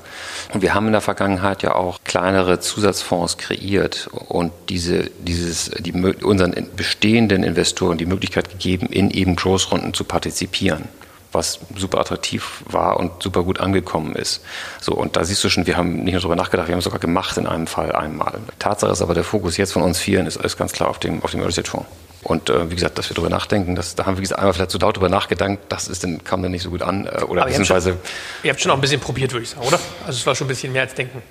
Und 0.53 0.61
wir 0.61 0.73
haben 0.73 0.87
in 0.87 0.91
der 0.91 1.01
Vergangenheit 1.01 1.63
ja 1.63 1.75
auch 1.75 1.99
kleinere 2.03 2.59
Zusatzfonds 2.59 3.37
kreiert 3.37 4.09
und 4.27 4.51
diese, 4.69 5.09
dieses, 5.19 5.71
die, 5.79 5.93
unseren 5.93 6.53
bestehenden 6.75 7.43
Investoren 7.43 7.97
die 7.97 8.05
Möglichkeit 8.05 8.49
gegeben, 8.49 8.87
in 8.87 9.09
eben 9.09 9.35
Großrunden 9.35 9.93
zu 9.93 10.03
partizipieren 10.03 10.89
was 11.33 11.59
super 11.75 11.99
attraktiv 11.99 12.63
war 12.65 12.97
und 12.97 13.23
super 13.23 13.43
gut 13.43 13.59
angekommen 13.59 14.15
ist. 14.15 14.43
So, 14.81 14.93
und 14.93 15.15
da 15.15 15.23
siehst 15.23 15.43
du 15.43 15.49
schon, 15.49 15.67
wir 15.67 15.77
haben 15.77 16.03
nicht 16.03 16.13
nur 16.13 16.21
darüber 16.21 16.35
nachgedacht, 16.35 16.67
wir 16.67 16.73
haben 16.73 16.79
es 16.79 16.85
sogar 16.85 16.99
gemacht 16.99 17.37
in 17.37 17.47
einem 17.47 17.67
Fall 17.67 17.91
einmal. 17.93 18.39
Tatsache 18.59 18.91
ist 18.91 19.01
aber, 19.01 19.13
der 19.13 19.23
Fokus 19.23 19.57
jetzt 19.57 19.73
von 19.73 19.81
uns 19.81 19.99
vielen 19.99 20.27
ist, 20.27 20.37
ist 20.37 20.57
ganz 20.57 20.71
klar 20.71 20.89
auf 20.89 20.99
dem, 20.99 21.23
auf 21.23 21.31
dem 21.31 21.39
Early 21.39 21.53
Stage 21.53 21.69
Fonds. 21.69 21.87
Und 22.23 22.49
äh, 22.49 22.71
wie 22.71 22.75
gesagt, 22.75 22.97
dass 22.97 23.09
wir 23.09 23.15
darüber 23.15 23.29
nachdenken, 23.29 23.75
das, 23.75 23.95
da 23.95 24.05
haben 24.05 24.15
wir 24.15 24.21
gesagt, 24.21 24.39
einmal 24.39 24.53
vielleicht 24.53 24.71
zu 24.71 24.77
laut 24.77 24.95
darüber 24.95 25.09
nachgedacht, 25.09 25.57
das 25.67 25.89
ist 25.89 26.03
dann, 26.03 26.23
kam 26.23 26.41
dann 26.41 26.51
nicht 26.51 26.63
so 26.63 26.69
gut 26.69 26.81
an. 26.81 27.05
Äh, 27.05 27.23
oder 27.23 27.41
aber 27.41 27.49
beziehungsweise. 27.49 27.89
Ihr 27.89 27.95
habt, 27.95 28.05
schon, 28.07 28.43
ihr 28.43 28.49
habt 28.51 28.61
schon 28.61 28.71
auch 28.71 28.75
ein 28.75 28.81
bisschen 28.81 29.01
probiert, 29.01 29.33
würde 29.33 29.43
ich 29.43 29.49
sagen, 29.49 29.67
oder? 29.67 29.79
Also 30.05 30.17
es 30.19 30.25
war 30.25 30.33
schon 30.33 30.45
ein 30.45 30.49
bisschen 30.49 30.71
mehr 30.71 30.83
als 30.83 30.93
denken. 30.93 31.21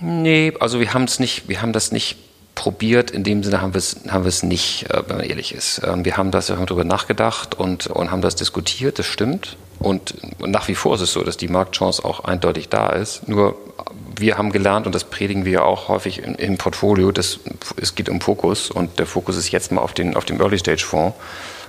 Nee, 0.00 0.52
also 0.60 0.80
wir 0.80 0.92
haben 0.92 1.04
es 1.04 1.18
nicht, 1.18 1.48
wir 1.48 1.62
haben 1.62 1.72
das 1.72 1.92
nicht 1.92 2.18
probiert. 2.64 3.10
In 3.10 3.24
dem 3.24 3.42
Sinne 3.42 3.60
haben 3.60 3.74
wir 3.74 3.78
es, 3.78 3.96
haben 4.08 4.26
nicht, 4.48 4.90
äh, 4.90 5.02
wenn 5.06 5.18
man 5.18 5.26
ehrlich 5.26 5.54
ist. 5.54 5.82
Ähm, 5.86 6.06
wir 6.06 6.16
haben 6.16 6.30
das, 6.30 6.46
darüber 6.46 6.82
nachgedacht 6.82 7.54
und, 7.54 7.88
und 7.88 8.10
haben 8.10 8.22
das 8.22 8.36
diskutiert, 8.36 8.98
das 8.98 9.04
stimmt. 9.04 9.58
Und, 9.78 10.14
nach 10.40 10.66
wie 10.68 10.74
vor 10.74 10.94
ist 10.94 11.02
es 11.02 11.12
so, 11.12 11.22
dass 11.22 11.36
die 11.36 11.48
Marktchance 11.48 12.02
auch 12.02 12.24
eindeutig 12.24 12.70
da 12.70 12.88
ist. 12.88 13.28
Nur 13.28 13.54
wir 14.16 14.38
haben 14.38 14.50
gelernt, 14.50 14.86
und 14.86 14.94
das 14.94 15.04
predigen 15.04 15.44
wir 15.44 15.66
auch 15.66 15.88
häufig 15.88 16.22
im, 16.22 16.36
im 16.36 16.56
Portfolio, 16.56 17.12
dass 17.12 17.38
es 17.76 17.94
geht 17.94 18.08
um 18.08 18.22
Fokus 18.22 18.70
und 18.70 18.98
der 18.98 19.06
Fokus 19.06 19.36
ist 19.36 19.50
jetzt 19.50 19.70
mal 19.70 19.82
auf, 19.82 19.92
den, 19.92 20.16
auf 20.16 20.24
dem 20.24 20.40
Early-Stage-Fonds. 20.40 21.14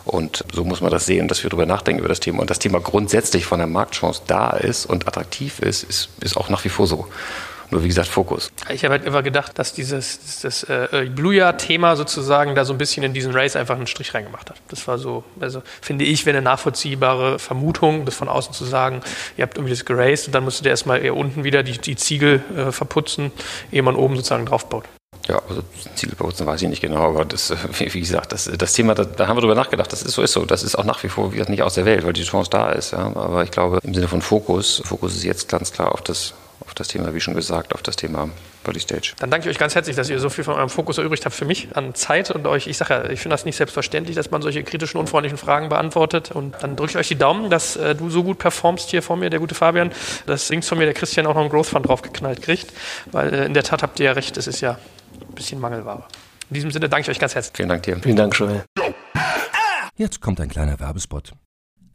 Und 0.05 0.45
so 0.53 0.63
muss 0.63 0.79
man 0.79 0.91
das 0.91 1.05
sehen, 1.05 1.27
dass 1.27 1.43
wir 1.43 1.49
darüber 1.49 1.65
nachdenken 1.65 1.99
über 1.99 2.07
das 2.07 2.21
Thema. 2.21 2.39
Und 2.39 2.49
das 2.49 2.59
Thema 2.59 2.79
grundsätzlich 2.79 3.45
von 3.45 3.57
der 3.59 3.67
Marktchance 3.67 4.21
da 4.27 4.51
ist 4.51 4.85
und 4.85 5.09
attraktiv 5.09 5.59
ist, 5.59 5.83
ist, 5.83 6.09
ist 6.21 6.37
auch 6.37 6.47
nach 6.47 6.63
wie 6.63 6.69
vor 6.69 6.87
so. 6.87 7.07
Nur 7.71 7.83
wie 7.83 7.87
gesagt, 7.87 8.07
Fokus. 8.07 8.51
Ich 8.69 8.83
habe 8.83 8.93
halt 8.93 9.05
immer 9.05 9.23
gedacht, 9.23 9.57
dass 9.57 9.73
dieses 9.73 10.41
das, 10.41 10.63
äh, 10.63 11.09
Blue-Jahr-Thema 11.13 11.95
sozusagen 11.95 12.55
da 12.55 12.65
so 12.65 12.73
ein 12.73 12.77
bisschen 12.77 13.03
in 13.03 13.13
diesen 13.13 13.31
Race 13.33 13.55
einfach 13.55 13.75
einen 13.75 13.87
Strich 13.87 14.13
reingemacht 14.13 14.49
hat. 14.49 14.57
Das 14.69 14.87
war 14.87 14.97
so, 14.97 15.23
also 15.39 15.63
finde 15.81 16.05
ich, 16.05 16.25
wäre 16.25 16.37
eine 16.37 16.43
nachvollziehbare 16.43 17.39
Vermutung, 17.39 18.05
das 18.05 18.15
von 18.15 18.29
außen 18.29 18.53
zu 18.53 18.65
sagen, 18.65 19.01
ihr 19.37 19.43
habt 19.43 19.57
irgendwie 19.57 19.73
das 19.73 19.85
geraced 19.85 20.27
und 20.27 20.35
dann 20.35 20.43
musstet 20.43 20.65
ihr 20.65 20.71
erstmal 20.71 21.03
eher 21.03 21.15
unten 21.15 21.43
wieder 21.43 21.63
die, 21.63 21.77
die 21.77 21.95
Ziegel 21.95 22.43
äh, 22.55 22.71
verputzen, 22.71 23.31
ehe 23.71 23.81
man 23.81 23.95
oben 23.95 24.15
sozusagen 24.15 24.45
draufbaut. 24.45 24.85
Ja, 25.27 25.41
also 25.49 25.63
Zielbenutzen 25.95 26.45
weiß 26.45 26.61
ich 26.61 26.69
nicht 26.69 26.81
genau, 26.81 27.01
aber 27.01 27.25
das, 27.25 27.51
wie 27.79 27.99
gesagt, 27.99 28.31
das, 28.31 28.49
das 28.57 28.73
Thema, 28.73 28.93
da, 28.93 29.05
da, 29.05 29.27
haben 29.27 29.37
wir 29.37 29.41
drüber 29.41 29.55
nachgedacht, 29.55 29.91
das 29.91 30.03
ist 30.03 30.13
so, 30.13 30.21
ist 30.21 30.33
so. 30.33 30.45
Das 30.45 30.61
ist 30.61 30.75
auch 30.75 30.83
nach 30.83 31.01
wie 31.03 31.09
vor 31.09 31.31
wie 31.31 31.37
gesagt, 31.37 31.49
nicht 31.49 31.63
aus 31.63 31.73
der 31.73 31.85
Welt, 31.85 32.05
weil 32.05 32.13
die 32.13 32.23
Chance 32.23 32.49
da 32.51 32.71
ist. 32.71 32.91
Ja. 32.91 33.11
Aber 33.15 33.43
ich 33.43 33.49
glaube, 33.49 33.79
im 33.81 33.93
Sinne 33.93 34.07
von 34.07 34.21
Fokus, 34.21 34.83
Fokus 34.85 35.15
ist 35.15 35.23
jetzt 35.23 35.49
ganz 35.49 35.71
klar 35.71 35.91
auf 35.91 36.01
das 36.01 36.35
auf 36.61 36.73
das 36.73 36.87
Thema, 36.87 37.13
wie 37.13 37.21
schon 37.21 37.35
gesagt, 37.35 37.73
auf 37.73 37.81
das 37.81 37.95
Thema 37.95 38.29
Body 38.63 38.79
Stage. 38.79 39.13
Dann 39.19 39.29
danke 39.29 39.47
ich 39.47 39.55
euch 39.55 39.59
ganz 39.59 39.75
herzlich, 39.75 39.95
dass 39.95 40.09
ihr 40.09 40.19
so 40.19 40.29
viel 40.29 40.43
von 40.43 40.55
eurem 40.55 40.69
Fokus 40.69 40.97
erübrigt 40.97 41.25
habt 41.25 41.35
für 41.35 41.45
mich 41.45 41.69
an 41.75 41.95
Zeit 41.95 42.31
und 42.31 42.45
euch, 42.47 42.67
ich 42.67 42.77
sage 42.77 42.93
ja, 42.93 43.09
ich 43.09 43.19
finde 43.19 43.33
das 43.33 43.45
nicht 43.45 43.55
selbstverständlich, 43.55 44.15
dass 44.15 44.31
man 44.31 44.41
solche 44.41 44.63
kritischen, 44.63 44.99
unfreundlichen 44.99 45.37
Fragen 45.37 45.69
beantwortet. 45.69 46.31
Und 46.31 46.55
dann 46.61 46.75
drücke 46.75 46.91
ich 46.91 46.97
euch 46.97 47.07
die 47.07 47.17
Daumen, 47.17 47.49
dass 47.49 47.75
äh, 47.75 47.95
du 47.95 48.09
so 48.09 48.23
gut 48.23 48.39
performst 48.39 48.89
hier 48.89 49.01
vor 49.01 49.17
mir, 49.17 49.29
der 49.29 49.39
gute 49.39 49.55
Fabian, 49.55 49.91
dass 50.25 50.49
links 50.49 50.67
von 50.67 50.77
mir 50.77 50.85
der 50.85 50.93
Christian 50.93 51.25
auch 51.27 51.35
noch 51.35 51.41
einen 51.41 51.49
Growth 51.49 51.67
Fund 51.67 51.87
draufgeknallt 51.87 52.41
kriegt, 52.41 52.73
weil 53.11 53.33
äh, 53.33 53.45
in 53.45 53.53
der 53.53 53.63
Tat 53.63 53.83
habt 53.83 53.99
ihr 53.99 54.07
ja 54.07 54.11
recht, 54.13 54.37
es 54.37 54.47
ist 54.47 54.61
ja 54.61 54.77
ein 55.21 55.35
bisschen 55.35 55.59
Mangelware. 55.59 56.03
In 56.49 56.53
diesem 56.55 56.71
Sinne 56.71 56.89
danke 56.89 57.03
ich 57.03 57.15
euch 57.15 57.19
ganz 57.19 57.35
herzlich. 57.35 57.55
Vielen 57.55 57.69
Dank 57.69 57.83
dir. 57.83 57.97
Vielen 58.01 58.15
Dank, 58.15 58.37
Joel. 58.37 58.63
Jetzt 59.95 60.21
kommt 60.21 60.39
ein 60.41 60.49
kleiner 60.49 60.79
Werbespot. 60.79 61.31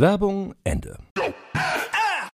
Werbung 0.00 0.54
Ende. 0.64 1.09